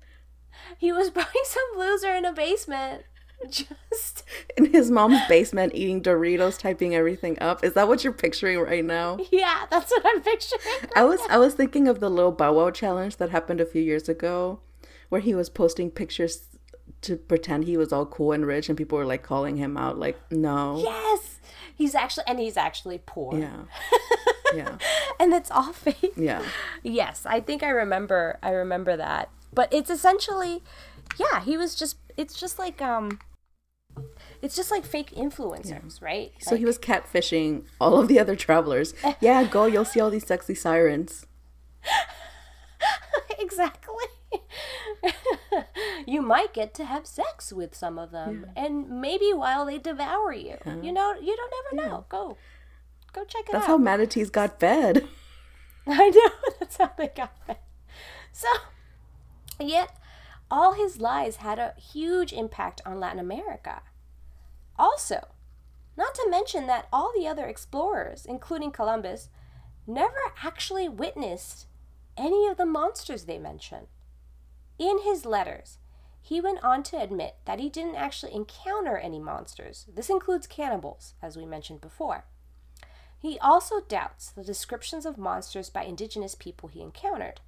he 0.78 0.92
was 0.92 1.10
probably 1.10 1.42
some 1.44 1.80
loser 1.80 2.14
in 2.14 2.24
a 2.24 2.34
basement. 2.34 3.06
Just 3.50 4.24
In 4.58 4.72
his 4.72 4.90
mom's 4.90 5.20
basement, 5.28 5.74
eating 5.76 6.02
Doritos, 6.02 6.58
typing 6.60 6.96
everything 6.96 7.38
up. 7.42 7.64
Is 7.64 7.74
that 7.74 7.88
what 7.88 8.04
you're 8.04 8.14
picturing 8.14 8.60
right 8.60 8.84
now? 8.86 9.18
yeah, 9.32 9.66
that's 9.70 9.92
what 9.92 10.04
I'm 10.06 10.22
picturing. 10.22 10.62
I 10.96 11.04
was 11.04 11.20
I 11.30 11.38
was 11.38 11.54
thinking 11.54 11.88
of 11.88 12.00
the 12.00 12.10
little 12.10 12.32
Bow 12.32 12.54
Wow 12.54 12.72
challenge 12.72 13.18
that 13.18 13.30
happened 13.30 13.62
a 13.62 13.66
few 13.66 13.82
years 13.82 14.10
ago, 14.10 14.60
where 15.10 15.22
he 15.22 15.36
was 15.36 15.50
posting 15.50 15.92
pictures 15.92 16.48
to 17.02 17.18
pretend 17.18 17.66
he 17.66 17.78
was 17.78 17.94
all 17.94 18.06
cool 18.06 18.32
and 18.32 18.46
rich, 18.48 18.68
and 18.70 18.78
people 18.78 18.98
were 18.98 19.06
like 19.06 19.22
calling 19.22 19.58
him 19.58 19.78
out, 19.78 20.00
like, 20.00 20.18
no, 20.32 20.82
Yes, 20.84 21.40
he's 21.76 21.94
actually 21.94 22.24
and 22.28 22.40
he's 22.40 22.58
actually 22.58 23.00
poor. 23.06 23.38
yeah, 23.38 23.64
yeah, 24.56 24.78
and 25.20 25.34
it's 25.34 25.52
all 25.52 25.72
fake. 25.74 26.14
yeah. 26.16 26.42
Yes, 26.82 27.26
I 27.28 27.42
think 27.42 27.62
I 27.62 27.70
remember. 27.70 28.40
I 28.42 28.50
remember 28.52 28.98
that. 28.98 29.30
But 29.54 29.72
it's 29.72 29.90
essentially, 29.92 30.64
yeah, 31.20 31.42
he 31.42 31.58
was 31.58 31.76
just. 31.76 31.98
It's 32.18 32.40
just 32.40 32.60
like 32.60 32.82
um. 32.82 33.20
It's 34.42 34.56
just 34.56 34.72
like 34.72 34.84
fake 34.86 35.12
influencers, 35.12 36.02
right? 36.02 36.34
So 36.40 36.58
he 36.58 36.66
was 36.66 36.78
catfishing 36.78 37.64
all 37.80 37.98
of 37.98 38.10
the 38.10 38.20
other 38.20 38.36
travelers. 38.36 38.94
Yeah, 39.22 39.46
go, 39.46 39.66
you'll 39.66 39.86
see 39.86 40.02
all 40.02 40.10
these 40.10 40.28
sexy 40.28 40.54
sirens. 40.54 41.26
exactly. 43.40 43.94
you 46.06 46.22
might 46.22 46.54
get 46.54 46.74
to 46.76 46.86
have 46.86 47.08
sex 47.08 47.54
with 47.54 47.74
some 47.76 47.98
of 47.98 48.12
them, 48.12 48.48
and 48.56 48.90
maybe 49.02 49.32
while 49.34 49.66
they 49.66 49.78
devour 49.78 50.34
you. 50.34 50.58
You 50.82 50.92
know, 50.92 51.16
you 51.22 51.36
don't 51.36 51.54
never 51.74 51.88
know. 51.90 52.06
Go, 52.10 52.38
go 53.14 53.24
check 53.24 53.44
it 53.48 53.52
That's 53.54 53.64
out. 53.64 53.68
how 53.68 53.78
manatees 53.78 54.30
got 54.30 54.60
fed. 54.60 55.08
I 55.88 56.10
know 56.10 56.52
that's 56.60 56.78
how 56.78 56.92
they 56.98 57.08
got 57.08 57.32
fed. 57.46 57.58
So, 58.32 58.48
yet, 59.60 59.96
all 60.50 60.74
his 60.74 61.00
lies 61.00 61.38
had 61.38 61.60
a 61.60 61.74
huge 61.78 62.32
impact 62.34 62.82
on 62.86 63.00
Latin 63.00 63.20
America. 63.20 63.82
Also, 64.78 65.28
Not 65.98 66.14
to 66.16 66.30
mention 66.30 66.68
that 66.68 66.88
all 66.92 67.12
the 67.16 67.28
other 67.28 67.46
explorers, 67.46 68.26
including 68.26 68.72
Columbus, 68.72 69.30
never 69.88 70.18
actually 70.44 70.90
witnessed 70.90 71.68
any 72.18 72.48
of 72.48 72.58
the 72.58 72.66
monsters 72.66 73.26
they 73.26 73.38
mention. 73.38 73.88
In 74.78 75.00
his 75.04 75.26
letters, 75.26 75.78
he 76.22 76.42
went 76.42 76.64
on 76.64 76.84
to 76.84 77.02
admit 77.02 77.36
that 77.46 77.60
he 77.60 77.70
didn't 77.70 77.96
actually 77.96 78.34
encounter 78.34 78.98
any 78.98 79.20
monsters. 79.20 79.86
This 79.94 80.10
includes 80.10 80.48
cannibals, 80.48 81.14
as 81.22 81.38
we 81.38 81.46
mentioned 81.46 81.82
before. 81.82 82.26
He 83.18 83.40
also 83.40 83.80
doubts 83.80 84.32
the 84.32 84.44
descriptions 84.44 85.06
of 85.06 85.18
monsters 85.18 85.70
by 85.70 85.84
indigenous 85.84 86.36
people 86.36 86.68
he 86.68 86.82
encountered. 86.82 87.42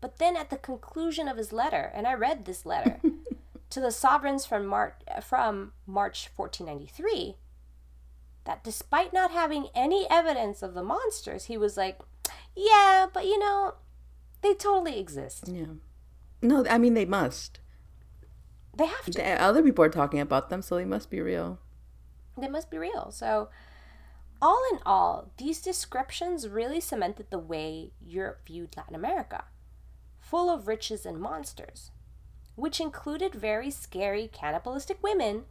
But 0.00 0.18
then 0.18 0.36
at 0.36 0.50
the 0.50 0.56
conclusion 0.56 1.28
of 1.28 1.36
his 1.36 1.52
letter, 1.52 1.90
and 1.94 2.06
I 2.06 2.14
read 2.14 2.44
this 2.44 2.66
letter 2.66 3.00
to 3.70 3.80
the 3.80 3.90
sovereigns 3.90 4.46
from, 4.46 4.66
Mar- 4.66 4.98
from 5.22 5.72
March 5.86 6.30
1493, 6.34 7.36
that 8.44 8.62
despite 8.62 9.12
not 9.12 9.30
having 9.30 9.68
any 9.74 10.06
evidence 10.08 10.62
of 10.62 10.74
the 10.74 10.82
monsters, 10.82 11.46
he 11.46 11.58
was 11.58 11.76
like, 11.76 11.98
yeah, 12.54 13.06
but 13.12 13.24
you 13.24 13.38
know, 13.38 13.74
they 14.42 14.54
totally 14.54 14.98
exist. 14.98 15.48
Yeah. 15.48 15.74
No, 16.42 16.64
I 16.68 16.78
mean, 16.78 16.94
they 16.94 17.04
must. 17.04 17.60
They 18.76 18.86
have 18.86 19.06
to. 19.06 19.42
Other 19.42 19.62
people 19.62 19.84
are 19.84 19.90
talking 19.90 20.20
about 20.20 20.50
them, 20.50 20.62
so 20.62 20.76
they 20.76 20.84
must 20.84 21.10
be 21.10 21.20
real. 21.20 21.58
They 22.38 22.48
must 22.48 22.70
be 22.70 22.76
real. 22.76 23.10
So, 23.10 23.48
all 24.42 24.62
in 24.72 24.80
all, 24.84 25.30
these 25.38 25.62
descriptions 25.62 26.46
really 26.46 26.80
cemented 26.80 27.30
the 27.30 27.38
way 27.38 27.92
Europe 28.00 28.42
viewed 28.46 28.76
Latin 28.76 28.94
America, 28.94 29.44
full 30.28 30.50
of 30.50 30.66
riches 30.66 31.06
and 31.06 31.20
monsters, 31.20 31.90
which 32.56 32.80
included 32.80 33.34
very 33.34 33.70
scary 33.70 34.28
cannibalistic 34.32 35.02
women 35.02 35.44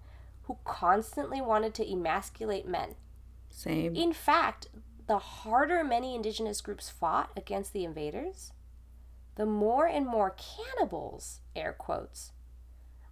who 0.44 0.58
constantly 0.64 1.42
wanted 1.42 1.74
to 1.74 1.92
emasculate 1.92 2.68
men. 2.68 2.96
Same. 3.50 3.96
In 3.96 4.12
fact, 4.12 4.68
the 5.08 5.18
harder 5.18 5.84
many 5.84 6.16
indigenous 6.16 6.62
groups 6.62 6.90
fought 6.90 7.32
against 7.38 7.74
the 7.74 7.86
invaders, 7.86 8.52
the 9.36 9.46
more 9.46 9.86
and 9.88 10.06
more 10.06 10.36
cannibals, 10.36 11.40
air 11.56 11.74
quotes, 11.74 12.32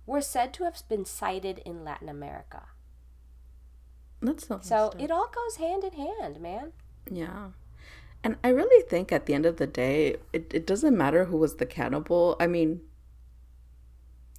were 0.05 0.22
said 0.22 0.53
to 0.53 0.66
have 0.66 0.82
been 0.89 1.05
sighted 1.05 1.59
in 1.59 1.84
Latin 1.84 2.09
America. 2.09 2.64
That's 4.22 4.47
so. 4.47 4.59
So 4.61 4.93
it 4.99 5.11
all 5.11 5.30
goes 5.34 5.57
hand 5.57 5.84
in 5.84 5.93
hand, 5.93 6.41
man. 6.41 6.74
Yeah. 7.09 7.49
And 8.24 8.38
I 8.43 8.49
really 8.49 8.84
think 8.88 9.11
at 9.11 9.26
the 9.26 9.34
end 9.34 9.45
of 9.45 9.57
the 9.57 9.67
day, 9.67 10.15
it, 10.32 10.51
it 10.53 10.65
doesn't 10.65 10.97
matter 10.97 11.26
who 11.26 11.38
was 11.38 11.57
the 11.57 11.65
cannibal. 11.65 12.38
I 12.39 12.47
mean, 12.47 12.82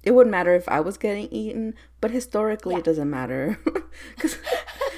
it 0.03 0.11
wouldn't 0.11 0.31
matter 0.31 0.55
if 0.55 0.67
I 0.67 0.79
was 0.79 0.97
getting 0.97 1.27
eaten, 1.31 1.75
but 2.01 2.11
historically 2.11 2.73
Yeah. 2.73 2.79
it 2.79 2.85
doesn't 2.85 3.09
matter 3.09 3.59
because 4.15 4.37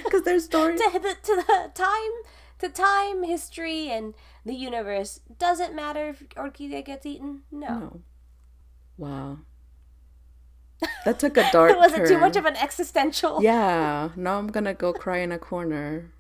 because 0.04 0.22
there's 0.26 0.46
stories. 0.46 0.80
to 0.80 1.00
the, 1.00 1.16
to 1.22 1.36
the 1.36 1.72
time 1.74 2.12
to 2.60 2.70
time 2.70 3.24
history 3.24 3.90
and 3.90 4.14
the 4.46 4.54
universe 4.54 5.20
doesn't 5.38 5.76
matter 5.76 6.10
if 6.10 6.28
Orquídea 6.30 6.84
gets 6.84 7.06
eaten 7.06 7.42
no, 7.52 7.68
No. 7.68 8.02
Wow. 8.98 9.38
That 11.06 11.20
took 11.20 11.38
a 11.38 11.50
dark. 11.52 11.72
It 11.72 11.78
was 11.78 11.94
it 11.94 12.08
too 12.08 12.18
much 12.20 12.36
of 12.36 12.46
an 12.46 12.56
existential 12.56 13.42
Yeah. 13.42 14.10
Now 14.16 14.40
I'm 14.40 14.48
gonna 14.48 14.74
go 14.74 14.94
cry 14.94 15.20
in 15.20 15.32
a 15.32 15.40
corner, 15.40 16.12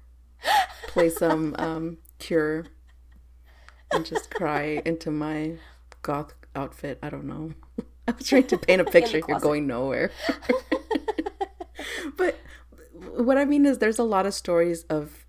play 0.88 1.10
some 1.10 1.56
um 1.58 1.98
Cure, 2.20 2.66
and 3.92 4.06
just 4.06 4.34
cry 4.34 4.82
into 4.86 5.12
my 5.12 5.54
goth 6.02 6.34
outfit. 6.56 7.00
I 7.02 7.10
don't 7.10 7.26
know. 7.26 7.54
I 8.08 8.12
was 8.12 8.28
trying 8.28 8.48
to 8.48 8.58
paint 8.58 8.82
a 8.82 8.86
picture 8.96 9.18
here, 9.18 9.22
closet. 9.22 9.44
going 9.44 9.68
nowhere. 9.68 10.12
but 12.16 12.38
what 13.16 13.38
I 13.38 13.46
mean 13.46 13.66
is, 13.66 13.78
there's 13.80 14.00
a 14.00 14.04
lot 14.04 14.26
of 14.26 14.34
stories 14.34 14.84
of 14.84 15.26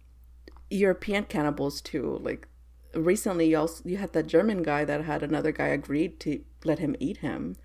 European 0.70 1.24
cannibals 1.24 1.80
too. 1.80 2.18
Like 2.22 2.47
recently, 2.95 3.49
you 3.51 3.59
also 3.59 3.82
you 3.89 3.97
had 3.97 4.12
that 4.12 4.26
German 4.26 4.62
guy 4.62 4.84
that 4.84 5.05
had 5.05 5.22
another 5.22 5.53
guy 5.53 5.68
agreed 5.68 6.20
to 6.20 6.41
let 6.64 6.78
him 6.78 6.95
eat 7.01 7.18
him, 7.18 7.57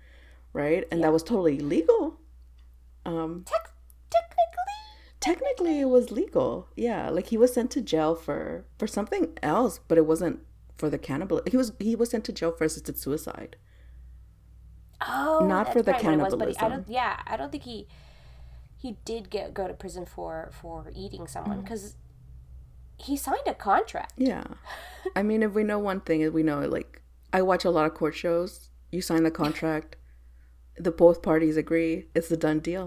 right? 0.52 0.84
And 0.90 1.02
that 1.04 1.12
was 1.12 1.22
totally 1.22 1.58
legal. 1.60 2.18
Um, 3.06 3.44
Tec- 3.46 3.73
technically 5.24 5.80
it 5.80 5.90
was 5.96 6.10
legal. 6.20 6.50
Yeah 6.76 7.02
like 7.16 7.26
he 7.32 7.38
was 7.42 7.52
sent 7.56 7.70
to 7.72 7.80
jail 7.92 8.14
for 8.14 8.40
for 8.78 8.86
something 8.86 9.24
else 9.42 9.74
but 9.88 9.98
it 9.98 10.06
wasn't 10.12 10.40
for 10.80 10.88
the 10.90 10.98
cannibal 11.08 11.40
he 11.52 11.56
was 11.56 11.72
he 11.78 11.94
was 11.96 12.10
sent 12.10 12.24
to 12.26 12.32
jail 12.32 12.52
for 12.56 12.64
assisted 12.64 12.96
suicide. 12.98 13.52
Oh 15.06 15.44
Not 15.54 15.72
for 15.72 15.82
the 15.82 15.94
it 15.96 16.18
was, 16.18 16.56
I 16.58 16.68
don't 16.68 16.88
yeah 16.88 17.20
i 17.26 17.36
don't 17.36 17.52
think 17.52 17.64
he 17.64 17.86
he 18.76 18.96
did 19.04 19.30
get 19.30 19.52
go 19.54 19.66
to 19.68 19.74
prison 19.74 20.04
for 20.06 20.50
for 20.60 20.90
eating 20.94 21.26
someone 21.26 21.58
Mm. 21.58 21.64
because 21.64 21.96
he 22.96 23.16
signed 23.16 23.46
a 23.46 23.54
contract. 23.54 24.12
Yeah. 24.16 24.44
I 25.16 25.22
mean 25.28 25.42
if 25.42 25.52
we 25.52 25.64
know 25.64 25.78
one 25.78 26.00
thing 26.00 26.20
is 26.20 26.30
we 26.30 26.42
know 26.42 26.60
like 26.78 27.02
i 27.32 27.40
watch 27.42 27.64
a 27.64 27.70
lot 27.70 27.86
of 27.86 27.94
court 27.94 28.14
shows. 28.14 28.70
You 28.92 29.02
sign 29.02 29.24
the 29.24 29.30
contract 29.44 29.96
the 30.86 30.90
both 30.90 31.22
parties 31.22 31.56
agree 31.56 31.92
it's 32.14 32.30
a 32.30 32.36
done 32.36 32.60
deal 32.60 32.86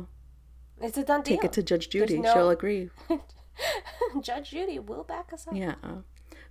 it's 0.82 0.98
a 0.98 1.04
done 1.04 1.22
deal 1.22 1.38
take 1.38 1.44
it 1.44 1.54
to 1.54 1.64
judge 1.64 1.90
judy 1.90 2.20
no- 2.20 2.34
she'll 2.34 2.50
agree 2.50 2.90
judge 4.22 4.52
judy 4.52 4.80
will 4.80 5.04
back 5.04 5.32
us 5.34 5.48
up 5.48 5.56
Yeah. 5.56 5.76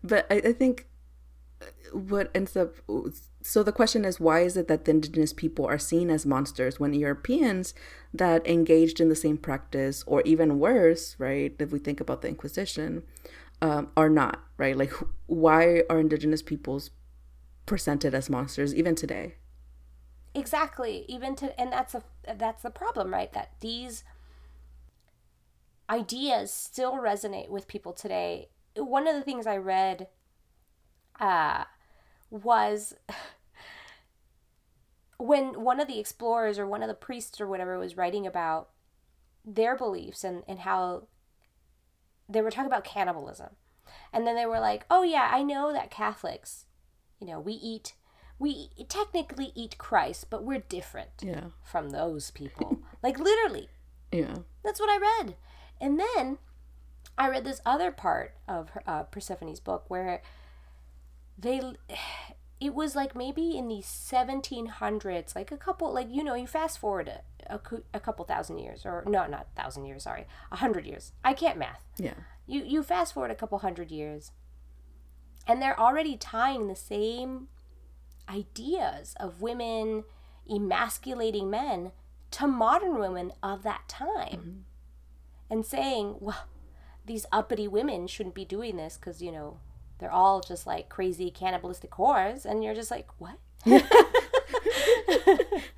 But 0.03 0.27
I, 0.31 0.37
I 0.37 0.53
think 0.53 0.87
what 1.93 2.31
ends 2.35 2.57
up 2.57 2.75
so 3.43 3.63
the 3.63 3.73
question 3.73 4.05
is 4.05 4.21
why 4.21 4.41
is 4.41 4.57
it 4.57 4.69
that 4.69 4.85
the 4.85 4.91
indigenous 4.91 5.33
people 5.33 5.65
are 5.65 5.79
seen 5.79 6.11
as 6.11 6.27
monsters 6.27 6.79
when 6.79 6.93
Europeans 6.93 7.75
that 8.13 8.47
engaged 8.47 9.01
in 9.01 9.09
the 9.09 9.17
same 9.17 9.39
practice 9.39 10.05
or 10.07 10.21
even 10.23 10.59
worse, 10.59 11.17
right? 11.19 11.55
If 11.59 11.73
we 11.73 11.79
think 11.79 12.01
about 12.01 12.23
the 12.23 12.29
Inquisition, 12.29 13.03
um, 13.63 13.89
are 13.97 14.11
not, 14.11 14.43
right? 14.59 14.77
Like 14.77 14.93
why 15.27 15.83
are 15.89 15.99
indigenous 15.99 16.43
peoples 16.43 16.91
presented 17.65 18.15
as 18.15 18.29
monsters 18.29 18.75
even 18.75 18.95
today? 18.95 19.37
exactly 20.35 21.07
even 21.09 21.35
to 21.35 21.59
and 21.59 21.73
that's 21.73 21.95
a 21.95 22.03
that's 22.37 22.63
the 22.63 22.71
problem 22.71 23.11
right 23.11 23.33
that 23.33 23.53
these 23.61 24.05
ideas 25.89 26.53
still 26.53 26.95
resonate 26.95 27.49
with 27.49 27.69
people 27.69 27.93
today 27.93 28.49
one 28.77 29.07
of 29.07 29.15
the 29.15 29.23
things 29.23 29.47
i 29.47 29.57
read 29.57 30.09
uh 31.21 31.65
was 32.31 32.95
when 35.19 35.61
one 35.63 35.81
of 35.81 35.89
the 35.89 35.99
explorers 35.99 36.59
or 36.59 36.67
one 36.67 36.83
of 36.83 36.89
the 36.89 36.95
priests 36.95 37.41
or 37.41 37.47
whatever 37.47 37.79
was 37.79 37.97
writing 37.97 38.27
about 38.27 38.71
their 39.45 39.77
beliefs 39.77 40.25
and 40.25 40.43
and 40.49 40.61
how 40.61 41.07
they 42.29 42.43
were 42.43 42.51
talking 42.51 42.67
about 42.67 42.85
cannibalism 42.85 43.51
and 44.13 44.27
then 44.27 44.35
they 44.35 44.47
were 44.47 44.61
like 44.61 44.85
oh 44.91 45.03
yeah 45.03 45.31
i 45.33 45.43
know 45.43 45.73
that 45.73 45.91
catholics 45.91 46.67
you 47.21 47.27
know 47.27 47.39
we 47.41 47.53
eat 47.53 47.95
we 48.39 48.69
technically 48.91 49.51
eat 49.55 49.79
Christ, 49.79 50.27
but 50.29 50.45
we're 50.45 50.59
different 50.59 51.23
Yeah. 51.23 51.45
from 51.65 51.89
those 51.89 52.31
people. 52.31 52.83
like 53.03 53.19
literally, 53.19 53.71
Yeah. 54.13 54.35
that's 54.63 54.79
what 54.79 54.91
I 54.91 54.99
read. 55.23 55.37
And 55.81 56.01
then 56.01 56.39
I 57.19 57.29
read 57.29 57.45
this 57.45 57.61
other 57.65 57.91
part 57.91 58.35
of 58.49 58.71
her, 58.71 58.83
uh, 58.87 59.03
Persephone's 59.05 59.61
book 59.61 59.85
where 59.89 60.23
they, 61.39 61.61
it 62.61 62.75
was 62.75 62.97
like 62.97 63.15
maybe 63.15 63.57
in 63.57 63.69
the 63.69 63.83
1700s, 63.83 65.35
like 65.35 65.53
a 65.53 65.57
couple, 65.57 65.93
like 65.93 66.09
you 66.11 66.25
know, 66.25 66.35
you 66.35 66.47
fast 66.47 66.79
forward 66.79 67.09
a, 67.09 67.55
a, 67.55 67.61
a 67.95 68.01
couple 68.01 68.25
thousand 68.25 68.59
years, 68.59 68.85
or 68.85 69.05
no, 69.07 69.27
not 69.27 69.49
thousand 69.55 69.87
years, 69.87 70.05
sorry, 70.05 70.27
a 70.51 70.57
hundred 70.57 70.87
years. 70.87 71.13
I 71.25 71.35
can't 71.35 71.59
math. 71.59 71.85
Yeah. 71.99 72.15
You 72.47 72.63
you 72.65 72.83
fast 72.83 73.15
forward 73.15 73.31
a 73.31 73.35
couple 73.35 73.59
hundred 73.59 73.91
years, 73.91 74.33
and 75.47 75.61
they're 75.61 75.79
already 75.79 76.17
tying 76.17 76.69
the 76.69 76.77
same 76.77 77.49
ideas 78.29 79.15
of 79.19 79.43
women 79.43 80.05
emasculating 80.49 81.51
men 81.51 81.93
to 82.31 82.47
modern 82.47 82.99
women 82.99 83.33
of 83.43 83.63
that 83.65 83.89
time 83.89 84.65
and 85.51 85.65
saying, 85.65 86.17
well, 86.21 86.45
these 87.05 87.27
uppity 87.33 87.69
women 87.69 88.07
shouldn't 88.07 88.35
be 88.35 88.45
doing 88.45 88.77
this 88.77 88.97
because, 88.97 89.23
you 89.23 89.31
know, 89.31 89.59
they're 89.99 90.11
all 90.11 90.41
just 90.41 90.67
like 90.67 90.89
crazy 90.89 91.31
cannibalistic 91.31 91.93
whores. 91.93 92.45
And 92.45 92.63
you're 92.65 92.75
just 92.75 92.91
like, 92.91 93.09
what? 93.19 93.39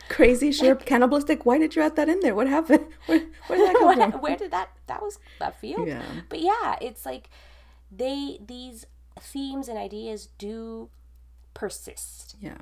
Crazy 0.08 0.50
ship 0.52 0.84
cannibalistic. 0.84 1.46
Why 1.46 1.58
did 1.58 1.76
you 1.76 1.82
add 1.82 1.96
that 1.96 2.08
in 2.08 2.20
there? 2.20 2.34
What 2.34 2.48
happened? 2.48 2.86
Where, 3.06 3.22
where 3.46 3.58
did 3.58 3.68
that 3.68 3.76
come 3.78 4.12
from? 4.12 4.20
where 4.20 4.36
did 4.36 4.50
that, 4.50 4.70
that 4.86 5.00
was 5.02 5.18
that 5.38 5.60
field? 5.60 5.86
Yeah. 5.86 6.02
But 6.28 6.40
yeah, 6.40 6.76
it's 6.80 7.06
like 7.06 7.30
they, 7.90 8.38
these 8.44 8.86
themes 9.20 9.68
and 9.68 9.78
ideas 9.78 10.28
do 10.38 10.90
persist. 11.54 12.36
Yeah, 12.40 12.58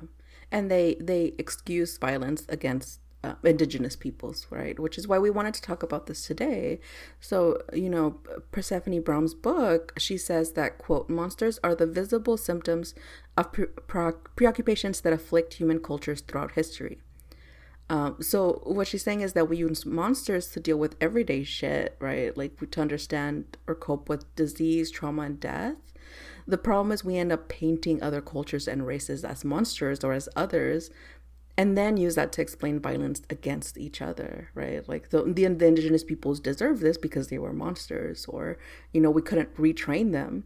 and 0.51 0.69
they 0.71 0.97
they 0.99 1.33
excuse 1.37 1.97
violence 1.97 2.45
against 2.49 2.99
uh, 3.27 3.35
indigenous 3.43 3.95
peoples, 3.95 4.47
right? 4.49 4.79
Which 4.79 4.97
is 4.97 5.07
why 5.07 5.19
we 5.19 5.29
wanted 5.29 5.53
to 5.55 5.61
talk 5.61 5.83
about 5.83 6.05
this 6.07 6.25
today. 6.25 6.79
So 7.19 7.61
you 7.73 7.89
know, 7.89 8.19
Persephone 8.51 9.01
Braham's 9.01 9.33
book, 9.33 9.93
she 9.97 10.17
says 10.17 10.53
that 10.53 10.77
quote 10.77 11.09
monsters 11.09 11.59
are 11.63 11.75
the 11.75 11.85
visible 11.85 12.37
symptoms 12.37 12.93
of 13.35 13.51
pre- 13.51 13.65
pre- 13.65 14.11
preoccupations 14.35 15.01
that 15.01 15.13
afflict 15.13 15.55
human 15.55 15.79
cultures 15.79 16.21
throughout 16.21 16.51
history. 16.51 16.99
Um, 17.89 18.17
so 18.19 18.61
what 18.65 18.87
she's 18.87 19.03
saying 19.03 19.21
is 19.21 19.33
that 19.33 19.47
we 19.47 19.57
use 19.57 19.85
monsters 19.85 20.51
to 20.51 20.59
deal 20.59 20.77
with 20.77 20.95
everyday 20.99 21.43
shit, 21.43 21.95
right? 21.99 22.35
Like 22.35 22.59
to 22.71 22.81
understand 22.81 23.57
or 23.65 23.75
cope 23.75 24.09
with 24.09 24.35
disease, 24.35 24.91
trauma, 24.91 25.21
and 25.23 25.39
death. 25.39 25.75
The 26.45 26.57
problem 26.57 26.93
is 26.93 27.03
we 27.03 27.17
end 27.17 27.31
up 27.33 27.49
painting 27.49 28.01
other 28.01 28.21
cultures 28.21 28.67
and 28.67 28.87
races 28.87 29.25
as 29.25 29.43
monsters 29.43 30.03
or 30.03 30.13
as 30.13 30.29
others, 30.35 30.89
and 31.57 31.75
then 31.75 31.97
use 31.97 32.15
that 32.15 32.31
to 32.33 32.41
explain 32.41 32.79
violence 32.79 33.23
against 33.31 33.77
each 33.77 33.99
other, 33.99 34.49
right? 34.53 34.87
Like 34.87 35.09
the, 35.09 35.23
the, 35.23 35.47
the 35.47 35.65
indigenous 35.65 36.03
peoples 36.03 36.39
deserve 36.39 36.79
this 36.79 36.97
because 36.97 37.29
they 37.29 37.39
were 37.39 37.51
monsters, 37.51 38.25
or 38.27 38.57
you 38.93 39.01
know 39.01 39.09
we 39.09 39.23
couldn't 39.23 39.55
retrain 39.55 40.11
them 40.11 40.43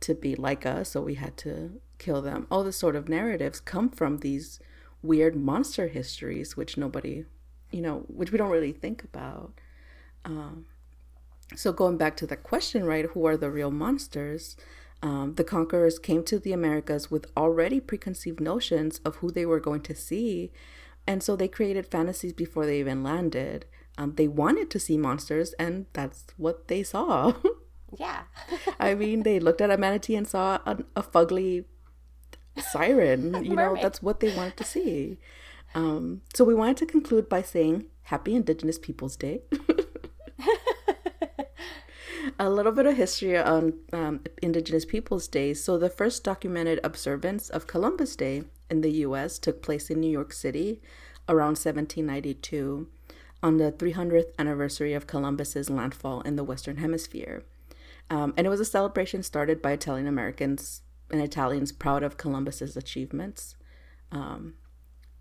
to 0.00 0.14
be 0.14 0.34
like 0.36 0.64
us, 0.64 0.90
so 0.90 1.00
we 1.00 1.14
had 1.14 1.36
to 1.38 1.80
kill 1.98 2.22
them. 2.22 2.46
All 2.50 2.62
the 2.64 2.72
sort 2.72 2.96
of 2.96 3.08
narratives 3.08 3.60
come 3.60 3.90
from 3.90 4.18
these 4.18 4.60
weird 5.02 5.34
monster 5.34 5.88
histories, 5.88 6.56
which 6.56 6.76
nobody, 6.76 7.24
you 7.70 7.80
know, 7.80 8.04
which 8.08 8.30
we 8.30 8.38
don't 8.38 8.50
really 8.50 8.72
think 8.72 9.02
about. 9.02 9.52
Um, 10.24 10.66
so 11.56 11.72
going 11.72 11.96
back 11.96 12.16
to 12.18 12.26
the 12.26 12.36
question, 12.36 12.84
right? 12.84 13.06
Who 13.06 13.26
are 13.26 13.36
the 13.36 13.50
real 13.50 13.70
monsters? 13.70 14.56
Um, 15.02 15.34
the 15.34 15.44
conquerors 15.44 15.98
came 15.98 16.22
to 16.24 16.38
the 16.38 16.52
Americas 16.52 17.10
with 17.10 17.26
already 17.36 17.80
preconceived 17.80 18.40
notions 18.40 19.00
of 19.04 19.16
who 19.16 19.30
they 19.30 19.44
were 19.44 19.60
going 19.60 19.80
to 19.82 19.94
see, 19.96 20.52
and 21.06 21.22
so 21.22 21.34
they 21.34 21.48
created 21.48 21.86
fantasies 21.86 22.32
before 22.32 22.66
they 22.66 22.78
even 22.78 23.02
landed. 23.02 23.66
Um, 23.98 24.14
they 24.14 24.28
wanted 24.28 24.70
to 24.70 24.78
see 24.78 24.96
monsters, 24.96 25.52
and 25.54 25.86
that's 25.92 26.26
what 26.36 26.68
they 26.68 26.82
saw. 26.82 27.34
yeah. 27.98 28.22
I 28.78 28.94
mean, 28.94 29.22
they 29.22 29.40
looked 29.40 29.60
at 29.60 29.70
a 29.70 29.76
manatee 29.76 30.14
and 30.16 30.26
saw 30.26 30.60
a, 30.64 30.78
a 30.96 31.02
fugly 31.02 31.64
siren. 32.58 33.34
You 33.44 33.56
know, 33.56 33.76
that's 33.80 34.02
what 34.02 34.20
they 34.20 34.34
wanted 34.34 34.56
to 34.58 34.64
see. 34.64 35.18
Um, 35.74 36.22
so 36.34 36.44
we 36.44 36.54
wanted 36.54 36.76
to 36.78 36.86
conclude 36.86 37.28
by 37.28 37.42
saying 37.42 37.86
Happy 38.02 38.34
Indigenous 38.34 38.78
Peoples 38.78 39.16
Day. 39.16 39.42
a 42.38 42.50
little 42.50 42.72
bit 42.72 42.86
of 42.86 42.96
history 42.96 43.36
on 43.38 43.74
um, 43.92 44.20
Indigenous 44.40 44.84
Peoples 44.84 45.28
Day. 45.28 45.54
So 45.54 45.78
the 45.78 45.90
first 45.90 46.24
documented 46.24 46.80
observance 46.84 47.48
of 47.50 47.66
Columbus 47.66 48.16
Day 48.16 48.44
in 48.70 48.80
the 48.80 48.90
U.S. 49.06 49.38
took 49.38 49.62
place 49.62 49.90
in 49.90 50.00
New 50.00 50.10
York 50.10 50.32
City 50.32 50.80
around 51.28 51.58
1792 51.58 52.88
on 53.42 53.56
the 53.56 53.72
300th 53.72 54.32
anniversary 54.38 54.94
of 54.94 55.06
Columbus's 55.06 55.68
landfall 55.68 56.20
in 56.22 56.36
the 56.36 56.44
Western 56.44 56.76
Hemisphere. 56.76 57.44
Um, 58.10 58.34
and 58.36 58.46
it 58.46 58.50
was 58.50 58.60
a 58.60 58.64
celebration 58.64 59.22
started 59.22 59.60
by 59.60 59.72
Italian 59.72 60.06
Americans 60.06 60.82
and 61.10 61.20
Italians 61.20 61.72
proud 61.72 62.02
of 62.02 62.16
Columbus's 62.16 62.76
achievements. 62.76 63.56
Um, 64.10 64.54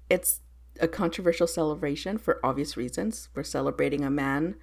it's 0.10 0.42
a 0.80 0.88
controversial 0.88 1.48
celebration 1.48 2.18
for 2.18 2.40
obvious 2.44 2.78
reasons. 2.78 3.30
We're 3.34 3.44
celebrating 3.44 4.04
a 4.04 4.10
man, 4.10 4.56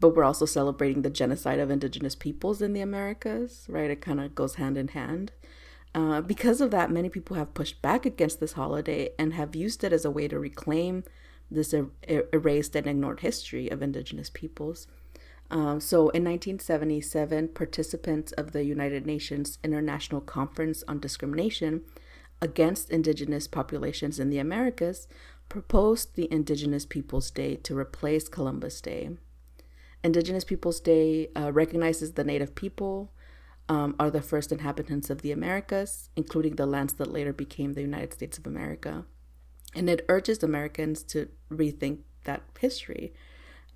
but 0.00 0.14
we're 0.14 0.24
also 0.24 0.46
celebrating 0.46 1.02
the 1.02 1.10
genocide 1.10 1.58
of 1.58 1.70
indigenous 1.70 2.14
peoples 2.14 2.62
in 2.62 2.72
the 2.72 2.80
Americas, 2.80 3.66
right? 3.68 3.90
It 3.90 4.00
kind 4.00 4.20
of 4.20 4.34
goes 4.34 4.54
hand 4.54 4.76
in 4.76 4.88
hand. 4.88 5.32
Uh, 5.94 6.20
because 6.20 6.60
of 6.60 6.70
that, 6.70 6.90
many 6.90 7.08
people 7.08 7.36
have 7.36 7.54
pushed 7.54 7.82
back 7.82 8.06
against 8.06 8.40
this 8.40 8.52
holiday 8.52 9.10
and 9.18 9.32
have 9.34 9.56
used 9.56 9.82
it 9.82 9.92
as 9.92 10.04
a 10.04 10.10
way 10.10 10.28
to 10.28 10.38
reclaim 10.38 11.02
this 11.50 11.74
er- 11.74 11.90
erased 12.32 12.76
and 12.76 12.86
ignored 12.86 13.20
history 13.20 13.68
of 13.68 13.82
indigenous 13.82 14.30
peoples. 14.30 14.86
Um, 15.50 15.80
so 15.80 16.10
in 16.10 16.24
1977, 16.24 17.48
participants 17.48 18.32
of 18.32 18.52
the 18.52 18.64
United 18.64 19.06
Nations 19.06 19.58
International 19.64 20.20
Conference 20.20 20.84
on 20.86 21.00
Discrimination 21.00 21.82
against 22.42 22.90
Indigenous 22.90 23.48
Populations 23.48 24.20
in 24.20 24.28
the 24.28 24.38
Americas 24.38 25.08
proposed 25.48 26.14
the 26.14 26.30
Indigenous 26.30 26.84
Peoples 26.84 27.30
Day 27.30 27.56
to 27.56 27.76
replace 27.76 28.28
Columbus 28.28 28.80
Day. 28.82 29.16
Indigenous 30.04 30.44
Peoples 30.44 30.80
Day 30.80 31.28
uh, 31.36 31.52
recognizes 31.52 32.12
the 32.12 32.24
Native 32.24 32.54
people 32.54 33.12
um, 33.68 33.94
are 33.98 34.10
the 34.10 34.22
first 34.22 34.52
inhabitants 34.52 35.10
of 35.10 35.22
the 35.22 35.32
Americas, 35.32 36.10
including 36.16 36.56
the 36.56 36.66
lands 36.66 36.94
that 36.94 37.12
later 37.12 37.32
became 37.32 37.72
the 37.72 37.82
United 37.82 38.14
States 38.14 38.38
of 38.38 38.46
America. 38.46 39.04
And 39.74 39.90
it 39.90 40.04
urges 40.08 40.42
Americans 40.42 41.02
to 41.04 41.28
rethink 41.50 41.98
that 42.24 42.42
history 42.58 43.12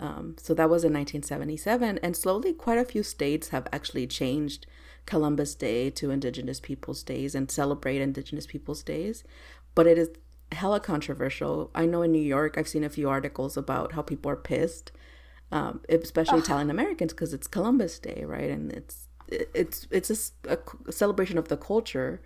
um, 0.03 0.35
so 0.37 0.53
that 0.55 0.69
was 0.69 0.83
in 0.83 0.93
1977, 0.93 1.99
and 2.03 2.17
slowly 2.17 2.53
quite 2.53 2.79
a 2.79 2.85
few 2.85 3.05
states 3.05 3.49
have 3.49 3.69
actually 3.73 4.09
changed 4.09 4.67
Columbus 5.07 5.55
Day 5.55 5.91
to 5.91 6.11
Indigenous 6.11 6.59
Peoples 6.59 7.05
Days 7.05 7.37
and 7.37 7.49
celebrate 7.49 8.01
Indigenous 8.01 8.47
Peoples 8.47 8.83
Days. 8.83 9.23
But 9.77 9.87
it 9.87 9.99
is 9.99 10.11
hella 10.51 10.81
controversial. 10.81 11.71
I 11.73 11.87
know 11.87 12.03
in 12.03 12.11
New 12.11 12.19
York, 12.19 12.59
I've 12.59 12.67
seen 12.67 12.83
a 12.83 12.89
few 12.89 13.09
articles 13.09 13.57
about 13.57 13.93
how 13.93 14.03
people 14.03 14.31
are 14.31 14.37
pissed, 14.37 14.91
um, 15.53 15.81
especially 15.89 16.39
Ugh. 16.39 16.45
Italian 16.45 16.71
Americans, 16.71 17.13
because 17.13 17.33
it's 17.33 17.47
Columbus 17.47 17.99
Day, 17.99 18.25
right? 18.27 18.51
And 18.51 18.73
it's 18.73 19.09
it's 19.29 19.87
it's 19.91 20.33
a, 20.49 20.59
a 20.87 20.93
celebration 20.93 21.39
of 21.39 21.49
the 21.49 21.57
culture. 21.57 22.23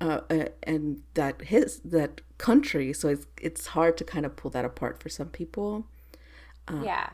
Uh, 0.00 0.20
uh, 0.30 0.44
and 0.64 1.02
that 1.14 1.40
his 1.42 1.78
that 1.84 2.22
country 2.36 2.92
so 2.92 3.08
it's 3.08 3.28
it's 3.40 3.68
hard 3.68 3.96
to 3.96 4.02
kind 4.02 4.26
of 4.26 4.34
pull 4.34 4.50
that 4.50 4.64
apart 4.64 5.00
for 5.00 5.08
some 5.08 5.28
people 5.28 5.86
uh, 6.68 6.82
yeah. 6.84 7.10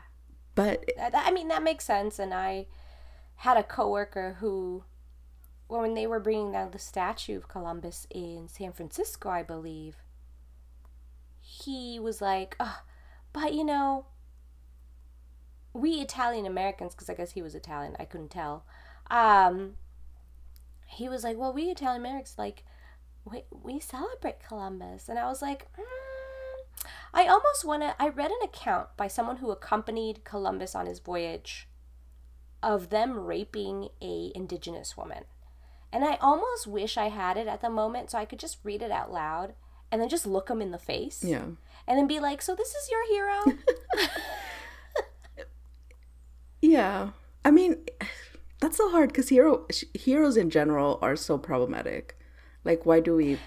But 0.55 0.85
I 1.13 1.31
mean 1.31 1.47
that 1.49 1.63
makes 1.63 1.85
sense 1.85 2.19
and 2.19 2.33
I 2.33 2.65
had 3.35 3.57
a 3.57 3.63
coworker 3.63 4.37
who 4.39 4.83
when 5.67 5.93
they 5.93 6.07
were 6.07 6.19
bringing 6.19 6.51
down 6.51 6.71
the 6.71 6.79
statue 6.79 7.37
of 7.37 7.47
Columbus 7.47 8.07
in 8.09 8.47
San 8.47 8.73
Francisco, 8.73 9.29
I 9.29 9.43
believe, 9.43 9.97
he 11.39 11.99
was 11.99 12.21
like, 12.21 12.55
oh, 12.59 12.81
but 13.31 13.53
you 13.53 13.63
know, 13.63 14.07
we 15.73 16.01
Italian 16.01 16.45
Americans, 16.45 16.95
because 16.95 17.09
I 17.09 17.13
guess 17.13 17.31
he 17.31 17.41
was 17.41 17.55
Italian, 17.55 17.95
I 17.99 18.05
couldn't 18.05 18.31
tell. 18.31 18.65
Um, 19.09 19.75
he 20.87 21.07
was 21.09 21.23
like, 21.23 21.37
well, 21.37 21.53
we 21.53 21.63
Italian 21.63 22.01
Americans, 22.01 22.35
like, 22.37 22.63
we, 23.25 23.43
we 23.51 23.79
celebrate 23.79 24.45
Columbus. 24.45 25.09
And 25.09 25.19
I 25.19 25.27
was 25.27 25.41
like, 25.41 25.67
mm, 25.77 26.87
I 27.13 27.27
almost 27.27 27.65
want 27.65 27.83
to. 27.83 27.95
I 27.99 28.09
read 28.09 28.31
an 28.31 28.43
account 28.43 28.89
by 28.97 29.07
someone 29.07 29.37
who 29.37 29.51
accompanied 29.51 30.23
Columbus 30.23 30.75
on 30.75 30.85
his 30.85 30.99
voyage 30.99 31.67
of 32.61 32.89
them 32.89 33.19
raping 33.19 33.89
a 34.01 34.31
indigenous 34.35 34.97
woman. 34.97 35.23
And 35.91 36.03
I 36.03 36.15
almost 36.21 36.67
wish 36.67 36.97
I 36.97 37.09
had 37.09 37.37
it 37.37 37.47
at 37.47 37.61
the 37.61 37.69
moment 37.69 38.11
so 38.11 38.17
I 38.17 38.25
could 38.25 38.39
just 38.39 38.59
read 38.63 38.81
it 38.81 38.91
out 38.91 39.11
loud 39.11 39.53
and 39.91 39.99
then 39.99 40.09
just 40.09 40.27
look 40.27 40.47
them 40.47 40.61
in 40.61 40.71
the 40.71 40.77
face. 40.77 41.23
Yeah. 41.23 41.45
And 41.87 41.97
then 41.97 42.05
be 42.05 42.19
like, 42.19 42.41
"So 42.41 42.53
this 42.53 42.75
is 42.75 42.89
your 42.91 43.07
hero?" 43.07 43.57
yeah. 46.61 47.09
I 47.45 47.51
mean, 47.51 47.77
that's 48.59 48.77
so 48.77 48.89
hard 48.89 49.13
cuz 49.13 49.29
hero 49.29 49.65
heroes 49.93 50.37
in 50.37 50.49
general 50.49 50.99
are 51.01 51.15
so 51.15 51.37
problematic. 51.37 52.17
Like 52.63 52.85
why 52.85 52.99
do 52.99 53.15
we 53.15 53.39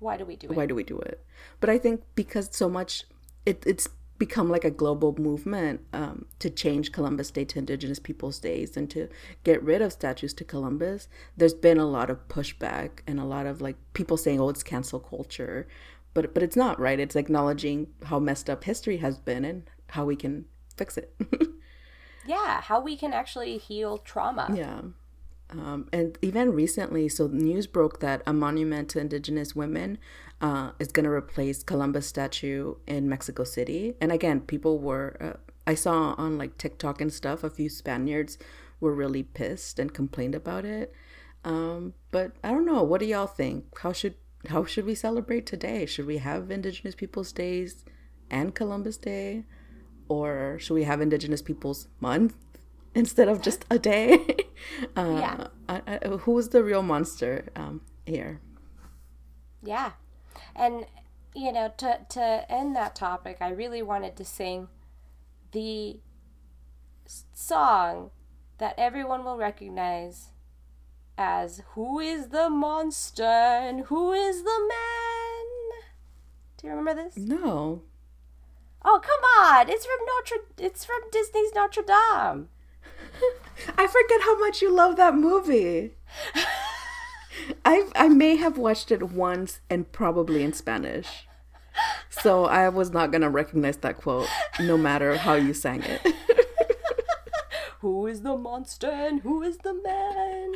why 0.00 0.16
do 0.16 0.24
we 0.24 0.36
do 0.36 0.48
it? 0.48 0.56
Why 0.56 0.66
do 0.66 0.74
we 0.74 0.82
do 0.82 0.98
it? 0.98 1.24
But 1.60 1.70
I 1.70 1.78
think 1.78 2.02
because 2.14 2.48
so 2.52 2.68
much, 2.68 3.04
it, 3.44 3.62
it's 3.66 3.88
become 4.18 4.50
like 4.50 4.64
a 4.64 4.70
global 4.70 5.14
movement 5.18 5.80
um, 5.92 6.26
to 6.38 6.50
change 6.50 6.92
Columbus 6.92 7.30
Day 7.30 7.44
to 7.44 7.58
Indigenous 7.58 7.98
Peoples 7.98 8.38
Days 8.38 8.76
and 8.76 8.90
to 8.90 9.08
get 9.44 9.62
rid 9.62 9.80
of 9.82 9.92
statues 9.92 10.34
to 10.34 10.44
Columbus. 10.44 11.08
There's 11.36 11.54
been 11.54 11.78
a 11.78 11.86
lot 11.86 12.10
of 12.10 12.28
pushback 12.28 13.00
and 13.06 13.20
a 13.20 13.24
lot 13.24 13.46
of 13.46 13.60
like 13.60 13.76
people 13.92 14.16
saying, 14.16 14.40
"Oh, 14.40 14.48
it's 14.48 14.62
cancel 14.62 15.00
culture," 15.00 15.68
but 16.14 16.32
but 16.32 16.42
it's 16.42 16.56
not 16.56 16.80
right. 16.80 16.98
It's 16.98 17.16
acknowledging 17.16 17.88
how 18.04 18.18
messed 18.18 18.48
up 18.48 18.64
history 18.64 18.98
has 18.98 19.18
been 19.18 19.44
and 19.44 19.68
how 19.88 20.06
we 20.06 20.16
can 20.16 20.46
fix 20.80 20.96
it. 20.96 21.14
yeah, 22.26 22.62
how 22.62 22.80
we 22.80 22.96
can 22.96 23.12
actually 23.12 23.58
heal 23.58 23.98
trauma. 23.98 24.50
Yeah. 24.54 24.80
Um, 25.50 25.88
and 25.92 26.16
even 26.22 26.52
recently, 26.52 27.08
so 27.08 27.26
news 27.26 27.66
broke 27.66 28.00
that 28.00 28.22
a 28.26 28.32
monument 28.32 28.88
to 28.90 29.00
Indigenous 29.00 29.54
women 29.54 29.98
uh, 30.40 30.70
is 30.78 30.88
going 30.88 31.04
to 31.04 31.10
replace 31.10 31.62
Columbus 31.62 32.06
statue 32.06 32.76
in 32.86 33.08
Mexico 33.08 33.44
City. 33.44 33.94
And 34.00 34.10
again, 34.10 34.40
people 34.40 34.78
were, 34.78 35.16
uh, 35.20 35.52
I 35.66 35.74
saw 35.74 36.14
on 36.16 36.38
like 36.38 36.56
TikTok 36.56 37.00
and 37.00 37.12
stuff, 37.12 37.44
a 37.44 37.50
few 37.50 37.68
Spaniards 37.68 38.38
were 38.80 38.94
really 38.94 39.22
pissed 39.22 39.78
and 39.78 39.92
complained 39.92 40.34
about 40.34 40.64
it. 40.64 40.94
Um, 41.44 41.94
but 42.10 42.32
I 42.42 42.50
don't 42.52 42.66
know. 42.66 42.82
What 42.82 43.00
do 43.00 43.06
y'all 43.06 43.26
think? 43.26 43.78
How 43.80 43.92
should 43.92 44.14
how 44.48 44.64
should 44.64 44.86
we 44.86 44.94
celebrate 44.94 45.44
today? 45.46 45.84
Should 45.84 46.06
we 46.06 46.18
have 46.18 46.50
Indigenous 46.50 46.94
Peoples 46.94 47.32
Days 47.32 47.84
and 48.30 48.54
Columbus 48.54 48.96
Day, 48.96 49.44
or 50.10 50.58
should 50.58 50.74
we 50.74 50.84
have 50.84 51.00
Indigenous 51.00 51.40
Peoples 51.40 51.88
Month? 52.00 52.34
instead 52.94 53.28
of 53.28 53.42
just 53.42 53.64
a 53.70 53.78
day. 53.78 54.18
uh, 54.96 55.16
yeah. 55.18 55.46
I, 55.68 55.82
I, 55.86 56.08
who's 56.08 56.48
the 56.48 56.62
real 56.62 56.82
monster 56.82 57.48
um, 57.56 57.82
here? 58.06 58.40
Yeah. 59.62 59.92
And, 60.54 60.86
you 61.34 61.52
know, 61.52 61.72
to, 61.78 62.00
to 62.10 62.50
end 62.50 62.74
that 62.76 62.94
topic, 62.94 63.38
I 63.40 63.50
really 63.50 63.82
wanted 63.82 64.16
to 64.16 64.24
sing 64.24 64.68
the 65.52 66.00
song 67.32 68.10
that 68.58 68.74
everyone 68.78 69.24
will 69.24 69.36
recognize 69.36 70.28
as 71.16 71.62
Who 71.74 71.98
is 71.98 72.28
the 72.28 72.48
Monster 72.48 73.22
and 73.24 73.86
Who 73.86 74.12
is 74.12 74.42
the 74.42 74.68
Man? 74.68 75.82
Do 76.56 76.66
you 76.66 76.74
remember 76.74 76.94
this? 76.94 77.16
No. 77.16 77.82
Oh 78.84 79.00
come 79.02 79.20
on! 79.44 79.68
It's 79.68 79.84
from 79.84 79.98
Notre. 80.06 80.46
It's 80.58 80.84
from 80.84 81.00
Disney's 81.12 81.52
Notre 81.54 81.82
Dame. 81.82 82.48
I 83.78 83.86
forget 83.86 84.22
how 84.22 84.38
much 84.38 84.62
you 84.62 84.74
love 84.74 84.96
that 84.96 85.14
movie. 85.14 85.92
I 87.64 87.88
I 87.94 88.08
may 88.08 88.36
have 88.36 88.56
watched 88.58 88.90
it 88.90 89.02
once 89.02 89.60
and 89.68 89.90
probably 89.92 90.42
in 90.42 90.52
Spanish. 90.52 91.26
So 92.08 92.46
I 92.46 92.68
was 92.68 92.90
not 92.90 93.12
gonna 93.12 93.30
recognize 93.30 93.76
that 93.78 93.98
quote 93.98 94.28
no 94.60 94.76
matter 94.76 95.16
how 95.16 95.34
you 95.34 95.54
sang 95.54 95.82
it. 95.82 96.00
who 97.80 98.06
is 98.06 98.22
the 98.22 98.36
monster 98.36 98.90
and 98.90 99.20
who 99.20 99.42
is 99.42 99.58
the 99.58 99.74
man? 99.74 100.54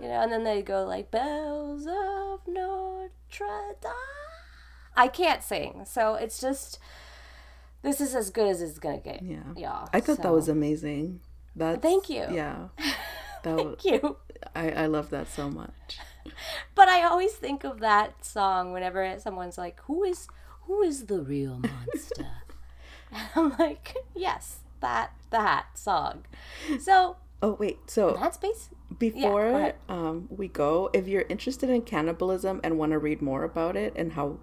You 0.00 0.08
know, 0.08 0.22
and 0.22 0.32
then 0.32 0.44
they 0.44 0.62
go 0.62 0.84
like 0.84 1.10
bells 1.10 1.86
of 1.86 2.40
Notre 2.46 3.74
Dame. 3.80 3.92
I 4.96 5.08
can't 5.08 5.42
sing, 5.42 5.84
so 5.84 6.14
it's 6.14 6.40
just 6.40 6.78
this 7.86 8.00
is 8.00 8.16
as 8.16 8.30
good 8.30 8.48
as 8.48 8.60
it's 8.60 8.80
gonna 8.80 8.98
get. 8.98 9.22
Yeah. 9.22 9.44
yeah. 9.56 9.86
I 9.92 10.00
thought 10.00 10.20
that 10.22 10.32
was 10.32 10.48
amazing. 10.48 11.20
That's, 11.54 11.80
Thank 11.80 12.10
you. 12.10 12.26
Yeah. 12.30 12.68
That 13.42 13.54
was, 13.54 13.76
Thank 13.80 14.02
you. 14.02 14.16
I, 14.56 14.70
I 14.70 14.86
love 14.86 15.10
that 15.10 15.28
so 15.28 15.48
much. 15.48 16.00
But 16.74 16.88
I 16.88 17.04
always 17.04 17.32
think 17.34 17.62
of 17.62 17.78
that 17.78 18.24
song 18.24 18.72
whenever 18.72 19.16
someone's 19.20 19.56
like, 19.56 19.78
"Who 19.82 20.02
is 20.02 20.26
who 20.62 20.82
is 20.82 21.06
the 21.06 21.20
real 21.22 21.60
monster?" 21.60 22.26
and 23.12 23.28
I'm 23.36 23.56
like, 23.56 23.94
"Yes, 24.16 24.60
that 24.80 25.12
that 25.30 25.78
song." 25.78 26.24
So 26.80 27.18
Oh 27.40 27.52
wait, 27.52 27.78
so 27.86 28.16
that's 28.18 28.38
base. 28.38 28.70
before 28.98 29.48
ahead. 29.50 29.74
um, 29.88 30.26
we 30.28 30.48
go, 30.48 30.90
if 30.92 31.06
you're 31.06 31.26
interested 31.28 31.70
in 31.70 31.82
cannibalism 31.82 32.60
and 32.64 32.78
want 32.78 32.92
to 32.92 32.98
read 32.98 33.22
more 33.22 33.44
about 33.44 33.76
it 33.76 33.92
and 33.94 34.14
how 34.14 34.38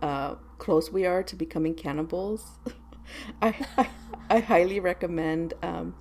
uh, 0.00 0.36
close 0.58 0.90
we 0.90 1.04
are 1.04 1.22
to 1.24 1.36
becoming 1.36 1.74
cannibals, 1.74 2.58
I, 3.42 3.54
I 3.76 3.88
I 4.28 4.38
highly 4.40 4.80
recommend 4.80 5.54
um, 5.62 5.94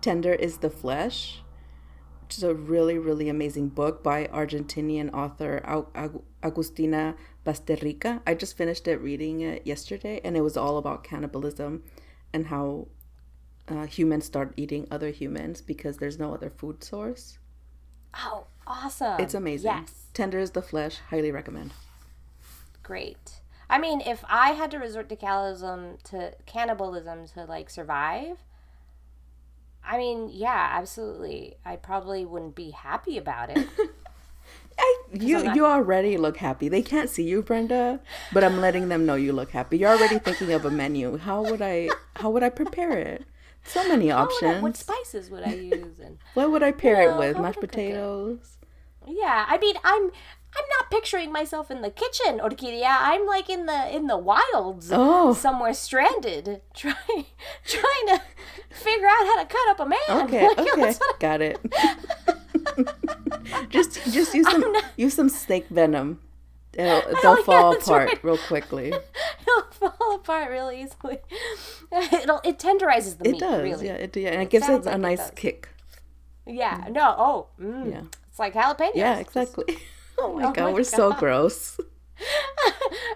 "Tender 0.00 0.32
Is 0.32 0.58
the 0.58 0.70
Flesh." 0.70 1.42
Which 2.22 2.38
is 2.38 2.42
a 2.42 2.54
really 2.54 2.98
really 2.98 3.28
amazing 3.28 3.68
book 3.68 4.02
by 4.02 4.26
Argentinian 4.26 5.12
author 5.14 5.60
Agustina 6.42 7.14
Bazterrica. 7.44 8.20
I 8.26 8.34
just 8.34 8.56
finished 8.56 8.88
it 8.88 8.96
reading 9.00 9.42
it 9.42 9.64
yesterday, 9.64 10.20
and 10.24 10.36
it 10.36 10.40
was 10.40 10.56
all 10.56 10.76
about 10.78 11.04
cannibalism 11.04 11.84
and 12.32 12.46
how 12.46 12.88
uh, 13.68 13.86
humans 13.86 14.24
start 14.24 14.52
eating 14.56 14.86
other 14.90 15.10
humans 15.10 15.60
because 15.60 15.98
there's 15.98 16.18
no 16.18 16.34
other 16.34 16.50
food 16.50 16.82
source. 16.82 17.38
Oh, 18.14 18.46
awesome! 18.66 19.20
It's 19.20 19.34
amazing. 19.34 19.70
Yes, 19.70 20.06
Tender 20.12 20.38
is 20.38 20.50
the 20.50 20.62
flesh. 20.62 20.98
Highly 21.10 21.30
recommend. 21.30 21.72
great. 22.82 23.40
I 23.68 23.78
mean, 23.78 24.00
if 24.00 24.24
I 24.28 24.50
had 24.52 24.70
to 24.72 24.78
resort 24.78 25.08
to 25.08 25.16
cannibalism 25.16 25.98
to 26.04 26.32
cannibalism 26.46 27.26
to 27.34 27.44
like 27.44 27.68
survive, 27.70 28.38
I 29.84 29.98
mean, 29.98 30.30
yeah, 30.32 30.70
absolutely. 30.72 31.56
I 31.64 31.76
probably 31.76 32.24
wouldn't 32.24 32.54
be 32.54 32.70
happy 32.70 33.18
about 33.18 33.50
it. 33.56 33.66
I, 34.78 34.96
you 35.12 35.42
not- 35.42 35.56
you 35.56 35.64
already 35.66 36.16
look 36.16 36.36
happy. 36.36 36.68
They 36.68 36.82
can't 36.82 37.08
see 37.08 37.22
you, 37.22 37.42
Brenda, 37.42 38.00
but 38.32 38.44
I'm 38.44 38.60
letting 38.60 38.88
them 38.88 39.06
know 39.06 39.14
you 39.14 39.32
look 39.32 39.50
happy. 39.50 39.78
You're 39.78 39.90
already 39.96 40.18
thinking 40.18 40.52
of 40.52 40.64
a 40.64 40.70
menu. 40.70 41.16
How 41.18 41.42
would 41.42 41.62
I 41.62 41.88
how 42.16 42.30
would 42.30 42.42
I 42.42 42.50
prepare 42.50 42.98
it? 42.98 43.24
So 43.64 43.86
many 43.88 44.08
How 44.08 44.26
would 44.26 44.44
I- 44.44 44.46
options. 44.48 44.62
what 44.62 44.76
spices 44.76 45.30
would 45.30 45.42
I 45.44 45.54
use? 45.54 45.98
And 45.98 46.18
what 46.34 46.50
would 46.52 46.62
I 46.62 46.72
pair 46.72 47.08
Well, 47.08 47.22
it 47.22 47.28
with? 47.34 47.38
Mashed 47.42 47.60
potatoes. 47.60 48.58
Yeah, 49.08 49.46
I 49.48 49.56
mean, 49.58 49.76
I'm 49.84 50.10
I'm 50.58 50.68
not 50.78 50.90
picturing 50.90 51.32
myself 51.32 51.70
in 51.70 51.82
the 51.82 51.90
kitchen, 51.90 52.38
Orquídea. 52.38 52.86
I'm 52.88 53.26
like 53.26 53.48
in 53.50 53.66
the 53.66 53.94
in 53.94 54.06
the 54.06 54.16
wilds, 54.16 54.90
Oh. 54.92 55.34
somewhere 55.34 55.74
stranded, 55.74 56.62
trying 56.74 57.26
trying 57.66 58.06
to 58.08 58.22
figure 58.70 59.06
out 59.06 59.26
how 59.26 59.42
to 59.42 59.46
cut 59.46 59.68
up 59.70 59.80
a 59.80 59.86
man. 59.86 59.98
Okay, 60.26 60.46
Like, 60.48 60.58
okay, 60.58 60.80
what 60.98 61.20
got 61.20 61.40
it. 61.42 61.58
just 63.70 64.02
just 64.12 64.34
use 64.34 64.50
some 64.50 64.74
use 64.96 65.14
some 65.14 65.28
snake 65.28 65.66
venom. 65.68 66.20
They'll, 66.72 67.00
they'll 67.02 67.16
Oh, 67.24 67.36
yeah, 67.38 67.42
fall 67.44 67.72
apart 67.74 68.08
right. 68.08 68.24
real 68.24 68.36
quickly. 68.36 68.88
It'll 68.88 69.62
fall 69.70 70.14
apart 70.16 70.50
really 70.50 70.82
easily. 70.82 71.18
It'll 72.12 72.40
it 72.44 72.58
tenderizes 72.58 73.16
the 73.18 73.28
It 73.28 73.32
meat. 73.32 73.40
does, 73.40 73.62
really. 73.62 73.86
yeah. 73.86 73.94
It, 73.94 74.16
yeah, 74.16 74.30
and 74.30 74.42
it, 74.42 74.50
gives 74.50 74.68
it 74.68 74.84
a 74.84 74.90
like 74.90 75.00
nice 75.00 75.18
does. 75.18 75.30
kick. 75.36 75.68
Yeah. 76.46 76.86
No. 76.90 77.14
Oh. 77.16 77.46
Mm. 77.60 77.90
Yeah. 77.90 78.00
It's 78.28 78.38
like 78.38 78.52
jalapenos. 78.54 78.92
Yeah, 78.94 79.18
exactly. 79.18 79.78
Oh 80.18 80.32
my 80.34 80.44
Oh 80.46 80.52
god, 80.52 80.64
my 80.64 80.72
we're 80.72 80.84
so 80.84 81.12
gross. 81.18 81.78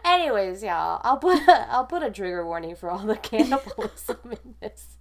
Anyways, 0.04 0.62
y'all, 0.62 1.00
I'll 1.02 1.16
put 1.16 1.38
a, 1.48 1.66
I'll 1.70 1.86
put 1.86 2.02
a 2.02 2.10
trigger 2.10 2.44
warning 2.44 2.76
for 2.76 2.90
all 2.90 2.98
the 3.06 3.16
cannibalism 3.16 4.18
in 4.24 4.54
this. 4.60 4.98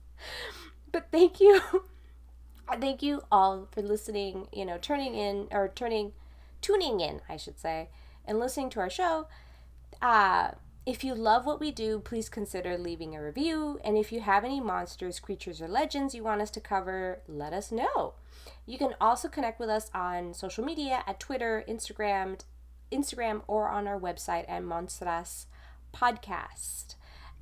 But 0.92 1.08
thank 1.12 1.40
you, 1.40 1.62
thank 2.80 3.02
you 3.02 3.22
all 3.32 3.68
for 3.72 3.82
listening. 3.82 4.48
You 4.54 4.66
know, 4.66 4.78
turning 4.78 5.16
in 5.16 5.48
or 5.52 5.72
turning, 5.76 6.14
tuning 6.62 7.00
in, 7.02 7.22
I 7.28 7.38
should 7.38 7.60
say, 7.60 7.90
and 8.26 8.40
listening 8.40 8.70
to 8.72 8.80
our 8.80 8.90
show. 8.90 9.28
Uh, 10.02 10.52
if 10.90 11.04
you 11.04 11.14
love 11.14 11.46
what 11.46 11.60
we 11.60 11.72
do, 11.72 12.00
please 12.00 12.30
consider 12.30 12.76
leaving 12.76 13.16
a 13.16 13.22
review. 13.22 13.80
And 13.84 13.96
if 13.96 14.12
you 14.12 14.22
have 14.22 14.44
any 14.44 14.60
monsters, 14.60 15.20
creatures, 15.20 15.62
or 15.62 15.68
legends 15.68 16.16
you 16.16 16.24
want 16.24 16.42
us 16.42 16.50
to 16.52 16.60
cover, 16.60 17.22
let 17.28 17.54
us 17.54 17.72
know. 17.72 18.16
You 18.66 18.80
can 18.80 18.96
also 19.00 19.28
connect 19.28 19.60
with 19.60 19.70
us 19.70 19.92
on 19.94 20.34
social 20.34 20.66
media 20.66 21.04
at 21.06 21.20
Twitter, 21.20 21.64
Instagram, 21.70 22.40
Instagram, 22.92 23.44
or 23.46 23.70
on 23.70 23.88
our 23.88 24.00
website 24.00 24.50
at 24.50 24.64
Monstras 24.64 25.46
Podcast. 25.94 26.96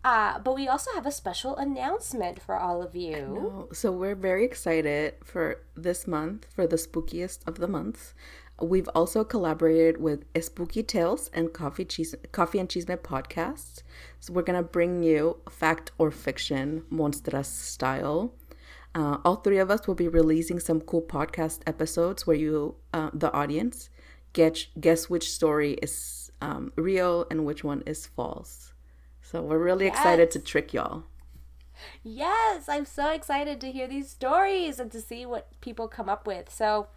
Uh, 0.03 0.39
but 0.39 0.53
we 0.53 0.67
also 0.67 0.91
have 0.93 1.05
a 1.05 1.11
special 1.11 1.55
announcement 1.55 2.41
for 2.41 2.57
all 2.57 2.83
of 2.83 2.97
you. 2.97 3.69
So 3.71 3.93
we're 3.93 4.15
very 4.15 4.43
excited 4.43 5.15
for 5.23 5.61
this 5.73 6.05
month, 6.05 6.47
for 6.53 6.67
the 6.67 6.75
spookiest 6.75 7.47
of 7.47 7.59
the 7.59 7.67
months. 7.67 8.13
We've 8.59 8.89
also 8.95 9.23
collaborated 9.23 10.01
with 10.01 10.25
Spooky 10.41 10.81
Tales 10.81 11.29
and 11.33 11.53
Coffee 11.53 11.85
Cheese 11.85 12.15
Coffee 12.31 12.59
and 12.59 12.67
Cheesemate 12.69 13.03
podcasts. 13.03 13.83
So 14.19 14.33
we're 14.33 14.41
gonna 14.41 14.63
bring 14.63 15.03
you 15.03 15.37
fact 15.49 15.91
or 15.97 16.09
fiction, 16.09 16.83
monstras 16.91 17.45
style. 17.45 18.33
Uh, 18.95 19.17
all 19.23 19.35
three 19.35 19.59
of 19.59 19.69
us 19.69 19.85
will 19.87 19.95
be 19.95 20.07
releasing 20.07 20.59
some 20.59 20.81
cool 20.81 21.03
podcast 21.03 21.59
episodes 21.67 22.25
where 22.25 22.35
you, 22.35 22.75
uh, 22.93 23.11
the 23.13 23.31
audience, 23.31 23.91
get 24.33 24.65
guess 24.79 25.07
which 25.07 25.31
story 25.31 25.73
is 25.83 26.31
um, 26.41 26.71
real 26.75 27.27
and 27.29 27.45
which 27.45 27.63
one 27.63 27.83
is 27.85 28.07
false. 28.07 28.73
So 29.21 29.43
we're 29.43 29.59
really 29.59 29.87
excited 29.87 30.31
to 30.31 30.39
trick 30.39 30.73
y'all. 30.73 31.03
Yes, 32.03 32.67
I'm 32.67 32.85
so 32.85 33.11
excited 33.11 33.61
to 33.61 33.71
hear 33.71 33.87
these 33.87 34.09
stories 34.09 34.79
and 34.79 34.91
to 34.91 35.01
see 35.01 35.25
what 35.25 35.49
people 35.61 35.87
come 35.87 36.09
up 36.09 36.25
with. 36.25 36.49
So, 36.51 36.87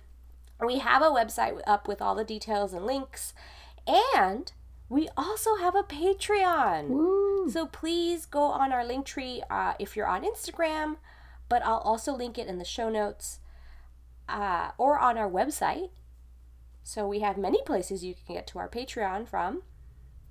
we 0.65 0.79
have 0.79 1.03
a 1.03 1.07
website 1.07 1.61
up 1.67 1.89
with 1.89 2.03
all 2.03 2.15
the 2.15 2.25
details 2.25 2.73
and 2.73 2.87
links, 2.87 3.35
and 3.87 4.53
we 4.89 5.09
also 5.17 5.57
have 5.57 5.75
a 5.75 5.83
Patreon. 5.83 6.89
Woo! 6.89 7.49
So 7.49 7.67
please 7.67 8.27
go 8.27 8.43
on 8.43 8.73
our 8.73 8.85
Linktree 8.85 9.43
uh, 9.49 9.75
if 9.79 9.97
you're 9.97 10.07
on 10.07 10.25
Instagram, 10.25 10.97
but 11.49 11.65
I'll 11.65 11.79
also 11.79 12.13
link 12.13 12.39
it 12.39 12.49
in 12.49 12.59
the 12.59 12.65
show 12.65 12.91
notes 12.91 13.41
uh, 14.29 14.71
or 14.79 14.99
on 14.99 15.17
our 15.17 15.31
website. 15.31 15.91
So 16.83 17.07
we 17.07 17.21
have 17.21 17.39
many 17.39 17.63
places 17.63 18.05
you 18.05 18.15
can 18.15 18.35
get 18.35 18.47
to 18.49 18.59
our 18.59 18.69
Patreon 18.69 19.29
from. 19.29 19.63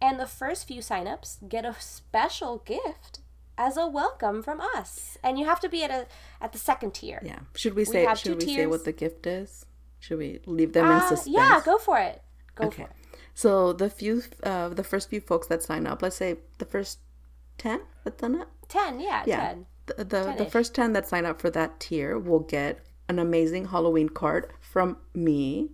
And 0.02 0.20
the 0.20 0.26
first 0.26 0.68
few 0.68 0.82
signups 0.82 1.48
get 1.48 1.66
a 1.66 1.76
special 1.80 2.60
gift 2.66 3.20
as 3.58 3.76
a 3.76 3.86
welcome 3.88 4.42
from 4.42 4.62
us. 4.62 5.18
And 5.24 5.38
you 5.38 5.46
have 5.46 5.60
to 5.60 5.70
be 5.70 5.84
at 5.84 5.92
a 5.92 6.08
at 6.42 6.54
the 6.54 6.58
second 6.58 6.94
tier. 6.94 7.22
Yeah. 7.24 7.40
Should 7.56 7.76
we 7.76 7.86
say 7.86 8.06
have 8.06 8.18
should 8.18 8.42
we 8.42 8.56
say 8.56 8.66
what 8.66 8.86
the 8.86 8.94
gift 8.94 9.28
is? 9.28 9.66
Should 10.00 10.18
we 10.20 10.40
leave 10.46 10.74
them 10.74 10.86
in 10.86 10.92
Uh, 10.94 11.08
suspense? 11.10 11.36
yeah, 11.36 11.62
go 11.64 11.78
for 11.78 11.98
it. 12.00 12.22
Go 12.56 12.66
Okay. 12.68 12.84
for 12.84 12.90
it. 12.90 12.96
So 13.34 13.74
the 13.74 13.90
few 13.90 14.24
uh 14.44 14.70
the 14.70 14.84
first 14.84 15.10
few 15.10 15.22
folks 15.22 15.48
that 15.48 15.62
sign 15.64 15.86
up, 15.88 16.02
let's 16.02 16.16
say 16.18 16.38
the 16.58 16.66
first 16.66 17.00
10 17.58 17.82
that 18.04 18.18
done 18.18 18.36
it? 18.42 18.48
10, 18.70 19.00
yeah, 19.00 19.24
Yeah. 19.26 19.40
10. 19.50 19.66
The 19.88 19.94
the, 19.96 20.04
the 20.04 20.44
10-ish. 20.46 20.52
first 20.52 20.76
10 20.76 20.94
that 20.94 21.08
sign 21.08 21.26
up 21.26 21.42
for 21.42 21.50
that 21.50 21.80
tier 21.80 22.18
will 22.18 22.40
get 22.40 22.80
an 23.08 23.18
amazing 23.20 23.66
Halloween 23.68 24.10
card 24.10 24.52
from 24.62 24.98
me 25.14 25.72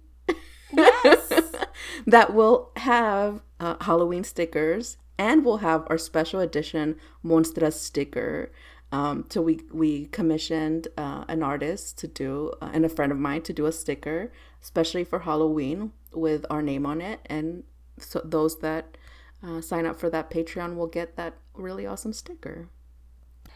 Yes. 0.74 1.32
that 2.08 2.34
will 2.34 2.72
have 2.78 3.42
uh, 3.60 3.76
Halloween 3.82 4.24
stickers 4.24 4.98
and 5.18 5.46
we'll 5.46 5.58
have 5.58 5.86
our 5.90 5.98
special 5.98 6.40
edition 6.42 6.96
Monstras 7.24 7.74
sticker. 7.74 8.52
Um, 8.92 9.26
so 9.30 9.42
we 9.42 9.60
we 9.72 10.06
commissioned 10.08 10.88
uh, 10.98 11.26
an 11.28 11.44
artist 11.44 11.98
to 12.00 12.08
do 12.08 12.54
uh, 12.62 12.70
and 12.74 12.86
a 12.86 12.90
friend 12.90 13.12
of 13.12 13.18
mine 13.18 13.42
to 13.44 13.54
do 13.54 13.66
a 13.66 13.72
sticker, 13.72 14.32
especially 14.62 15.04
for 15.04 15.20
Halloween 15.20 15.92
with 16.14 16.46
our 16.50 16.62
name 16.62 16.86
on 16.86 17.02
it. 17.02 17.20
And 17.26 17.64
so 17.98 18.22
those 18.24 18.60
that 18.60 18.98
uh, 19.44 19.62
sign 19.62 19.86
up 19.86 20.00
for 20.00 20.10
that 20.10 20.30
Patreon 20.30 20.76
will 20.76 20.88
get 20.88 21.18
that 21.18 21.36
really 21.54 21.86
awesome 21.86 22.14
sticker. 22.14 22.70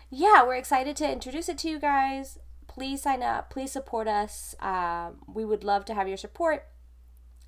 yeah, 0.09 0.43
we're 0.43 0.55
excited 0.55 0.95
to 0.97 1.11
introduce 1.11 1.49
it 1.49 1.57
to 1.59 1.69
you 1.69 1.80
guys. 1.80 2.39
Please 2.67 3.01
sign 3.01 3.21
up. 3.23 3.49
Please 3.49 3.71
support 3.71 4.07
us. 4.07 4.55
Um, 4.59 5.17
we 5.27 5.45
would 5.45 5.63
love 5.63 5.86
to 5.86 5.93
have 5.93 6.07
your 6.07 6.17
support. 6.17 6.65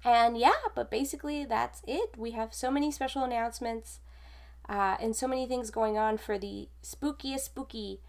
And 0.04 0.38
yeah, 0.38 0.52
but 0.76 0.90
basically 0.90 1.46
that's 1.46 1.82
it. 1.88 2.18
We 2.18 2.32
have 2.32 2.54
so 2.54 2.72
many 2.72 2.92
special 2.92 3.24
announcements. 3.24 4.00
Uh, 4.72 4.96
and 5.02 5.14
so 5.14 5.28
many 5.28 5.46
things 5.46 5.70
going 5.70 5.98
on 5.98 6.18
for 6.18 6.40
the 6.40 6.70
spookiest 6.82 7.42
spooky 7.42 8.00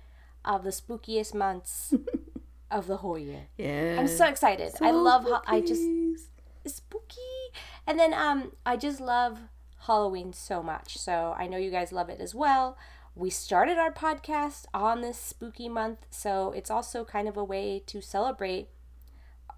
of 0.44 0.62
the 0.62 0.70
spookiest 0.70 1.34
months 1.34 1.92
of 2.70 2.86
the 2.86 2.98
whole 2.98 3.18
year. 3.18 3.48
Yeah. 3.58 3.96
I'm 3.98 4.06
so 4.06 4.26
excited. 4.26 4.72
I 4.80 4.92
love 4.92 5.24
how 5.24 5.42
I 5.46 5.60
just 5.60 5.82
spooky. 6.64 7.20
And 7.84 7.98
then 7.98 8.14
um 8.14 8.52
I 8.64 8.76
just 8.76 9.00
love 9.00 9.40
Halloween 9.86 10.32
so 10.32 10.62
much. 10.62 10.96
So 10.98 11.34
I 11.36 11.48
know 11.48 11.58
you 11.58 11.72
guys 11.72 11.90
love 11.90 12.08
it 12.08 12.20
as 12.20 12.32
well. 12.32 12.78
We 13.16 13.28
started 13.28 13.76
our 13.76 13.92
podcast 13.92 14.66
on 14.72 15.02
this 15.02 15.18
spooky 15.18 15.68
month, 15.68 16.06
so 16.10 16.52
it's 16.52 16.70
also 16.70 17.04
kind 17.04 17.28
of 17.28 17.36
a 17.36 17.44
way 17.44 17.82
to 17.86 18.00
celebrate 18.00 18.68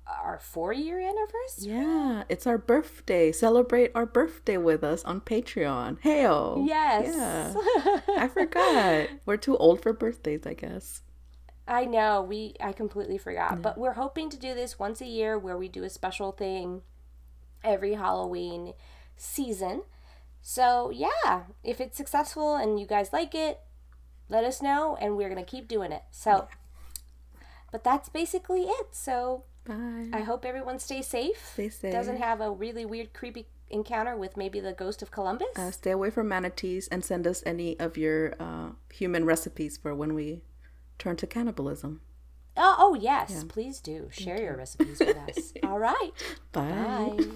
our 0.06 0.38
4-year 0.38 1.00
anniversary. 1.00 1.72
Yeah, 1.72 2.24
it's 2.28 2.46
our 2.46 2.58
birthday. 2.58 3.32
Celebrate 3.32 3.90
our 3.94 4.06
birthday 4.06 4.56
with 4.56 4.84
us 4.84 5.04
on 5.04 5.20
Patreon. 5.20 6.00
Heyo. 6.02 6.66
Yes. 6.66 7.14
Yeah. 7.16 8.00
I 8.18 8.28
forgot. 8.32 9.08
We're 9.26 9.36
too 9.36 9.56
old 9.56 9.82
for 9.82 9.92
birthdays, 9.92 10.46
I 10.46 10.54
guess. 10.54 11.02
I 11.66 11.86
know, 11.86 12.20
we 12.20 12.54
I 12.60 12.72
completely 12.72 13.16
forgot. 13.16 13.62
But 13.62 13.78
we're 13.78 13.94
hoping 13.94 14.28
to 14.30 14.36
do 14.36 14.54
this 14.54 14.78
once 14.78 15.00
a 15.00 15.06
year 15.06 15.38
where 15.38 15.56
we 15.56 15.68
do 15.68 15.82
a 15.82 15.90
special 15.90 16.32
thing 16.32 16.82
every 17.62 17.94
Halloween 17.94 18.74
season. 19.16 19.82
So, 20.42 20.90
yeah, 20.90 21.44
if 21.62 21.80
it's 21.80 21.96
successful 21.96 22.56
and 22.56 22.78
you 22.78 22.86
guys 22.86 23.14
like 23.14 23.34
it, 23.34 23.60
let 24.28 24.44
us 24.44 24.60
know 24.60 24.96
and 25.00 25.16
we're 25.16 25.30
going 25.30 25.42
to 25.42 25.50
keep 25.50 25.68
doing 25.68 25.90
it. 25.90 26.02
So, 26.10 26.48
but 27.72 27.82
that's 27.82 28.10
basically 28.10 28.64
it. 28.64 28.88
So, 28.92 29.44
Bye. 29.64 30.10
I 30.12 30.20
hope 30.20 30.44
everyone 30.44 30.78
stays 30.78 31.06
safe. 31.06 31.50
Stay 31.52 31.68
safe. 31.68 31.92
Doesn't 31.92 32.18
have 32.18 32.40
a 32.40 32.50
really 32.50 32.84
weird 32.84 33.12
creepy 33.14 33.46
encounter 33.70 34.16
with 34.16 34.36
maybe 34.36 34.60
the 34.60 34.72
ghost 34.72 35.02
of 35.02 35.10
Columbus. 35.10 35.56
Uh, 35.56 35.70
stay 35.70 35.90
away 35.90 36.10
from 36.10 36.28
manatees 36.28 36.86
and 36.88 37.04
send 37.04 37.26
us 37.26 37.42
any 37.46 37.78
of 37.80 37.96
your 37.96 38.34
uh, 38.38 38.70
human 38.92 39.24
recipes 39.24 39.76
for 39.76 39.94
when 39.94 40.14
we 40.14 40.42
turn 40.98 41.16
to 41.16 41.26
cannibalism. 41.26 42.02
oh, 42.56 42.76
oh 42.78 42.94
yes, 42.94 43.44
please 43.44 43.80
do. 43.80 44.08
Share 44.12 44.40
your 44.40 44.56
recipes 44.56 45.00
with 45.00 45.16
us. 45.16 45.52
All 45.62 45.78
right. 45.78 46.12
Bye. 46.52 47.16
Bye. 47.18 47.26